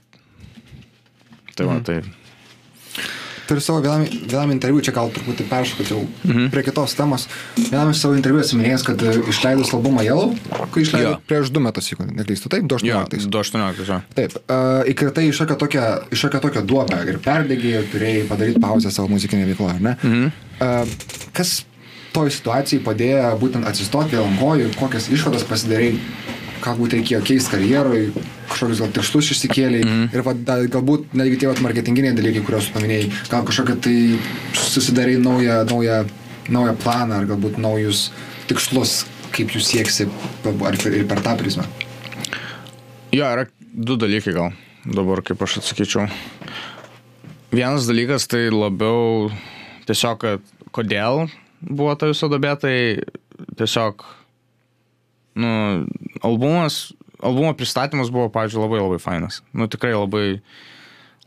tai 1.57 1.69
va, 1.69 1.79
mhm. 1.79 1.87
tai 1.89 2.03
turiu 3.53 3.65
savo 3.65 3.81
vienam, 3.85 4.07
vienam 4.09 4.53
interviu, 4.55 4.81
čia 4.85 4.95
gal 4.97 5.11
truputį 5.13 5.47
peršokiau 5.51 6.03
mhm. 6.25 6.51
prie 6.55 6.65
kitos 6.67 6.97
temos. 6.99 7.29
Vienam 7.59 7.93
iš 7.93 8.03
savo 8.03 8.17
interviu 8.17 8.41
esi 8.43 8.59
minėjęs, 8.59 8.87
kad 8.87 9.05
e, 9.05 9.15
išleidus 9.33 9.73
albumą 9.77 10.05
Yellow, 10.07 10.33
kai 10.75 10.87
išleidai 10.87 11.17
prieš 11.29 11.53
du 11.53 11.63
metus, 11.65 11.91
jeigu 11.93 12.09
neklystu, 12.09 12.51
taip, 12.53 12.65
2018. 12.71 13.29
2018, 13.29 14.15
Taip, 14.17 14.39
uh, 14.43 14.81
įkritai 14.89 15.27
iš 15.29 15.43
šiokią 15.43 16.41
tokią, 16.43 16.65
duobę 16.69 17.03
ir 17.09 17.21
perdėgiai 17.23 17.83
ir 17.83 17.91
turėjai 17.93 18.25
padaryti 18.31 18.63
pauzę 18.63 18.93
savo 18.95 19.13
muzikinėje 19.13 19.53
veikloje, 19.53 19.77
ar 19.77 19.85
ne? 19.91 19.95
Mhm. 20.01 20.33
Uh, 20.63 21.29
kas 21.37 21.61
toj 22.13 22.33
situacijai 22.33 22.83
padėjo 22.85 23.33
būtent 23.41 23.69
atsistoti 23.69 24.19
ant 24.21 24.41
kojų, 24.41 24.73
kokias 24.81 25.09
išvadas 25.13 25.45
pasidarai, 25.49 25.95
galbūt 26.63 26.97
reikėjo 26.97 27.21
keisti 27.27 27.55
karjeroj, 27.57 28.03
kažkokius 28.51 28.83
gal 28.83 28.93
tikslus 28.97 29.31
išsikėlė 29.35 29.83
mm. 29.85 30.05
ir 30.15 30.25
va, 30.27 30.35
da, 30.49 30.59
galbūt 30.71 31.17
netgi 31.19 31.41
tie 31.43 31.53
marketinginiai 31.65 32.17
dalykai, 32.17 32.45
kuriuos 32.47 32.71
paminėjai, 32.75 33.09
gal 33.33 33.47
kažkokia 33.49 33.79
tai 33.85 33.97
susidarai 34.59 35.19
naują, 35.23 35.63
naują, 35.71 36.03
naują 36.53 36.77
planą 36.83 37.21
ar 37.21 37.29
galbūt 37.31 37.59
naujus 37.63 38.11
tikslus, 38.51 39.03
kaip 39.35 39.55
jūs 39.55 39.71
sieksi 39.73 40.09
ar 40.47 40.79
ir 40.93 41.07
per 41.11 41.23
tą 41.25 41.37
prizmę. 41.41 41.67
Jo, 43.13 43.27
yra 43.29 43.47
du 43.73 43.99
dalykai 44.01 44.35
gal 44.37 44.53
dabar, 44.85 45.23
kaip 45.25 45.43
aš 45.45 45.61
atsakyčiau. 45.61 46.09
Vienas 47.53 47.87
dalykas 47.89 48.27
tai 48.31 48.47
labiau 48.49 49.29
tiesiog, 49.87 50.23
kad 50.23 50.53
kodėl 50.73 51.27
buvo 51.61 51.95
ta 51.99 52.09
viso 52.11 52.29
dobė, 52.33 52.55
tai 52.61 52.77
tiesiog, 53.59 54.05
nu, 55.43 55.51
albumas 56.23 56.93
albumo 57.23 57.55
pristatymas 57.55 58.11
buvo, 58.11 58.29
pavyzdžiui, 58.35 58.63
labai 58.65 58.81
labai 58.83 58.99
fainas. 59.01 59.41
Nu, 59.55 59.69
tikrai 59.71 59.95
labai, 59.95 60.43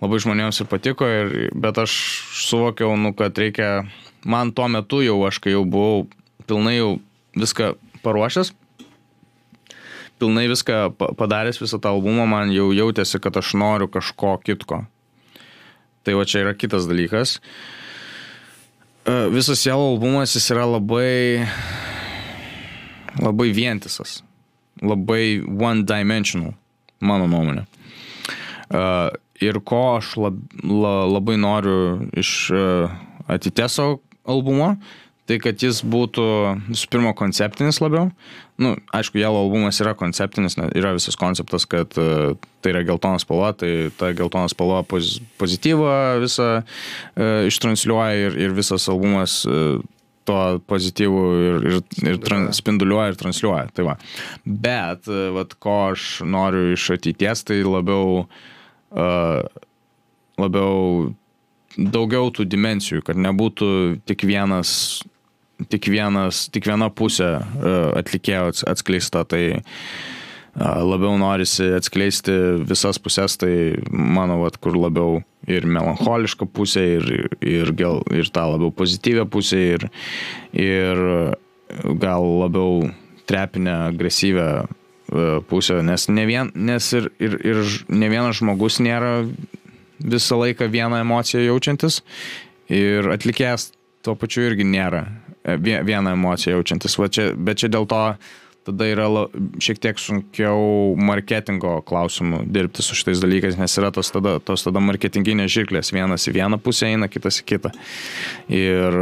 labai 0.04 0.20
žmonėms 0.24 0.60
ir 0.62 0.70
patiko, 0.70 1.08
ir, 1.08 1.32
bet 1.56 1.80
aš 1.82 1.96
suvokiau, 2.46 2.98
nu, 3.00 3.14
kad 3.18 3.38
reikia, 3.40 3.88
man 4.28 4.52
tuo 4.56 4.68
metu 4.72 5.02
jau, 5.06 5.18
aš 5.28 5.40
kai 5.44 5.56
jau 5.56 5.64
buvau 5.64 6.06
pilnai 6.50 6.78
jau 6.78 6.92
viską 7.40 7.74
paruošęs, 8.04 8.52
pilnai 10.20 10.46
viską 10.52 10.82
padaręs 11.20 11.62
visą 11.64 11.80
tą 11.82 11.96
albumą, 11.96 12.28
man 12.30 12.52
jau 12.56 12.70
jautėsi, 12.76 13.20
kad 13.24 13.40
aš 13.40 13.56
noriu 13.60 13.90
kažko 13.92 14.36
kitko. 14.44 14.84
Tai 16.06 16.20
va 16.20 16.28
čia 16.30 16.44
yra 16.44 16.54
kitas 16.54 16.86
dalykas. 16.86 17.40
E, 19.08 19.16
visas 19.34 19.64
jau 19.66 19.80
albumas 19.80 20.36
jis 20.38 20.52
yra 20.54 20.68
labai, 20.70 21.48
labai 23.18 23.50
vientisas 23.56 24.20
labai 24.84 25.40
one-dimensional, 25.46 26.56
mano 27.00 27.30
nuomonė. 27.32 27.66
Uh, 28.66 29.14
ir 29.44 29.60
ko 29.68 29.82
aš 30.00 30.16
lab, 30.20 30.38
la, 30.64 30.98
labai 31.10 31.38
noriu 31.40 32.08
iš 32.18 32.36
uh, 32.54 33.02
Atiteso 33.26 34.00
albumo, 34.30 34.76
tai 35.26 35.40
kad 35.42 35.58
jis 35.62 35.80
būtų 35.82 36.26
visų 36.68 36.90
pirma 36.94 37.14
konceptinis 37.18 37.80
labiau. 37.82 38.12
Nu, 38.62 38.76
aišku, 38.94 39.18
Yellow 39.18 39.48
albumas 39.48 39.80
yra 39.82 39.96
konceptinis, 39.98 40.56
yra 40.78 40.94
visas 40.96 41.18
konceptas, 41.20 41.66
kad 41.70 41.98
uh, 41.98 42.36
tai 42.62 42.76
yra 42.76 42.84
geltona 42.86 43.22
spalva, 43.22 43.52
tai 43.58 43.90
ta 43.98 44.12
geltona 44.18 44.52
spalva 44.52 44.84
poz, 44.88 45.18
pozityvą 45.42 45.96
visą 46.24 46.50
uh, 46.62 47.50
ištransliuoja 47.50 48.30
ir, 48.30 48.40
ir 48.46 48.56
visas 48.58 48.86
albumas 48.92 49.42
uh, 49.50 49.82
to 50.28 50.40
pozityvų 50.70 51.24
ir, 51.46 51.68
ir, 51.70 51.82
ir 52.12 52.22
trans, 52.24 52.62
spinduliuoja 52.62 53.14
ir 53.14 53.20
transliuoja. 53.20 53.70
Tai 53.76 53.88
va. 53.92 53.98
Bet, 54.46 55.10
vat, 55.36 55.58
ko 55.62 55.78
aš 55.92 56.20
noriu 56.26 56.74
iš 56.74 56.90
ateities, 56.98 57.46
tai 57.48 57.62
labiau, 57.66 58.26
uh, 58.26 59.66
labiau 60.42 61.12
daugiau 61.76 62.32
tų 62.34 62.48
dimensijų, 62.48 63.04
kad 63.06 63.20
nebūtų 63.20 63.68
tik 64.08 64.24
vienas 64.28 64.72
tik, 65.70 65.88
vienas, 65.92 66.46
tik 66.54 66.68
viena 66.68 66.90
pusė 66.92 67.36
e, 67.38 67.76
atlikėjo 68.00 68.52
atskleista, 68.70 69.24
tai 69.28 69.44
e, 69.56 69.60
labiau 70.60 71.16
norisi 71.22 71.70
atskleisti 71.78 72.36
visas 72.68 73.00
pusės, 73.02 73.38
tai 73.42 73.54
mano, 73.92 74.42
vat, 74.44 74.60
kur 74.62 74.78
labiau 74.80 75.22
ir 75.52 75.68
melancholiška 75.70 76.48
pusė, 76.52 76.86
ir, 76.98 77.10
ir, 77.42 77.74
gal, 77.78 78.02
ir 78.14 78.30
tą 78.34 78.48
labiau 78.54 78.72
pozityvę 78.76 79.28
pusę, 79.32 79.60
ir, 79.76 79.88
ir 80.54 81.04
gal 82.02 82.30
labiau 82.44 82.90
trepinę, 83.30 83.76
agresyvę 83.90 84.48
e, 84.62 84.66
pusę, 85.50 85.82
nes, 85.86 86.08
ne, 86.14 86.26
vien, 86.30 86.52
nes 86.56 86.92
ir, 86.98 87.10
ir, 87.20 87.38
ir 87.42 87.62
ne 87.90 88.10
vienas 88.12 88.42
žmogus 88.42 88.80
nėra 88.84 89.18
visą 90.00 90.40
laiką 90.42 90.70
vieną 90.70 91.00
emociją 91.02 91.46
jaučiantis 91.46 92.02
ir 92.70 93.08
atlikėjas 93.14 93.72
tuo 94.06 94.14
pačiu 94.20 94.44
irgi 94.46 94.68
nėra 94.68 95.06
E, 95.46 95.84
vieną 95.84 96.10
emociją 96.10 96.56
jaučiantis. 96.58 96.98
Va 96.98 97.10
čia, 97.10 97.30
bet 97.38 97.62
čia 97.62 97.70
dėl 97.70 97.86
to 97.90 98.02
tada 98.66 98.88
yra 98.90 99.06
la, 99.12 99.24
šiek 99.62 99.80
tiek 99.84 100.00
sunkiau 100.02 100.96
marketingo 100.98 101.78
klausimų 101.88 102.44
dirbti 102.52 102.86
su 102.86 102.98
šitais 102.98 103.22
dalykais, 103.24 103.60
nes 103.60 103.78
yra 103.80 103.92
tos 103.96 104.12
tada, 104.14 104.38
tos 104.44 104.66
tada 104.66 104.82
marketinginės 104.84 105.54
žirklės. 105.54 105.94
Vienas 105.96 106.28
į 106.30 106.36
vieną 106.40 106.60
pusę 106.64 106.90
eina, 106.90 107.10
kitas 107.12 107.42
į 107.42 107.48
kitą. 107.54 107.74
Ir 108.52 108.98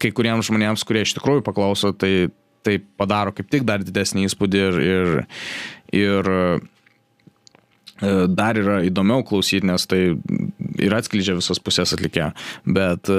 kai 0.00 0.12
kuriems 0.14 0.50
žmonėms, 0.50 0.84
kurie 0.86 1.04
iš 1.06 1.14
tikrųjų 1.18 1.44
paklauso, 1.46 1.92
tai, 1.96 2.30
tai 2.66 2.78
padaro 3.00 3.34
kaip 3.36 3.50
tik 3.52 3.66
dar 3.68 3.84
didesnį 3.86 4.26
įspūdį 4.28 4.64
ir, 4.66 4.80
ir, 4.86 5.14
ir 6.00 6.32
e, 6.34 6.42
dar 8.30 8.58
yra 8.60 8.80
įdomiau 8.86 9.24
klausyti, 9.26 9.66
nes 9.70 9.86
tai 9.90 10.02
ir 10.82 10.98
atskleidžia 10.98 11.38
visas 11.38 11.62
pusės 11.62 11.94
atlikėjo. 11.96 12.30
Bet 12.66 13.10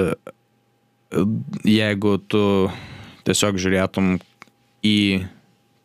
jeigu 1.68 2.16
tu 2.30 2.42
tiesiog 3.26 3.60
žiūrėtum 3.60 4.16
į 4.86 4.98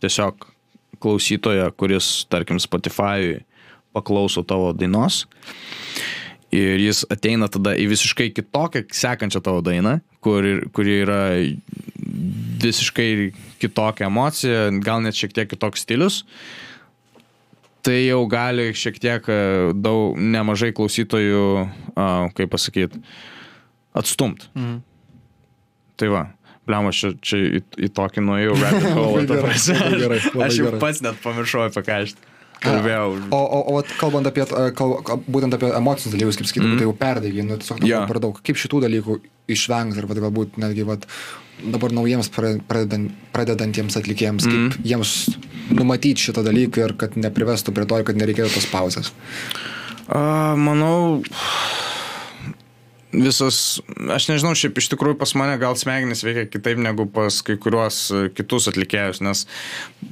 tiesiog 0.04 0.48
klausytoją, 1.04 1.70
kuris, 1.78 2.26
tarkim, 2.32 2.60
Spotify 2.62 3.42
paklauso 3.96 4.44
tavo 4.46 4.74
dainos 4.78 5.26
ir 6.54 6.80
jis 6.80 7.04
ateina 7.12 7.50
tada 7.52 7.74
į 7.78 7.90
visiškai 7.92 8.30
kitokią 8.36 8.86
sekančią 8.96 9.42
tavo 9.44 9.62
dainą, 9.66 9.98
kuri, 10.24 10.62
kuri 10.74 11.02
yra 11.04 11.22
visiškai 12.64 13.10
kitokia 13.62 14.08
emocija, 14.08 14.70
gal 14.84 15.04
net 15.04 15.18
šiek 15.18 15.36
tiek 15.36 15.50
kitoks 15.52 15.84
stilius, 15.84 16.22
tai 17.86 18.00
jau 18.08 18.24
gali 18.32 18.72
šiek 18.76 19.00
tiek 19.00 19.28
e, 19.32 19.40
daug, 19.76 20.18
nemažai 20.20 20.74
klausytojų, 20.76 21.44
kaip 22.38 22.52
pasakyti, 22.52 23.04
atstumt. 23.98 24.50
Mhm. 24.56 24.82
Tai 25.98 26.10
va. 26.14 26.28
Bliam, 26.68 26.90
aš 26.90 27.00
čia, 27.00 27.12
čia 27.24 27.38
į, 27.60 27.62
į 27.88 27.92
tokį 27.96 28.24
nuėjau 28.28 28.56
rabbit 28.60 28.90
hole, 28.98 29.28
ta 29.30 29.38
prasme. 29.44 29.78
Aš 30.48 30.60
jau 30.60 30.74
pats 30.82 31.04
net 31.06 31.22
pamiršau 31.24 31.68
apie 31.68 31.84
ką 31.88 32.02
aš 32.04 32.18
kalbėjau. 32.64 33.10
O, 33.32 33.40
o, 33.40 33.60
o 33.78 33.82
kalbant 34.00 34.28
apie, 34.30 34.46
kalb, 34.78 35.26
būtent 35.30 35.58
apie 35.58 35.70
emocinius 35.78 36.16
dalykus, 36.16 36.40
kaip 36.40 36.50
sakyti, 36.50 36.66
mm. 36.66 36.80
tai 36.80 36.88
jau 36.88 36.96
perdegi, 36.98 37.44
nu, 37.46 37.58
tiesiog 37.62 37.84
yeah. 37.86 38.08
per 38.10 38.22
daug. 38.24 38.40
Kaip 38.46 38.60
šitų 38.60 38.82
dalykų 38.88 39.20
išvengti, 39.54 40.02
arba 40.02 40.18
galbūt 40.18 40.58
netgi 40.62 40.86
vat, 40.88 41.06
dabar 41.62 41.94
naujiems 41.96 42.32
pradedant, 42.34 43.14
pradedantiems 43.36 44.00
atlikėjams, 44.02 44.48
mm. 44.48 44.72
kaip 44.74 44.90
jiems 44.92 45.14
numatyti 45.78 46.30
šitą 46.30 46.44
dalyką 46.48 46.88
ir 46.88 46.96
kad 47.00 47.18
neprivestų 47.20 47.76
prie 47.76 47.88
to, 47.90 48.02
kad 48.10 48.20
nereikėtų 48.20 48.54
tos 48.58 48.70
pauzės? 48.72 49.14
Uh, 50.08 50.56
manau, 50.58 51.22
visas, 53.14 53.80
aš 54.12 54.28
nežinau, 54.32 54.54
šiaip 54.58 54.80
iš 54.82 54.90
tikrųjų 54.92 55.18
pas 55.22 55.34
mane 55.40 55.56
gal 55.62 55.78
smegenys 55.80 56.24
veikia 56.26 56.48
kitaip 56.50 56.80
negu 56.82 57.08
pas 57.12 57.40
kai 57.46 57.56
kuriuos 57.62 58.00
e, 58.12 58.24
kitus 58.36 58.68
atlikėjus, 58.72 59.22
nes 59.24 59.46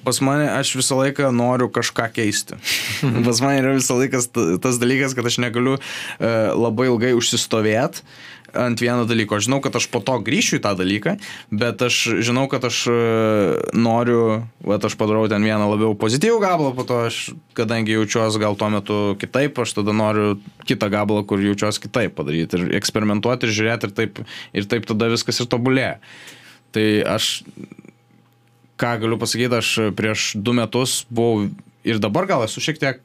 pas 0.05 0.21
mane 0.23 0.47
aš 0.53 0.75
visą 0.79 0.99
laiką 1.01 1.31
noriu 1.35 1.67
kažką 1.73 2.07
keisti. 2.15 2.59
pas 3.27 3.41
mane 3.43 3.59
yra 3.63 3.75
visą 3.75 3.99
laiką 3.99 4.23
tas 4.63 4.79
dalykas, 4.81 5.17
kad 5.17 5.27
aš 5.27 5.41
negaliu 5.43 5.75
uh, 5.75 5.83
labai 6.55 6.87
ilgai 6.91 7.13
užsistovėti 7.17 8.05
ant 8.55 8.81
vieno 8.81 9.05
dalyko. 9.07 9.39
Žinau, 9.43 9.59
kad 9.63 9.75
aš 9.77 9.87
po 9.91 10.01
to 10.03 10.17
grįšiu 10.23 10.59
į 10.59 10.63
tą 10.63 10.73
dalyką, 10.79 11.15
bet 11.53 11.81
aš 11.85 11.99
žinau, 12.25 12.45
kad 12.51 12.65
aš 12.67 12.81
e, 12.91 12.95
noriu, 13.77 14.43
bet 14.65 14.87
aš 14.87 14.97
padarau 14.99 15.25
ten 15.31 15.43
vieną 15.45 15.67
labiau 15.69 15.95
pozityvų 15.99 16.39
gabalą, 16.43 16.71
po 16.77 16.87
to 16.87 17.01
aš, 17.09 17.19
kadangi 17.57 17.95
jaučiuosi 17.97 18.41
gal 18.41 18.57
tuo 18.59 18.71
metu 18.73 18.99
kitaip, 19.21 19.59
aš 19.61 19.75
tada 19.79 19.95
noriu 19.95 20.35
kitą 20.67 20.89
gabalą, 20.93 21.25
kur 21.27 21.43
jaučiuosi 21.43 21.83
kitaip 21.87 22.15
padaryti 22.17 22.59
ir 22.59 22.77
eksperimentuoti 22.79 23.47
ir 23.47 23.55
žiūrėti 23.59 23.89
ir 23.89 23.97
taip, 23.99 24.23
ir 24.55 24.69
taip 24.71 24.87
tada 24.89 25.11
viskas 25.11 25.41
ir 25.43 25.51
tobulėja. 25.51 25.97
Tai 26.75 26.87
aš, 27.15 27.33
ką 28.81 28.95
galiu 29.03 29.19
pasakyti, 29.21 29.59
aš 29.59 29.73
prieš 29.95 30.33
du 30.35 30.55
metus 30.57 31.03
buvau 31.07 31.47
ir 31.85 32.01
dabar 32.03 32.27
gal 32.29 32.47
esu 32.47 32.63
šiek 32.63 32.81
tiek, 32.81 33.03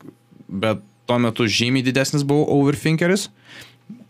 bet 0.50 0.82
tuo 1.10 1.18
metu 1.18 1.46
žymiai 1.50 1.84
didesnis 1.86 2.22
buvau 2.26 2.46
overthinkeris 2.60 3.28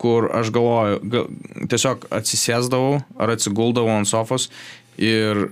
kur 0.00 0.28
aš 0.36 0.52
galvoju, 0.54 1.00
gal, 1.12 1.26
tiesiog 1.70 2.06
atsisėsdavau 2.14 3.00
ar 3.20 3.34
atsiguldavau 3.34 3.98
ant 4.00 4.08
sofos 4.08 4.48
ir, 4.96 5.48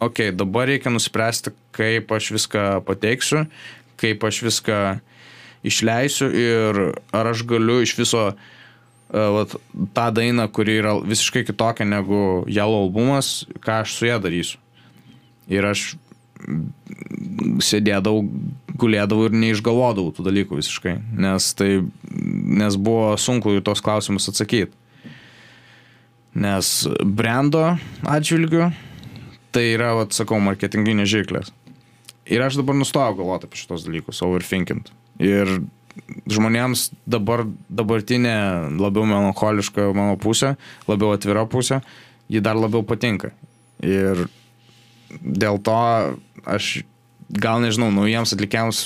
okei, 0.00 0.30
okay, 0.30 0.34
dabar 0.36 0.68
reikia 0.70 0.92
nuspręsti, 0.92 1.54
kaip 1.76 2.12
aš 2.12 2.32
viską 2.36 2.66
pateiksiu, 2.88 3.46
kaip 4.00 4.24
aš 4.28 4.42
viską 4.48 4.80
išleisiu 5.66 6.28
ir 6.34 6.82
ar 7.14 7.30
aš 7.30 7.44
galiu 7.48 7.80
iš 7.84 7.94
viso 7.98 8.26
uh, 8.32 8.40
vat, 9.12 9.56
tą 9.94 10.08
dainą, 10.14 10.48
kuri 10.52 10.78
yra 10.80 10.96
visiškai 11.04 11.44
kitokia 11.46 11.86
negu 11.88 12.44
Yellow 12.48 12.86
albumas, 12.86 13.42
ką 13.62 13.82
aš 13.82 13.96
su 13.98 14.08
ją 14.08 14.18
darysiu. 14.22 14.58
Ir 15.52 15.66
aš 15.66 15.92
sėdėdavau, 17.62 18.22
gulėdavau 18.80 19.28
ir 19.28 19.36
neišgalvodavau 19.36 20.12
tų 20.14 20.26
dalykų 20.26 20.58
visiškai, 20.60 20.94
nes, 21.22 21.48
tai, 21.58 21.70
nes 22.62 22.78
buvo 22.78 23.12
sunku 23.20 23.56
į 23.58 23.64
tos 23.66 23.82
klausimus 23.84 24.30
atsakyti. 24.32 24.72
Nes 26.32 26.70
brendo 27.04 27.74
atžvilgiu 28.08 28.70
tai 29.52 29.66
yra, 29.74 29.92
vat, 29.98 30.16
sakau, 30.16 30.38
marketinginės 30.40 31.10
žirklės. 31.12 31.52
Ir 32.32 32.40
aš 32.40 32.56
dabar 32.60 32.76
nustojau 32.78 33.18
galvoti 33.18 33.48
apie 33.48 33.60
šitos 33.60 33.84
dalykus, 33.84 34.22
overthinkint. 34.24 34.88
Ir 35.20 35.58
žmonėms 36.30 36.86
dabar, 37.10 37.44
dabartinė 37.68 38.36
labiau 38.80 39.04
melancholiška 39.10 39.90
mano 39.96 40.16
pusė, 40.20 40.54
labiau 40.88 41.12
atvira 41.12 41.44
pusė, 41.50 41.82
ji 42.32 42.40
dar 42.44 42.56
labiau 42.56 42.80
patinka. 42.86 43.34
Ir 43.84 44.24
dėl 45.20 45.60
to 45.66 45.78
aš 46.48 46.82
gal 47.32 47.62
nežinau, 47.62 47.90
naujiems 47.94 48.34
atlikėjams 48.34 48.82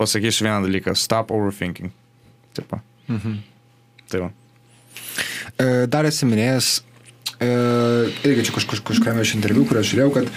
pasakysiu 0.00 0.46
vieną 0.48 0.62
dalyką. 0.66 0.94
Stop 0.98 1.30
overthinking. 1.34 1.92
Taip. 2.56 2.78
Mhm. 3.08 3.36
Taip. 4.12 4.30
E, 5.58 5.86
dar 5.86 6.06
esi 6.08 6.26
minėjęs, 6.28 6.70
e, 7.38 7.50
irgi 8.26 8.48
čia 8.48 8.56
kažkur 8.56 8.82
kažkuriame 8.88 9.24
iš 9.24 9.34
interviu, 9.38 9.66
kurį 9.68 9.82
aš 9.82 9.92
žiūrėjau, 9.92 10.14
kad, 10.16 10.30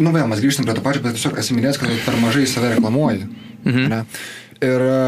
nu 0.00 0.12
vėl 0.14 0.28
mes 0.30 0.42
grįžtam 0.42 0.68
prie 0.68 0.76
to 0.76 0.84
pačio, 0.84 1.02
bet 1.04 1.18
tiesiog 1.18 1.40
esi 1.42 1.56
minėjęs, 1.56 1.80
kad 1.82 1.92
per 2.06 2.20
mažai 2.22 2.46
save 2.50 2.74
reklamuoji. 2.76 3.26
Mhm. 3.64 3.90
Ne? 3.90 4.00
Ir 4.64 4.86
e, 4.88 4.98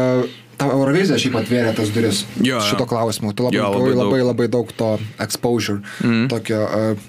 tau 0.59 0.73
Eurovizija 0.73 1.19
šiaip 1.21 1.37
atvėrė 1.39 1.75
tas 1.77 1.91
duris 1.93 2.23
jo, 2.41 2.59
šito 2.65 2.83
jo. 2.83 2.89
klausimu. 2.89 3.33
Tu 3.37 3.47
labai, 3.47 3.59
jo, 3.59 3.69
labai, 3.73 3.93
labai, 4.01 4.23
labai 4.31 4.49
daug 4.51 4.71
to 4.77 4.95
exposure, 5.23 5.81
mhm. 6.01 6.27
tokio 6.33 6.63
uh, 6.65 7.07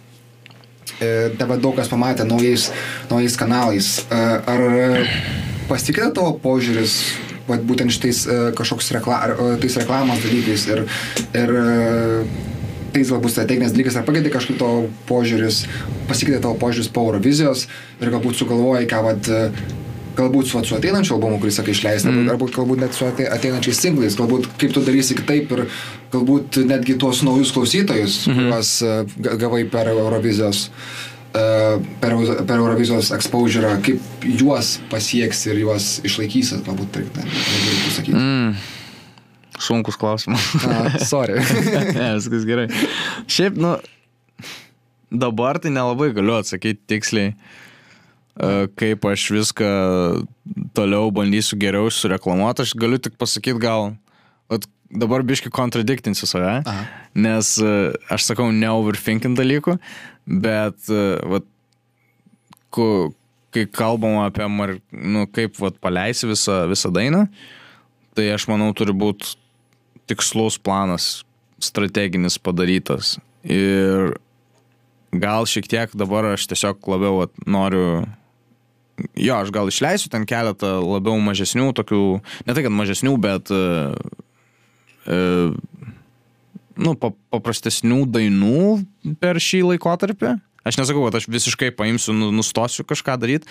dabar 1.39 1.61
daug 1.63 1.77
kas 1.79 1.91
pamatė 1.91 2.27
naujais, 2.29 2.69
naujais 3.11 3.39
kanalais. 3.39 3.91
E, 4.11 4.21
ar 4.53 4.65
pasikeitė 5.71 6.11
tavo 6.17 6.35
požiūris 6.43 6.99
vat, 7.49 7.65
būtent 7.69 7.95
šitais 7.95 8.25
e, 8.27 8.39
kažkoks 8.59 8.93
rekla, 8.97 9.23
tais 9.63 9.79
reklamos 9.81 10.23
dalykais 10.25 10.69
ir, 10.73 10.85
ir 11.39 11.55
tais 12.95 13.11
galbūt 13.13 13.35
strateginės 13.35 13.75
dalykas, 13.77 13.99
ar 13.99 14.07
pakeitė 14.09 14.33
kažkaip 14.35 14.59
tavo 14.61 14.87
požiūris, 15.11 15.65
pasikeitė 16.11 16.43
tavo 16.45 16.57
požiūris 16.61 16.91
po 16.93 17.07
Eurovizijos 17.09 17.67
ir 18.01 18.13
galbūt 18.15 18.41
sugalvojai, 18.41 18.89
ką, 18.91 19.03
vat, 19.07 19.31
galbūt 20.19 20.49
su, 20.51 20.61
su 20.67 20.77
ateinančiu 20.77 21.15
albumu, 21.17 21.39
kuris 21.43 21.59
sakai 21.61 21.75
išleista, 21.77 22.11
mm. 22.11 22.29
arba 22.33 22.49
galbūt 22.55 22.83
net 22.83 22.97
su 22.97 23.07
ate- 23.07 23.29
ateinančiais 23.35 23.81
singlais, 23.85 24.17
galbūt 24.19 24.49
kaip 24.61 24.75
tu 24.75 24.83
darysi 24.87 25.17
kitaip 25.19 25.53
ir 25.57 25.65
galbūt 26.13 26.61
netgi 26.69 26.97
tuos 27.01 27.23
naujus 27.27 27.53
klausytojus, 27.55 28.25
mm 28.27 28.33
-hmm. 28.33 28.49
kuriuos 28.49 28.73
e, 28.83 28.97
ga- 29.29 29.37
gavai 29.45 29.65
per 29.65 29.89
Eurovizijos. 29.95 30.71
e, 31.35 31.79
Per, 32.01 32.13
per 32.47 32.57
Eurovizijos 32.57 33.11
exposure, 33.13 33.69
kaip 33.85 34.01
juos 34.41 34.79
pasieks 34.91 35.47
ir 35.47 35.59
juos 35.61 36.01
išlaikysi, 36.05 36.63
galbūt 36.67 36.91
taip, 36.93 37.17
ne, 37.17 37.25
negaliu 37.25 37.85
pasakyti. 37.85 38.17
Mm. 38.17 38.55
Sunkus 39.59 39.97
klausimas. 39.97 40.41
A, 40.67 40.99
sorry. 41.05 41.35
ne, 41.99 42.15
viskas 42.15 42.45
gerai. 42.47 42.69
Šiaip, 43.27 43.57
nu, 43.59 43.77
dabar 45.11 45.59
tai 45.59 45.71
nelabai 45.71 46.13
galiu 46.17 46.39
atsakyti 46.39 46.81
tiksliai, 46.87 47.33
e, 47.35 47.68
kaip 48.79 49.07
aš 49.09 49.25
viską 49.35 49.69
toliau 50.77 51.11
bandysiu 51.15 51.59
geriau 51.59 51.91
sureklamuoti. 51.91 52.63
Aš 52.67 52.77
galiu 52.79 53.01
tik 53.03 53.17
pasakyti 53.19 53.59
gal, 53.63 53.93
dabar 54.91 55.23
biški 55.23 55.51
kontradiktinsiu 55.53 56.27
save, 56.29 56.63
Aha. 56.65 56.85
nes 57.15 57.57
e, 57.61 57.73
aš 58.13 58.31
sakau 58.31 58.49
neoverthinking 58.55 59.37
dalykų, 59.39 59.77
bet 60.45 60.89
e, 60.89 61.03
vat, 61.29 61.47
ku, 62.75 62.89
kai 63.55 63.67
kalbam 63.73 64.21
apie, 64.25 64.49
mar, 64.53 64.77
nu, 64.93 65.27
kaip 65.33 65.59
vat, 65.61 65.77
paleisi 65.85 66.29
visą, 66.31 66.63
visą 66.71 66.93
dainą, 66.95 67.27
tai 68.17 68.31
aš 68.35 68.49
manau 68.51 68.71
turi 68.77 68.97
būti 68.97 69.37
tikslus 70.09 70.57
planas, 70.61 71.19
strateginis 71.63 72.39
padarytas. 72.41 73.17
Ir 73.45 74.17
gal 75.13 75.49
šiek 75.49 75.69
tiek 75.69 75.93
dabar 75.99 76.33
aš 76.33 76.49
tiesiog 76.49 76.81
labiau 76.89 77.25
vat, 77.25 77.37
noriu. 77.47 78.07
Jo, 79.19 79.41
aš 79.43 79.53
gal 79.55 79.71
išleisiu 79.71 80.11
ten 80.13 80.27
keletą 80.29 80.79
labiau 80.83 81.19
mažesnių, 81.23 81.71
tokių, 81.77 82.03
ne 82.47 82.57
tai 82.57 82.65
kad 82.67 82.75
mažesnių, 82.75 83.15
bet, 83.23 83.53
e, 83.55 83.95
e, 85.07 85.19
nu, 86.79 86.95
pa, 86.99 87.13
paprastesnių 87.35 88.05
dainų 88.11 88.63
per 89.23 89.41
šį 89.43 89.65
laikotarpį. 89.73 90.37
Aš 90.69 90.81
nesakau, 90.81 91.07
kad 91.07 91.21
aš 91.21 91.29
visiškai 91.31 91.71
paimsiu, 91.77 92.13
nu- 92.13 92.33
nustosiu 92.35 92.85
kažką 92.85 93.17
daryti, 93.21 93.49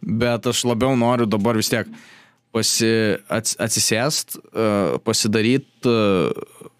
bet 0.00 0.46
aš 0.46 0.64
labiau 0.68 0.94
noriu 0.96 1.26
dabar 1.26 1.58
vis 1.58 1.72
tiek 1.72 1.88
pasi, 2.54 3.18
ats, 3.26 3.56
atsisėst, 3.58 4.36
uh, 4.38 5.00
pasidaryti 5.02 5.90
uh, 5.90 6.70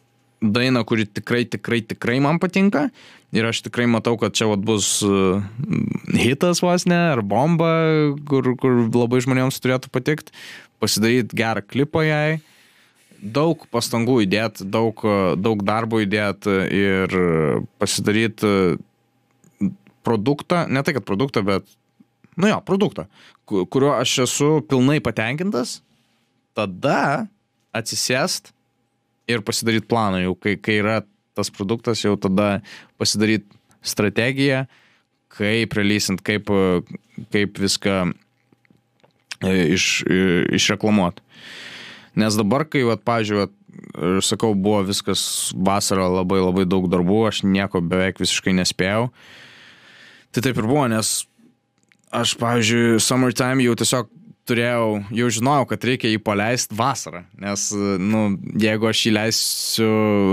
dainą, 0.44 0.84
kuri 0.86 1.06
tikrai, 1.06 1.44
tikrai, 1.50 1.80
tikrai 1.82 2.20
man 2.22 2.38
patinka. 2.38 2.88
Ir 3.34 3.48
aš 3.48 3.64
tikrai 3.66 3.88
matau, 3.90 4.14
kad 4.20 4.34
čia 4.36 4.46
vat, 4.46 4.62
bus 4.62 5.00
uh, 5.02 5.42
hitas 6.14 6.60
vos 6.62 6.84
ne, 6.86 6.98
ar 7.16 7.22
bomba, 7.26 7.70
kur, 8.30 8.52
kur 8.60 8.84
labai 8.94 9.18
žmonėms 9.24 9.58
turėtų 9.62 9.90
patikti. 9.94 10.34
Pasidaryti 10.82 11.34
gerą 11.38 11.64
klipą 11.66 12.04
jai. 12.06 12.38
Daug 13.24 13.64
pastangų 13.72 14.20
įdėti, 14.26 14.66
daug, 14.70 15.02
uh, 15.02 15.32
daug 15.40 15.64
darbo 15.66 15.98
įdėti 16.04 16.54
ir 16.78 17.18
pasidaryti 17.82 18.76
produktą, 20.04 20.66
ne 20.68 20.82
tai 20.84 20.94
kad 20.98 21.06
produktą, 21.08 21.42
bet, 21.46 21.66
nu 22.36 22.50
jo, 22.50 22.58
produktą, 22.68 23.06
ku- 23.48 23.64
kuriuo 23.66 23.94
aš 23.96 24.18
esu 24.26 24.50
pilnai 24.68 24.98
patenkintas, 25.02 25.78
tada 26.54 27.26
atsisėst 27.74 28.52
ir 29.32 29.40
pasidaryti 29.42 29.88
planą 29.88 30.20
jau, 30.26 30.34
kai, 30.36 30.58
kai 30.60 30.76
yra 30.82 30.98
tas 31.34 31.50
produktas, 31.52 32.04
jau 32.04 32.14
tada 32.20 32.62
pasidaryti 33.00 33.48
strategiją, 33.84 34.64
kaip 35.34 35.74
releasint, 35.76 36.22
kaip, 36.24 36.50
kaip 37.34 37.60
viską 37.60 37.98
e, 39.42 39.52
iš, 39.74 39.88
e, 40.06 40.22
išreklamuoti. 40.56 41.24
Nes 42.22 42.38
dabar, 42.38 42.62
kai, 42.70 42.84
vat, 42.86 43.02
pavyzdžiui, 43.06 43.40
vat, 43.42 43.54
sakau, 44.22 44.54
buvo 44.54 44.82
viskas 44.86 45.52
vasarą 45.54 46.06
labai 46.20 46.40
labai 46.42 46.66
daug 46.68 46.86
darbų, 46.90 47.24
aš 47.30 47.42
nieko 47.46 47.82
beveik 47.82 48.20
visiškai 48.22 48.54
nespėjau. 48.60 49.08
Tai 50.34 50.42
taip 50.42 50.58
ir 50.58 50.68
buvo, 50.68 50.86
nes 50.90 51.14
aš, 52.14 52.36
pavyzdžiui, 52.38 53.00
summertime 53.02 53.66
jau 53.66 53.74
tiesiog 53.78 54.10
turėjau, 54.48 54.86
jau 55.14 55.28
žinojau, 55.38 55.66
kad 55.70 55.84
reikia 55.88 56.12
jį 56.12 56.20
paleisti 56.24 56.76
vasarą, 56.76 57.24
nes, 57.40 57.66
nu, 58.00 58.24
jeigu 58.60 58.88
aš 58.90 59.04
jį 59.06 59.12
leisiu 59.16 59.90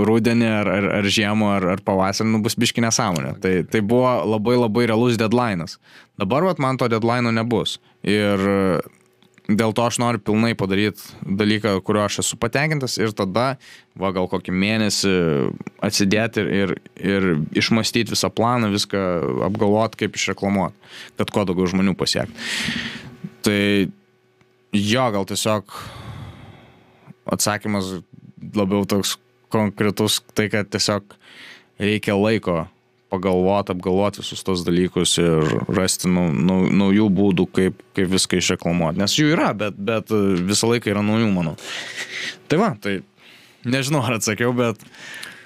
rudenį 0.08 0.48
ar, 0.52 0.72
ar, 0.76 0.88
ar 1.00 1.10
žiemą 1.18 1.52
ar, 1.56 1.68
ar 1.76 1.84
pavasarį, 1.84 2.30
nu, 2.34 2.42
bus 2.44 2.58
biški 2.60 2.84
nesąmonė. 2.84 3.36
Tai, 3.42 3.54
tai 3.72 3.84
buvo 3.84 4.12
labai 4.34 4.58
labai 4.60 4.88
realus 4.90 5.20
deadline'as. 5.20 5.78
Dabar, 6.20 6.44
vat, 6.48 6.60
man 6.62 6.80
to 6.80 6.90
deadline'o 6.92 7.32
nebus. 7.34 7.78
Ir 8.04 8.44
dėl 9.50 9.72
to 9.74 9.84
aš 9.86 9.98
noriu 10.02 10.20
pilnai 10.22 10.52
padaryti 10.58 11.02
dalyką, 11.24 11.74
kuriuo 11.86 12.04
aš 12.06 12.20
esu 12.22 12.38
patenkintas 12.40 12.98
ir 13.00 13.14
tada, 13.16 13.56
va, 13.98 14.12
gal 14.14 14.28
kokį 14.30 14.54
mėnesį 14.54 15.14
atsidėti 15.82 16.44
ir, 16.44 16.52
ir, 16.52 16.74
ir 17.00 17.28
išmastyti 17.58 18.14
visą 18.14 18.30
planą, 18.32 18.70
viską 18.74 19.00
apgalvoti, 19.48 20.04
kaip 20.04 20.20
išreklamuoti, 20.20 20.92
kad 21.20 21.32
kuo 21.34 21.46
daugiau 21.48 21.70
žmonių 21.72 21.96
pasiekti. 21.98 22.46
Tai 23.42 23.62
jo, 24.72 25.08
gal 25.14 25.26
tiesiog 25.28 25.74
atsakymas 27.32 27.98
labiau 28.56 28.86
toks 28.88 29.16
konkretus, 29.52 30.20
tai 30.34 30.48
kad 30.52 30.70
tiesiog 30.72 31.14
reikia 31.80 32.16
laiko 32.16 32.64
pagalvoti, 33.12 33.74
apgalvoti 33.74 34.22
visus 34.22 34.40
tos 34.44 34.64
dalykus 34.64 35.18
ir 35.20 35.50
rasti 35.76 36.08
nau, 36.08 36.30
nau, 36.32 36.62
naujų 36.72 37.10
būdų, 37.12 37.46
kaip, 37.52 37.82
kaip 37.96 38.08
viską 38.12 38.40
išreklamuoti. 38.40 39.02
Nes 39.02 39.16
jų 39.18 39.34
yra, 39.34 39.50
bet, 39.56 39.76
bet 39.76 40.12
visą 40.48 40.70
laiką 40.70 40.94
yra 40.94 41.04
naujų, 41.04 41.28
manau. 41.34 41.52
Tai 42.48 42.60
va, 42.62 42.70
tai 42.80 43.00
nežinau, 43.68 44.00
ar 44.06 44.16
atsakiau, 44.16 44.54
bet, 44.56 44.80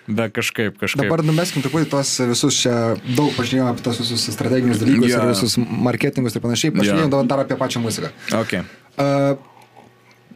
bet 0.06 0.34
kažkaip, 0.36 0.76
kažkaip. 0.80 1.04
Dabar 1.04 1.22
numeskim 1.26 1.64
truputį 1.64 1.90
tos 1.92 2.12
visus 2.30 2.60
čia, 2.62 2.74
daug 3.16 3.32
pažiūrėjome 3.36 3.72
apie 3.72 3.84
tos 3.86 4.00
visus 4.02 4.28
strateginius 4.34 4.82
dalykus 4.82 5.10
yeah. 5.10 5.24
ir 5.24 5.32
visus 5.34 5.56
marketingus 5.58 6.38
ir 6.38 6.44
panašiai. 6.44 6.74
Jo. 6.76 7.00
yeah. 7.02 7.18
dar 7.26 7.42
apie 7.42 7.58
pačią 7.58 7.82
muziką. 7.84 8.12
Okay. 8.42 8.62
Uh, 8.96 9.34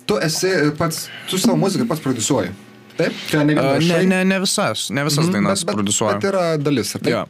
tu 0.08 0.18
esi 0.22 0.50
pats, 0.78 1.06
tu 1.30 1.38
savo 1.38 1.56
muziką 1.60 1.86
pats 1.90 2.02
produsuoji. 2.02 2.52
Taip? 3.00 3.16
Tai 3.30 3.44
ne, 3.46 3.54
Uh, 3.54 3.78
ne, 3.80 4.02
ne, 4.06 4.24
ne 4.24 4.38
visas, 4.42 4.90
ne 4.90 5.04
visas 5.06 5.26
mm, 5.26 5.32
dainas 5.32 5.64
bet, 5.64 5.80
bet, 5.86 6.26
yra 6.28 6.44
dalis, 6.60 6.92
ar 6.96 7.04
taip? 7.04 7.14
Jo. 7.14 7.22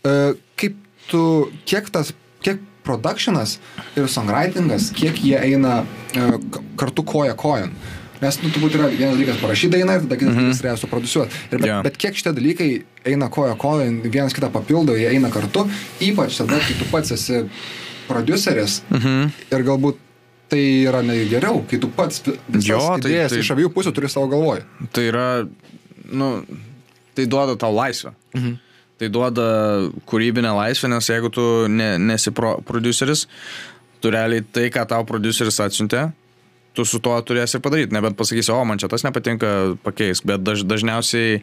Uh, 0.00 0.38
kaip 0.56 0.78
tu, 1.10 1.22
kiek 1.68 1.90
tas, 1.92 2.14
kiek 2.44 2.62
productionas 2.86 3.58
ir 3.98 4.08
songwritingas, 4.08 4.92
kiek 4.96 5.18
jie 5.20 5.36
eina 5.36 5.82
uh, 5.82 6.38
kartu 6.80 7.04
koja 7.04 7.36
kojon? 7.36 7.74
Nes, 8.20 8.38
nu, 8.42 8.48
turbūt 8.50 8.74
yra 8.74 8.88
vienas 8.90 9.14
dalykas 9.16 9.36
parašyti 9.42 9.72
dainą 9.76 9.94
ir 9.98 10.00
tada 10.06 10.16
kitas 10.18 10.34
dalykas 10.34 10.62
yra 10.64 10.76
suprodusuoti. 10.80 11.42
Bet, 11.52 11.66
Jo. 11.68 11.76
bet 11.86 11.96
kiek 11.96 12.16
šitie 12.18 12.32
dalykai 12.34 12.68
eina 13.06 13.28
koja 13.30 13.54
kojon, 13.54 14.00
vienas 14.10 14.34
kitą 14.34 14.50
papildo, 14.50 14.96
jie 14.98 15.06
eina 15.12 15.30
kartu, 15.30 15.66
ypač 16.00 16.36
tada, 16.40 16.58
kai 16.58 16.74
tu 16.80 16.84
pats 16.90 17.12
esi 17.14 17.44
produceris 18.08 18.82
Mhm. 18.90 19.30
ir 19.52 19.64
galbūt 19.64 19.96
tai 20.48 20.62
yra 20.88 21.02
ne 21.04 21.24
geriau, 21.28 21.62
kai 21.68 21.78
tu 21.78 21.88
pats 21.88 22.22
Jo, 22.24 22.98
tai- 23.00 23.10
idėjas 23.10 23.30
tai- 23.30 23.38
iš 23.38 23.50
abiejų 23.54 23.72
pusių 23.74 23.92
turi 23.94 24.08
savo 24.08 24.26
galvoje. 24.28 24.64
Tai 24.92 25.02
yra, 25.04 25.46
nu, 26.10 26.44
tai 27.14 27.26
duoda 27.26 27.56
tau 27.56 27.72
laisvę. 27.74 28.14
Mhm. 28.34 28.58
Tai 28.98 29.08
duoda 29.08 29.90
kūrybinę 30.06 30.50
laisvę, 30.56 30.88
nes 30.88 31.06
jeigu 31.06 31.30
tu 31.30 31.68
ne, 31.68 31.98
nesi 31.98 32.30
pro, 32.32 32.60
produceris, 32.66 33.26
tu 34.00 34.10
realiai 34.10 34.42
tai, 34.52 34.70
ką 34.70 34.86
tau 34.88 35.04
produceris 35.04 35.60
atsiuntė, 35.60 36.12
tu 36.78 36.86
su 36.86 37.00
tuo 37.02 37.16
turėsi 37.26 37.58
padaryti. 37.62 37.94
Nebent 37.96 38.18
pasakysi, 38.18 38.52
o 38.54 38.60
man 38.68 38.78
čia 38.78 38.90
tas 38.90 39.02
nepatinka, 39.06 39.50
pakeisk. 39.82 40.26
Bet 40.28 40.44
daž, 40.46 40.62
dažniausiai, 40.68 41.40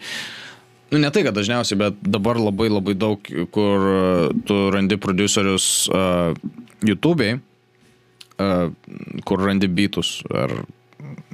nu 0.94 1.02
ne 1.04 1.12
tai, 1.12 1.26
kad 1.28 1.36
dažniausiai, 1.36 1.80
bet 1.82 2.00
dabar 2.00 2.40
labai 2.40 2.70
labai 2.72 2.96
daug, 2.96 3.32
kur 3.56 3.90
uh, 3.92 4.30
tu 4.48 4.60
randi 4.76 5.00
producerius 5.02 5.90
uh, 5.92 6.32
YouTube'ai, 6.88 7.36
uh, 8.40 8.72
kur 9.28 9.44
randi 9.44 9.68
beatus 9.68 10.22
ar, 10.32 10.56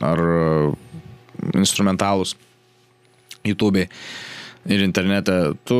ar 0.02 0.26
uh, 0.26 0.74
instrumentalus 1.54 2.36
YouTube'ai 3.46 3.88
ir 4.66 4.84
internete, 4.86 5.36
tu 5.66 5.78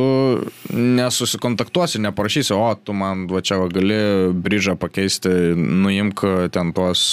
nesusikontaktuosi, 0.74 2.00
neparašysi, 2.02 2.54
o 2.56 2.70
tu 2.74 2.94
man 2.96 3.26
va 3.30 3.42
čia 3.44 3.60
va, 3.60 3.68
gali 3.72 3.98
bryžą 4.34 4.74
pakeisti, 4.80 5.30
nuimk 5.56 6.24
ten 6.54 6.72
tuos, 6.76 7.04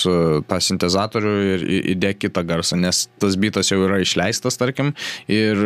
tą 0.49 0.61
sintezatorių 0.65 1.36
ir 1.53 1.67
įdėk 1.93 2.24
kitą 2.26 2.45
garsą, 2.47 2.80
nes 2.82 3.05
tas 3.22 3.38
bitas 3.39 3.70
jau 3.70 3.84
yra 3.86 4.01
išleistas, 4.05 4.57
tarkim, 4.61 4.95
ir 5.30 5.61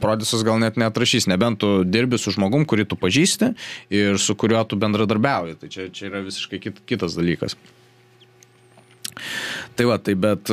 Prodisas 0.00 0.40
gal 0.46 0.56
net 0.62 0.78
neatrašys, 0.80 1.26
nebent 1.28 1.58
tu 1.60 1.82
dirbi 1.84 2.16
su 2.16 2.32
žmogum, 2.32 2.64
kurį 2.64 2.86
tu 2.88 2.96
pažįsti 2.96 3.50
ir 3.92 4.16
su 4.16 4.32
kuriuo 4.40 4.62
tu 4.64 4.78
bendradarbiauji. 4.80 5.58
Tai 5.60 5.68
čia, 5.68 5.90
čia 5.92 6.06
yra 6.08 6.22
visiškai 6.24 6.60
kit, 6.62 6.80
kitas 6.88 7.18
dalykas. 7.18 7.58
Tai 9.76 9.90
va, 9.90 9.98
tai 10.00 10.16
bet, 10.16 10.48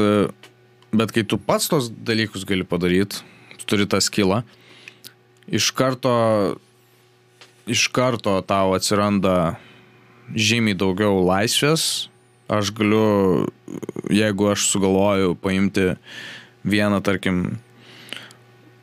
bet 0.91 1.15
kai 1.15 1.23
tu 1.23 1.39
pats 1.39 1.71
tos 1.71 1.87
dalykus 1.87 2.43
gali 2.49 2.67
padaryti, 2.67 3.23
tu 3.59 3.67
turi 3.69 3.87
tą 3.89 4.01
skilą, 4.03 4.41
iš 5.49 5.71
karto, 5.75 6.13
iš 7.69 7.87
karto 7.93 8.39
tau 8.47 8.75
atsiranda 8.77 9.57
žymiai 10.35 10.77
daugiau 10.77 11.21
laisvės. 11.25 12.07
Aš 12.49 12.71
galiu, 12.73 13.45
jeigu 14.09 14.47
aš 14.49 14.63
sugalvoju 14.71 15.35
paimti 15.37 15.91
vieną, 16.65 16.97
tarkim, 17.05 17.59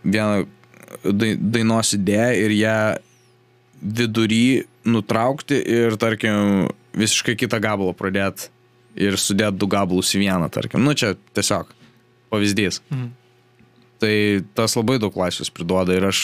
vieną 0.06 0.44
dainos 1.02 1.90
idėją 1.96 2.28
ir 2.44 2.54
ją 2.54 2.76
vidury 3.82 4.66
nutraukti 4.86 5.58
ir, 5.58 5.98
tarkim, 5.98 6.68
visiškai 6.96 7.34
kitą 7.42 7.58
gabalą 7.62 7.94
pradėti 7.98 8.52
ir 8.96 9.18
sudėti 9.20 9.58
du 9.60 9.68
gabalus 9.70 10.14
į 10.16 10.22
vieną, 10.24 10.48
tarkim. 10.52 10.86
Nu, 10.86 10.94
čia 10.94 11.16
tiesiog 11.36 11.74
pavyzdys. 12.32 12.80
Mhm. 12.90 13.10
Tai 14.02 14.16
tas 14.56 14.76
labai 14.76 14.98
daug 15.00 15.14
laisvės 15.16 15.50
priduoda 15.54 15.94
ir 15.96 16.04
aš, 16.10 16.22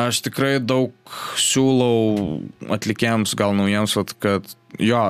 aš 0.00 0.22
tikrai 0.26 0.56
daug 0.58 0.94
siūlau 1.38 2.40
atlikėjams, 2.74 3.36
gal 3.38 3.54
naujiems, 3.58 3.94
vat, 4.00 4.14
kad 4.22 4.50
jo, 4.82 5.02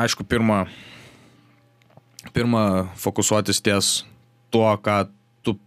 aišku, 0.00 0.24
pirmą, 0.24 0.62
pirmą 2.36 2.64
fokusuotis 3.00 3.60
ties 3.64 3.92
tuo, 4.54 4.70
ką 4.80 5.02
tu 5.44 5.58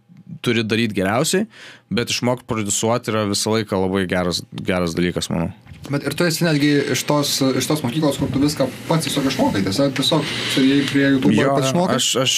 turi 0.44 0.66
daryti 0.66 0.98
geriausiai, 0.98 1.46
bet 1.94 2.10
išmokti 2.10 2.48
produsuoti 2.50 3.14
yra 3.14 3.28
visą 3.30 3.54
laiką 3.54 3.84
labai 3.86 4.08
geras, 4.10 4.42
geras 4.50 4.98
dalykas, 4.98 5.30
manau. 5.32 5.52
Bet 5.90 6.06
ir 6.08 6.14
tu 6.16 6.24
esi 6.24 6.46
netgi 6.46 6.70
iš 6.94 7.02
tos, 7.08 7.34
iš 7.60 7.66
tos 7.68 7.82
mokyklos, 7.84 8.16
kur 8.20 8.30
tu 8.32 8.40
viską 8.40 8.66
pats 8.88 9.04
tiesiog 9.04 9.28
išmokai, 9.28 9.60
tiesiog, 9.66 9.92
tiesiog 9.98 10.24
sėdėjai 10.54 10.86
prie 10.88 11.04
YouTube 11.04 11.34
ir 11.36 11.50
pats 11.52 11.68
išmokai? 11.68 11.98
Aš, 12.00 12.08
aš 12.22 12.36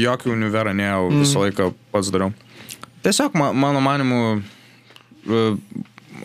jokį 0.00 0.32
univerą 0.32 0.72
neėjau, 0.78 1.10
mm. 1.10 1.20
visą 1.26 1.44
laiką 1.44 1.68
pats 1.92 2.12
dariau. 2.14 2.32
Tiesiog, 3.04 3.36
ma, 3.36 3.50
mano 3.56 3.82
manimu, 3.84 4.22
e, 5.28 5.44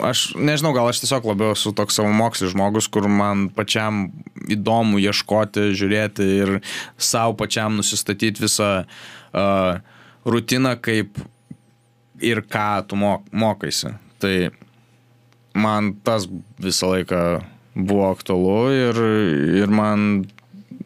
aš 0.08 0.30
nežinau, 0.36 0.72
gal 0.76 0.88
aš 0.88 1.02
tiesiog 1.04 1.28
labiau 1.28 1.52
esu 1.56 1.74
toks 1.76 2.00
savo 2.00 2.12
mokslis 2.12 2.54
žmogus, 2.54 2.88
kur 2.88 3.08
man 3.08 3.48
pačiam 3.52 4.06
įdomu 4.52 5.00
ieškoti, 5.02 5.70
žiūrėti 5.76 6.30
ir 6.40 6.58
savo 6.96 7.36
pačiam 7.36 7.76
nusistatyti 7.76 8.44
visą 8.44 8.70
uh, 8.84 9.96
rutiną, 10.24 10.76
kaip 10.80 11.20
ir 12.24 12.42
ką 12.48 12.70
tu 12.88 12.98
mok, 13.00 13.26
mokaisi. 13.32 13.92
Tai 14.22 14.36
man 15.56 15.94
tas 16.04 16.28
visą 16.62 16.92
laiką 16.92 17.20
buvo 17.76 18.10
aktualu 18.10 18.72
ir, 18.72 19.00
ir 19.64 19.72
man 19.72 20.26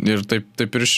ir 0.07 0.25
taip, 0.29 0.49
taip 0.59 0.75
ir 0.79 0.87
iš, 0.87 0.97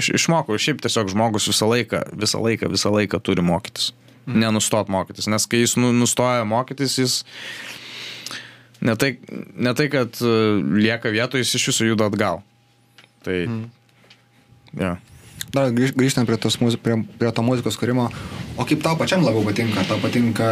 iš, 0.00 0.10
išmokau. 0.20 0.58
Šiaip 0.60 0.82
tiesiog 0.84 1.12
žmogus 1.12 1.48
visą 1.50 1.68
laiką, 1.70 2.04
visą 2.20 2.40
laiką, 2.44 2.70
visą 2.72 2.92
laiką 2.94 3.20
turi 3.24 3.44
mokytis. 3.44 3.92
Mm. 4.24 4.40
Nenustot 4.44 4.90
mokytis. 4.92 5.28
Nes 5.30 5.46
kai 5.50 5.64
jis 5.64 5.76
nu, 5.80 5.92
nustoja 5.96 6.46
mokytis, 6.48 6.96
jis 7.00 7.16
ne 8.84 8.96
tai, 9.00 9.14
ne 9.56 9.74
tai 9.76 9.88
kad 9.92 10.20
e, 10.20 10.34
lieka 10.80 11.12
vietoje, 11.12 11.44
jis 11.44 11.58
iš 11.60 11.68
viso 11.72 11.88
juda 11.88 12.08
atgal. 12.12 12.44
Tai. 13.24 13.40
Mm. 13.48 13.66
Yeah. 14.74 15.02
Dar 15.54 15.70
grįžtant 15.70 16.26
prie, 16.26 16.38
tos, 16.40 16.56
prie, 16.82 16.96
prie 17.18 17.30
to 17.30 17.42
muzikos 17.46 17.76
kūrimo, 17.78 18.08
o 18.58 18.64
kaip 18.66 18.80
tau 18.82 18.96
pačiam 18.98 19.22
labiau 19.22 19.44
patinka? 19.46 19.84
Tau 19.86 20.00
patinka, 20.02 20.48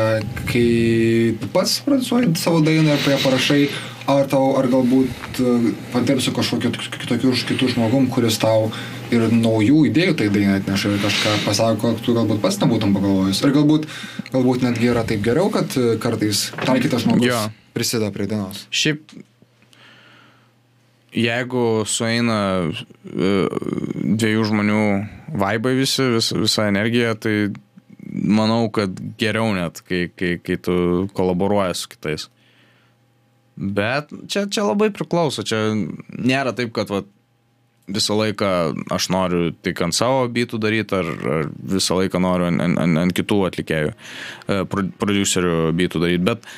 kai 0.46 0.66
pats 1.54 1.80
produsuoji 1.86 2.36
savo 2.38 2.60
dainą 2.62 2.94
ir 2.94 3.02
prie 3.02 3.16
parašai, 3.24 3.64
ar 4.10 4.28
tau, 4.30 4.52
ar 4.60 4.68
galbūt 4.70 5.40
e, 5.42 5.72
padirbsi 5.90 6.34
kažkokiu 6.36 6.70
kitokiu 7.00 7.34
kitų 7.50 7.72
žmogum, 7.74 8.06
kuris 8.14 8.38
tau 8.42 8.70
ir 9.12 9.26
naujų 9.34 9.88
idėjų 9.90 10.14
tai 10.20 10.30
dainai 10.32 10.60
atneša 10.60 10.94
ir 10.94 11.02
kažką 11.02 11.34
pasako, 11.48 11.92
tu 12.02 12.14
galbūt 12.16 12.38
pats 12.44 12.60
nebūtum 12.62 12.94
pagalvojus. 12.96 13.42
Ir 13.42 13.56
galbūt, 13.58 13.90
galbūt 14.30 14.66
netgi 14.68 14.90
yra 14.94 15.02
taip 15.08 15.26
geriau, 15.26 15.50
kad 15.54 15.74
e, 15.78 15.96
kartais 16.02 16.48
tai 16.62 16.78
kitas 16.84 17.06
žmogus 17.08 17.26
jo. 17.26 17.42
prisideda 17.74 18.14
prie 18.14 18.30
dainos. 18.30 18.66
Šiaip 18.70 19.18
jeigu 21.12 21.84
sueina 21.88 22.38
e, 22.68 23.32
dviejų 24.16 24.46
žmonių 24.50 24.82
vaibai 25.38 25.74
visi, 25.78 26.06
vis, 26.16 26.32
visa 26.36 26.68
energija, 26.70 27.14
tai 27.16 27.52
manau, 28.12 28.66
kad 28.74 28.96
geriau 29.20 29.52
net, 29.56 29.82
kai, 29.88 30.06
kai, 30.16 30.36
kai 30.42 30.58
tu 30.60 31.08
kolaboruoji 31.16 31.78
su 31.78 31.90
kitais. 31.92 32.28
Bet 33.56 34.12
čia, 34.32 34.46
čia 34.48 34.64
labai 34.64 34.90
priklauso, 34.94 35.44
čia 35.44 35.60
nėra 36.08 36.54
taip, 36.56 36.72
kad 36.76 36.90
va, 36.92 37.02
visą 37.92 38.16
laiką 38.16 38.50
aš 38.94 39.08
noriu 39.12 39.50
tik 39.64 39.80
ant 39.84 39.96
savo 39.96 40.24
bitų 40.32 40.60
daryti, 40.62 40.96
ar, 40.96 41.08
ar 41.36 41.48
visą 41.74 41.98
laiką 42.00 42.20
noriu 42.22 42.48
ant, 42.48 42.62
ant, 42.64 43.00
ant 43.04 43.16
kitų 43.16 43.42
atlikėjų, 43.50 43.92
e, 43.92 44.62
producerių 44.72 45.72
bitų 45.76 46.04
daryti. 46.06 46.24
Bet 46.30 46.48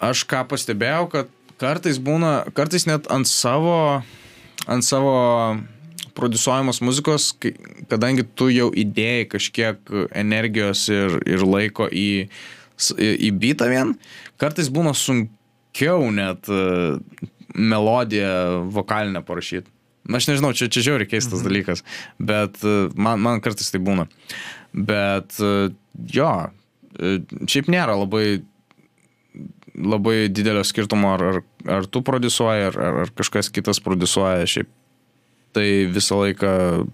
aš 0.00 0.24
ką 0.30 0.46
pastebėjau, 0.48 1.10
kad 1.12 1.34
kartais 1.60 2.00
būna, 2.00 2.44
kartais 2.56 2.86
net 2.88 3.08
ant 3.12 3.28
savo, 3.28 4.00
ant 4.70 4.86
savo 4.86 5.12
produsuojamos 6.16 6.80
muzikos, 6.84 7.30
kadangi 7.90 8.24
tu 8.36 8.50
jau 8.52 8.70
įdėjai 8.76 9.26
kažkiek 9.30 9.92
energijos 10.16 10.86
ir, 10.92 11.18
ir 11.28 11.44
laiko 11.46 11.88
į, 11.88 12.28
į 12.98 13.30
bitą 13.40 13.70
vien, 13.70 13.94
kartais 14.40 14.70
būna 14.72 14.94
sunkiau 14.96 16.08
net 16.14 16.50
e, 16.50 16.62
melodiją 17.54 18.64
vokalinę 18.74 19.22
parašyti. 19.26 19.70
Aš 20.10 20.26
nežinau, 20.30 20.50
čia, 20.56 20.66
čia 20.72 20.82
žiauriai 20.88 21.08
keistas 21.08 21.40
mhm. 21.42 21.46
dalykas, 21.46 21.84
bet 22.18 22.58
e, 22.64 22.78
man, 22.96 23.20
man 23.22 23.44
kartais 23.44 23.70
tai 23.72 23.82
būna. 23.84 24.08
Bet 24.74 25.38
e, 25.38 25.70
jo, 26.16 26.32
šiaip 27.46 27.70
nėra 27.70 27.94
labai 28.00 28.40
labai 29.74 30.28
didelio 30.32 30.64
skirtumo, 30.66 31.14
ar, 31.14 31.22
ar, 31.22 31.40
ar 31.78 31.88
tu 31.90 32.02
produsuoji, 32.06 32.68
ar, 32.70 32.78
ar, 32.88 33.00
ar 33.04 33.14
kažkas 33.16 33.50
kitas 33.54 33.82
produsuoja. 33.84 34.48
Šiaip 34.50 34.70
tai 35.54 35.86
visą 35.90 36.20
laiką 36.20 36.50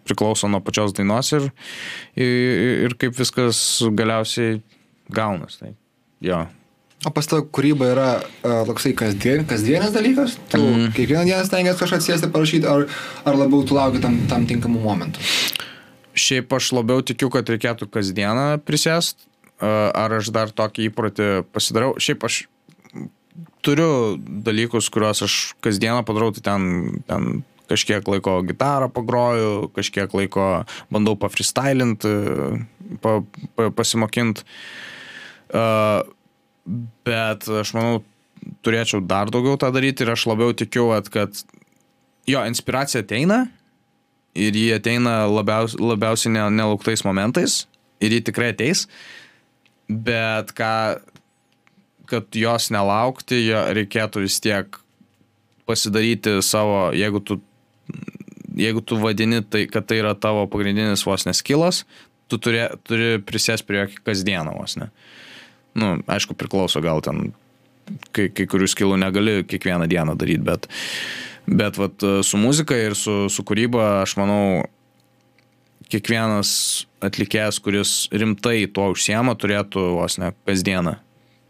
priklauso 0.06 0.48
nuo 0.48 0.62
pačios 0.64 0.94
dainos 0.96 1.32
ir, 1.36 1.50
ir, 2.16 2.86
ir 2.86 2.94
kaip 3.00 3.16
viskas 3.18 3.58
galiausiai 3.96 4.60
gaunas. 5.12 5.58
Tai, 5.60 5.74
jo. 6.24 6.46
O 7.04 7.12
pas 7.14 7.28
tavo 7.28 7.44
kūryba 7.52 7.90
yra 7.92 8.08
uh, 8.16 8.62
toksai 8.66 8.94
kasdien, 8.96 9.44
kasdienis 9.46 9.92
dalykas? 9.94 10.38
Tu 10.50 10.58
mm. 10.58 10.88
kiekvieną 10.96 11.26
dieną 11.28 11.44
stengiasi 11.46 11.82
kažką 11.82 12.00
atsėsti 12.00 12.32
parašyti, 12.32 12.66
ar, 12.70 12.86
ar 13.28 13.36
labiau 13.36 13.60
tu 13.68 13.76
lauki 13.76 14.00
tam, 14.02 14.16
tam 14.30 14.48
tinkamų 14.48 14.80
momentų? 14.82 15.22
Šiaip 16.16 16.56
aš 16.56 16.72
labiau 16.72 17.04
tikiu, 17.04 17.28
kad 17.30 17.46
reikėtų 17.52 17.90
kasdieną 17.92 18.48
prisėst, 18.64 19.28
uh, 19.60 19.92
ar 19.92 20.16
aš 20.22 20.32
dar 20.34 20.50
tokį 20.56 20.88
įprotį 20.88 21.28
pasidarau. 21.52 21.92
Šiaip 22.00 22.24
aš 22.26 22.46
turiu 23.66 23.90
dalykus, 24.46 24.90
kuriuos 24.94 25.24
aš 25.26 25.36
kasdieną 25.64 26.04
padarau, 26.06 26.32
tai 26.34 26.44
ten, 26.46 26.66
ten 27.10 27.44
kažkiek 27.70 28.06
laiko 28.08 28.38
gitarą 28.46 28.88
pagroju, 28.94 29.70
kažkiek 29.76 30.12
laiko 30.14 30.64
bandau 30.92 31.16
pafreestylint, 31.18 32.06
pa, 33.02 33.18
pa, 33.58 33.70
pasimokint. 33.74 34.44
Uh, 35.46 36.02
bet 37.06 37.46
aš 37.62 37.72
manau, 37.76 38.00
turėčiau 38.66 39.02
dar 39.06 39.30
daugiau 39.32 39.58
tą 39.60 39.70
daryti 39.74 40.04
ir 40.04 40.12
aš 40.14 40.26
labiau 40.30 40.54
tikiu, 40.56 40.88
kad 41.12 41.38
jo 42.26 42.42
inspiracija 42.46 43.04
ateina 43.04 43.46
ir 44.36 44.56
jį 44.58 44.76
ateina 44.76 45.24
labiaus, 45.30 45.76
labiausiai 45.78 46.34
nelauktais 46.34 47.04
momentais 47.06 47.64
ir 48.02 48.12
jį 48.12 48.24
tikrai 48.28 48.52
ateis, 48.52 48.84
bet 49.88 50.52
ką 50.56 50.72
kad 52.08 52.36
jos 52.36 52.70
nelaukti, 52.74 53.42
reikėtų 53.76 54.24
vis 54.24 54.40
tiek 54.42 54.78
pasidaryti 55.66 56.38
savo, 56.46 56.90
jeigu 56.94 57.20
tu, 57.20 57.40
jeigu 58.56 58.82
tu 58.86 58.98
vadini 59.02 59.42
tai, 59.42 59.66
kad 59.70 59.88
tai 59.88 60.00
yra 60.02 60.14
tavo 60.18 60.46
pagrindinis 60.50 61.04
vos 61.06 61.26
neskilas, 61.26 61.82
tu 62.30 62.38
turi, 62.42 62.62
turi 62.86 63.16
prisės 63.22 63.64
prie 63.66 63.82
jo 63.82 63.88
kasdieną 64.06 64.54
vos 64.58 64.78
ne. 64.80 64.90
Nu, 65.76 65.96
aišku, 66.08 66.36
priklauso 66.38 66.80
gal 66.80 67.02
ten, 67.04 67.34
kai, 68.16 68.30
kai 68.32 68.46
kurių 68.48 68.68
skilų 68.70 69.00
negali 69.02 69.42
kiekvieną 69.48 69.88
dieną 69.90 70.16
daryti, 70.18 70.44
bet, 70.46 70.70
bet 71.46 71.80
vat, 71.80 72.06
su 72.24 72.40
muzika 72.40 72.78
ir 72.78 72.96
su, 72.96 73.26
su 73.32 73.44
kūryba, 73.46 74.06
aš 74.06 74.16
manau, 74.20 74.46
kiekvienas 75.92 76.50
atlikėjas, 77.04 77.60
kuris 77.62 77.90
rimtai 78.14 78.64
tuo 78.72 78.88
užsiema, 78.94 79.36
turėtų 79.38 79.84
vos 80.00 80.18
ne 80.22 80.32
kasdieną 80.48 80.96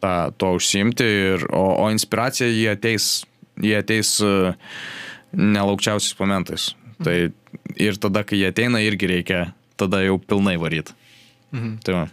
tą, 0.03 0.15
tuo 0.39 0.55
užsiimti, 0.59 1.07
ir, 1.33 1.47
o, 1.53 1.65
o 1.85 1.89
inspiracija 1.95 2.49
jie 2.51 2.69
ateis, 2.73 3.25
jie 3.63 3.77
ateis 3.79 4.17
e, 4.25 4.35
nelaukčiausiais 5.37 6.19
momentais. 6.21 6.71
Tai 7.05 7.17
ir 7.81 7.99
tada, 8.01 8.25
kai 8.25 8.41
jie 8.41 8.53
ateina, 8.53 8.81
irgi 8.85 9.11
reikia 9.11 9.43
tada 9.77 10.01
jau 10.05 10.19
pilnai 10.21 10.57
varyti. 10.61 10.97
Mhm. 11.53 11.75
Tai 11.85 12.01
va. 12.01 12.07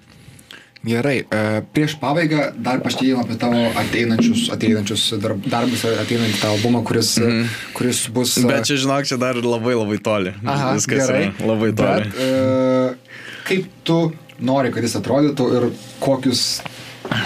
Gerai, 0.84 1.22
e, 1.24 1.62
prieš 1.72 1.94
pabaigą 1.96 2.50
dar 2.60 2.82
paštėjom 2.84 3.22
apie 3.22 3.38
tavo 3.40 3.60
ateinančius, 3.80 4.50
ateinančius 4.52 5.06
darb, 5.24 5.46
darbus, 5.48 5.86
ateinantį 5.88 6.42
tą 6.42 6.50
albumą, 6.58 6.82
kuris, 6.84 7.14
mm. 7.24 7.46
kuris 7.78 8.02
bus. 8.12 8.34
Bet 8.44 8.68
čia, 8.68 8.76
žinok, 8.84 9.08
čia 9.08 9.18
dar 9.22 9.40
labai 9.40 9.78
labai 9.80 10.02
toli. 10.04 10.34
Aha, 10.44 10.74
Viskas 10.76 11.06
gerai. 11.06 11.30
labai 11.40 11.72
toli. 11.80 12.12
Bet, 12.12 12.20
e, 12.20 13.30
kaip 13.48 13.70
tu 13.88 13.98
nori, 14.44 14.74
kad 14.76 14.84
jis 14.84 14.98
atrodytų 15.00 15.48
ir 15.56 15.70
kokius 16.04 16.44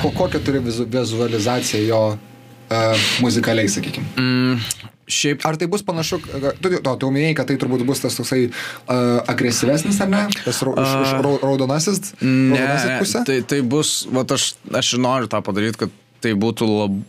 Ko, 0.01 0.11
kokią 0.15 0.43
turi 0.45 0.61
vizu, 0.65 0.87
vizualizaciją 0.91 1.83
jo 1.87 2.01
uh, 2.13 3.09
muzikaliai, 3.23 3.69
sakykime. 3.71 4.07
Mm, 4.17 4.63
šiaip. 5.07 5.45
Ar 5.47 5.59
tai 5.59 5.69
bus 5.71 5.85
panašu, 5.87 6.19
tu, 6.61 6.71
tu, 6.71 6.95
tu 7.03 7.11
minėjai, 7.13 7.35
kad 7.39 7.51
tai 7.51 7.59
turbūt 7.61 7.85
bus 7.87 8.03
tas 8.03 8.17
toksai 8.19 8.47
uh, 8.47 9.21
agresyvesnis, 9.31 10.01
ar 10.03 10.11
ne? 10.13 10.25
Tas 10.41 10.63
ra, 10.65 10.73
uh, 10.73 10.81
iš, 10.83 10.97
iš 11.05 11.13
raudonasis, 11.45 12.03
raudonasis 12.23 12.97
pusė? 13.03 13.23
Tai, 13.29 13.39
tai 13.53 13.61
bus, 13.75 14.01
va, 14.13 14.25
aš, 14.37 14.51
aš 14.81 14.97
noriu 15.01 15.31
tą 15.31 15.43
padaryti, 15.45 15.85
kad 15.85 16.03
tai 16.23 16.33
būtų 16.37 16.67
lab, 16.67 16.99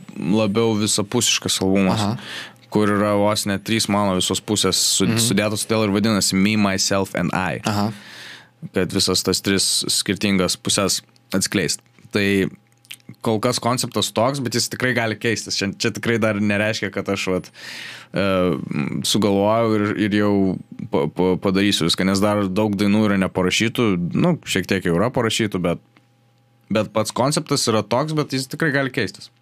labiau 0.42 0.76
visapusiškas 0.78 1.60
albumas. 1.64 2.06
Aha 2.12 2.54
kur 2.72 2.90
yra 2.92 3.14
vos 3.16 3.46
net 3.48 3.64
trys 3.66 3.88
mano 3.88 4.16
visos 4.18 4.42
pusės 4.44 4.76
su, 4.76 5.06
mhm. 5.06 5.20
sudėtos, 5.24 5.64
todėl 5.66 5.88
ir 5.88 5.94
vadinasi 5.96 6.36
Me, 6.36 6.54
Myself 6.60 7.14
and 7.18 7.32
I. 7.32 7.62
Aha. 7.68 7.90
Kad 8.74 8.94
visas 8.94 9.22
tas 9.24 9.40
tris 9.44 9.68
skirtingas 9.92 10.58
pusės 10.60 11.00
atskleist. 11.36 11.82
Tai 12.14 12.26
kol 13.24 13.40
kas 13.42 13.59
konceptas 13.62 14.11
toks, 14.14 14.40
bet 14.44 14.56
jis 14.56 14.68
tikrai 14.72 14.92
gali 14.96 15.16
keistis. 15.18 15.56
Čia, 15.59 15.70
čia 15.80 15.90
tikrai 15.94 16.18
dar 16.22 16.38
nereiškia, 16.40 16.90
kad 16.94 17.09
aš 17.12 17.26
vat, 17.32 17.50
uh, 18.12 18.56
sugalvojau 19.09 19.74
ir, 19.78 19.86
ir 20.06 20.16
jau 20.20 20.32
pa, 20.92 21.06
pa, 21.09 21.32
padarysiu 21.48 21.88
viską, 21.88 22.06
nes 22.09 22.22
dar 22.22 22.44
daug 22.46 22.76
dainų 22.78 23.06
yra 23.09 23.20
neparašytų, 23.24 23.90
nu, 24.14 24.36
šiek 24.48 24.68
tiek 24.70 24.88
jau 24.88 24.96
yra 24.98 25.11
parašytų, 25.14 25.61
bet, 25.64 25.84
bet 26.72 26.92
pats 26.94 27.14
konceptas 27.16 27.66
yra 27.70 27.82
toks, 27.82 28.16
bet 28.16 28.36
jis 28.36 28.48
tikrai 28.52 28.72
gali 28.76 28.94
keistis. 28.94 29.32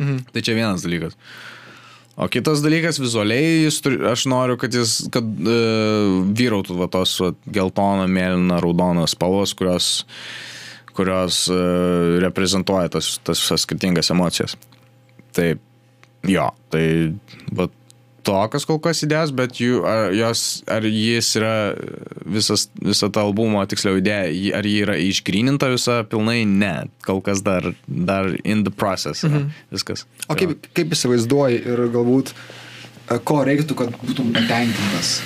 Mhm. 0.00 0.30
Tai 0.32 0.44
čia 0.46 0.56
vienas 0.56 0.86
dalykas. 0.86 1.18
O 2.20 2.26
kitas 2.28 2.60
dalykas, 2.60 2.98
vizualiai, 3.00 3.68
turi, 3.80 3.98
aš 4.10 4.26
noriu, 4.28 4.56
kad 4.60 4.74
jis, 4.76 5.06
kad 5.14 5.24
e, 5.24 5.54
vyrautų 6.36 6.76
va, 6.76 6.88
tos 6.92 7.14
va, 7.22 7.30
geltona, 7.48 8.04
mėlyna, 8.10 8.58
raudona 8.60 9.06
spalvos, 9.08 9.54
kurios 9.56 10.02
uh, 10.02 10.50
kurios 10.96 11.44
uh, 11.52 12.18
reprezentuoja 12.22 12.92
tas, 12.96 13.16
tas 13.24 13.42
visas 13.42 13.66
skirtingas 13.66 14.10
emocijas. 14.14 14.56
Tai 15.36 15.52
jo, 16.26 16.46
tai 16.72 16.84
bet 17.54 17.76
tokios 18.26 18.66
kol 18.68 18.78
kas 18.82 19.02
idėjas, 19.04 19.32
bet 19.36 19.58
jų, 19.60 19.80
ar, 19.88 20.12
jos, 20.14 20.62
ar 20.70 20.84
jis 20.86 21.30
yra 21.40 21.54
visas, 22.28 22.66
visą 22.80 23.10
tą 23.12 23.24
albumą, 23.28 23.64
tiksliau 23.70 24.00
idėja, 24.00 24.54
ar 24.58 24.68
jį 24.68 24.76
yra 24.84 24.96
išgrininta 25.00 25.70
visa 25.72 26.00
pilnai, 26.10 26.42
ne, 26.48 26.74
kol 27.06 27.22
kas 27.24 27.42
dar, 27.46 27.72
dar 27.86 28.32
in 28.44 28.64
the 28.66 28.72
process 28.72 29.24
mhm. 29.26 29.50
viskas. 29.72 30.06
O 30.28 30.38
kaip, 30.38 30.56
kaip 30.76 30.96
įsivaizduoji 30.96 31.62
ir 31.72 31.84
galbūt 31.94 32.34
e, 32.34 33.18
ko 33.24 33.42
reiktų, 33.48 33.78
kad 33.78 33.94
būtum 34.02 34.32
patenkintas, 34.36 35.20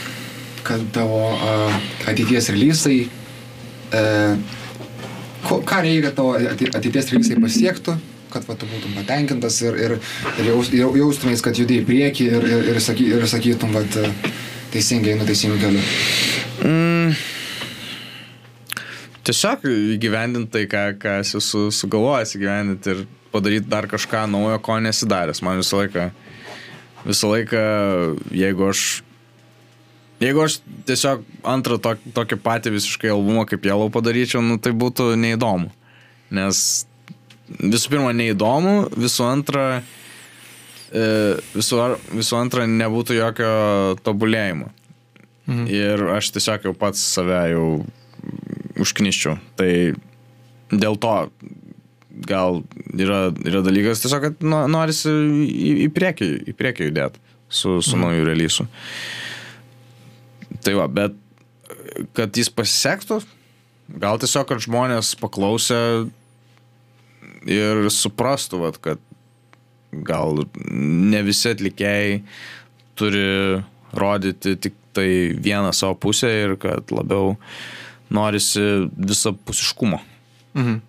kad 0.65 0.81
tavo 0.97 1.27
uh, 1.35 1.75
ateities 2.09 2.47
releasai 2.55 3.03
uh, 3.05 4.63
ko, 5.47 5.61
ką 5.67 5.83
reikia 5.85 6.13
tavo 6.17 6.35
ateities 6.39 7.13
realisai 7.13 7.39
pasiektų, 7.43 7.97
kad 8.35 8.47
va, 8.49 8.57
tu 8.59 8.69
būtum 8.71 8.97
patenkintas 8.99 9.61
ir, 9.63 9.79
ir, 9.79 9.97
ir 10.41 10.51
jaus, 10.51 10.73
jaustumės, 10.75 11.45
kad 11.45 11.59
judai 11.59 11.81
į 11.83 11.87
priekį 11.89 12.27
ir, 12.31 12.49
ir, 12.51 12.67
ir, 12.73 12.83
saky, 12.83 13.07
ir 13.15 13.29
sakytum, 13.31 13.77
va, 13.77 13.85
teisingai, 14.75 15.15
nu 15.21 15.29
teisingu 15.29 15.61
keliu. 15.63 15.85
Mm. 16.65 17.15
Tiesiog 19.25 19.65
įgyvendinti 19.97 20.53
tai, 20.53 20.65
ką, 20.69 20.83
ką 21.01 21.19
esi 21.23 21.41
su, 21.41 21.69
sugalvojęs 21.73 22.35
įgyvendinti 22.37 22.93
ir 22.93 23.05
padaryti 23.33 23.71
dar 23.71 23.89
kažką 23.89 24.27
naujo, 24.31 24.59
ko 24.63 24.77
nesidaręs. 24.85 25.41
Man 25.47 25.63
visą 25.63 25.81
laiką, 25.81 26.11
visą 27.07 27.31
laiką, 27.33 27.63
jeigu 28.37 28.69
aš 28.69 28.85
Jeigu 30.23 30.45
aš 30.45 30.61
tiesiog 30.87 31.25
antrą 31.49 31.79
to, 31.83 31.97
tokį 32.17 32.39
patį 32.45 32.75
visiškai 32.77 33.11
albumą 33.13 33.45
kaip 33.51 33.67
Yellow 33.67 33.91
padaryčiau, 33.93 34.43
nu, 34.45 34.61
tai 34.63 34.73
būtų 34.77 35.15
neįdomu. 35.21 35.73
Nes 36.35 36.61
visų 37.49 37.93
pirma 37.93 38.15
neįdomu, 38.17 38.77
visų 38.95 39.27
antra, 39.27 39.67
e, 40.95 41.05
visų, 41.57 41.83
visų 42.15 42.39
antra 42.39 42.69
nebūtų 42.71 43.19
jokio 43.19 43.53
tobulėjimo. 44.07 44.71
Mhm. 45.51 45.67
Ir 45.69 46.07
aš 46.15 46.31
tiesiog 46.37 46.71
jau 46.71 46.75
pats 46.79 47.03
save 47.17 47.43
jau 47.53 47.67
užkniščiau. 48.81 49.37
Tai 49.59 49.71
dėl 50.73 50.97
to 51.01 51.17
gal 52.25 52.63
yra, 52.95 53.29
yra 53.45 53.61
dalykas 53.67 54.03
tiesiog, 54.05 54.29
kad 54.29 54.49
norisi 54.71 55.11
į, 55.11 55.75
į 55.87 55.91
priekį, 55.95 56.31
į 56.49 56.57
priekį 56.57 56.89
judėti 56.89 57.23
su, 57.49 57.81
su 57.83 57.97
mhm. 57.97 58.05
nauju 58.07 58.27
releasu. 58.31 58.69
Tai 60.65 60.75
va, 60.79 60.89
bet 60.89 61.17
kad 62.17 62.37
jis 62.37 62.51
pasisektų, 62.53 63.21
gal 64.01 64.21
tiesiog, 64.23 64.47
kad 64.49 64.63
žmonės 64.65 65.15
paklausę 65.21 65.81
ir 67.51 67.85
suprastų, 67.93 68.63
vat, 68.65 68.81
kad 68.83 69.03
gal 69.95 70.45
ne 70.75 71.21
visi 71.27 71.53
atlikėjai 71.53 72.23
turi 72.99 73.27
rodyti 73.95 74.57
tik 74.59 74.79
tai 74.95 75.35
vieną 75.43 75.73
savo 75.75 75.97
pusę 75.99 76.31
ir 76.31 76.57
kad 76.63 76.91
labiau 76.95 77.35
norisi 78.15 78.89
visapusiškumo. 78.95 80.01
Mhm. 80.55 80.81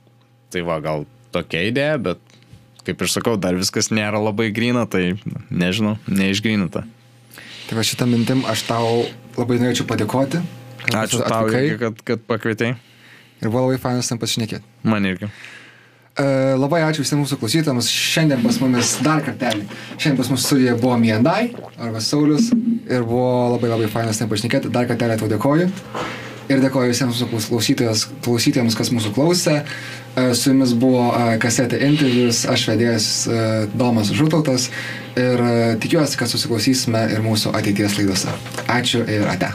Tai 0.54 0.64
va, 0.68 0.80
gal 0.84 1.06
tokia 1.34 1.66
idėja, 1.70 1.98
bet 2.02 2.36
kaip 2.86 3.02
ir 3.02 3.10
sakau, 3.10 3.34
dar 3.42 3.58
viskas 3.58 3.90
nėra 3.90 4.22
labai 4.22 4.52
grina, 4.54 4.86
tai 4.86 5.18
nežinau, 5.50 5.98
neišgrininta. 6.06 6.86
Tai 7.66 7.78
va 7.80 7.86
šitą 7.86 8.06
mintim 8.06 8.44
aš 8.46 8.62
tau 8.68 9.06
labai 9.40 9.60
norėčiau 9.62 9.88
padėkoti. 9.90 10.42
Ačiū 10.94 11.22
tau, 11.26 11.48
irgi, 11.50 11.78
kad, 11.82 12.02
kad 12.06 12.26
pakvietei. 12.30 12.76
Ir 13.42 13.52
buvo 13.52 13.68
labai 13.68 13.80
fainas 13.82 14.10
tam 14.10 14.20
pasišnekėti. 14.22 14.64
Man 14.88 15.08
irgi. 15.10 15.30
Uh, 16.16 16.54
labai 16.56 16.80
ačiū 16.86 17.04
visiems 17.04 17.26
mūsų 17.26 17.40
klausytams. 17.42 17.90
Šiandien 17.92 18.44
pas 18.46 18.60
mumis 18.62 18.94
dar 19.04 19.24
kartelį. 19.26 19.66
Šiandien 19.98 20.20
pas 20.22 20.30
mus 20.32 20.46
studijoje 20.48 20.78
buvo 20.80 20.96
Miendai 21.02 21.50
arba 21.76 22.00
Saulis. 22.04 22.52
Ir 22.88 23.04
buvo 23.04 23.58
labai 23.58 23.74
labai 23.74 23.90
fainas 23.92 24.22
tam 24.22 24.32
pašnekėti. 24.32 24.72
Dar 24.72 24.88
kartelį 24.88 25.20
tau 25.20 25.32
dėkoju. 25.34 25.68
Ir 26.46 26.62
dėkoju 26.62 26.94
visiems 26.94 27.20
mūsų 27.34 27.52
klausytojams, 28.24 28.78
kas 28.80 28.94
mūsų 28.96 29.12
klausė. 29.18 29.58
Uh, 30.16 30.32
su 30.38 30.54
jumis 30.54 30.72
buvo 30.80 31.10
uh, 31.10 31.34
kasetė 31.42 31.82
intervius, 31.90 32.46
aš 32.48 32.70
vedėjas 32.72 33.10
Domas 33.76 34.14
Žutautas 34.16 34.70
ir 35.20 35.46
e, 35.46 35.54
tikiuosi, 35.82 36.18
kad 36.20 36.32
susiklausysime 36.32 37.06
ir 37.14 37.24
mūsų 37.26 37.56
ateities 37.58 38.00
laidose. 38.00 38.36
Ačiū 38.68 39.06
ir 39.08 39.28
ate. 39.32 39.54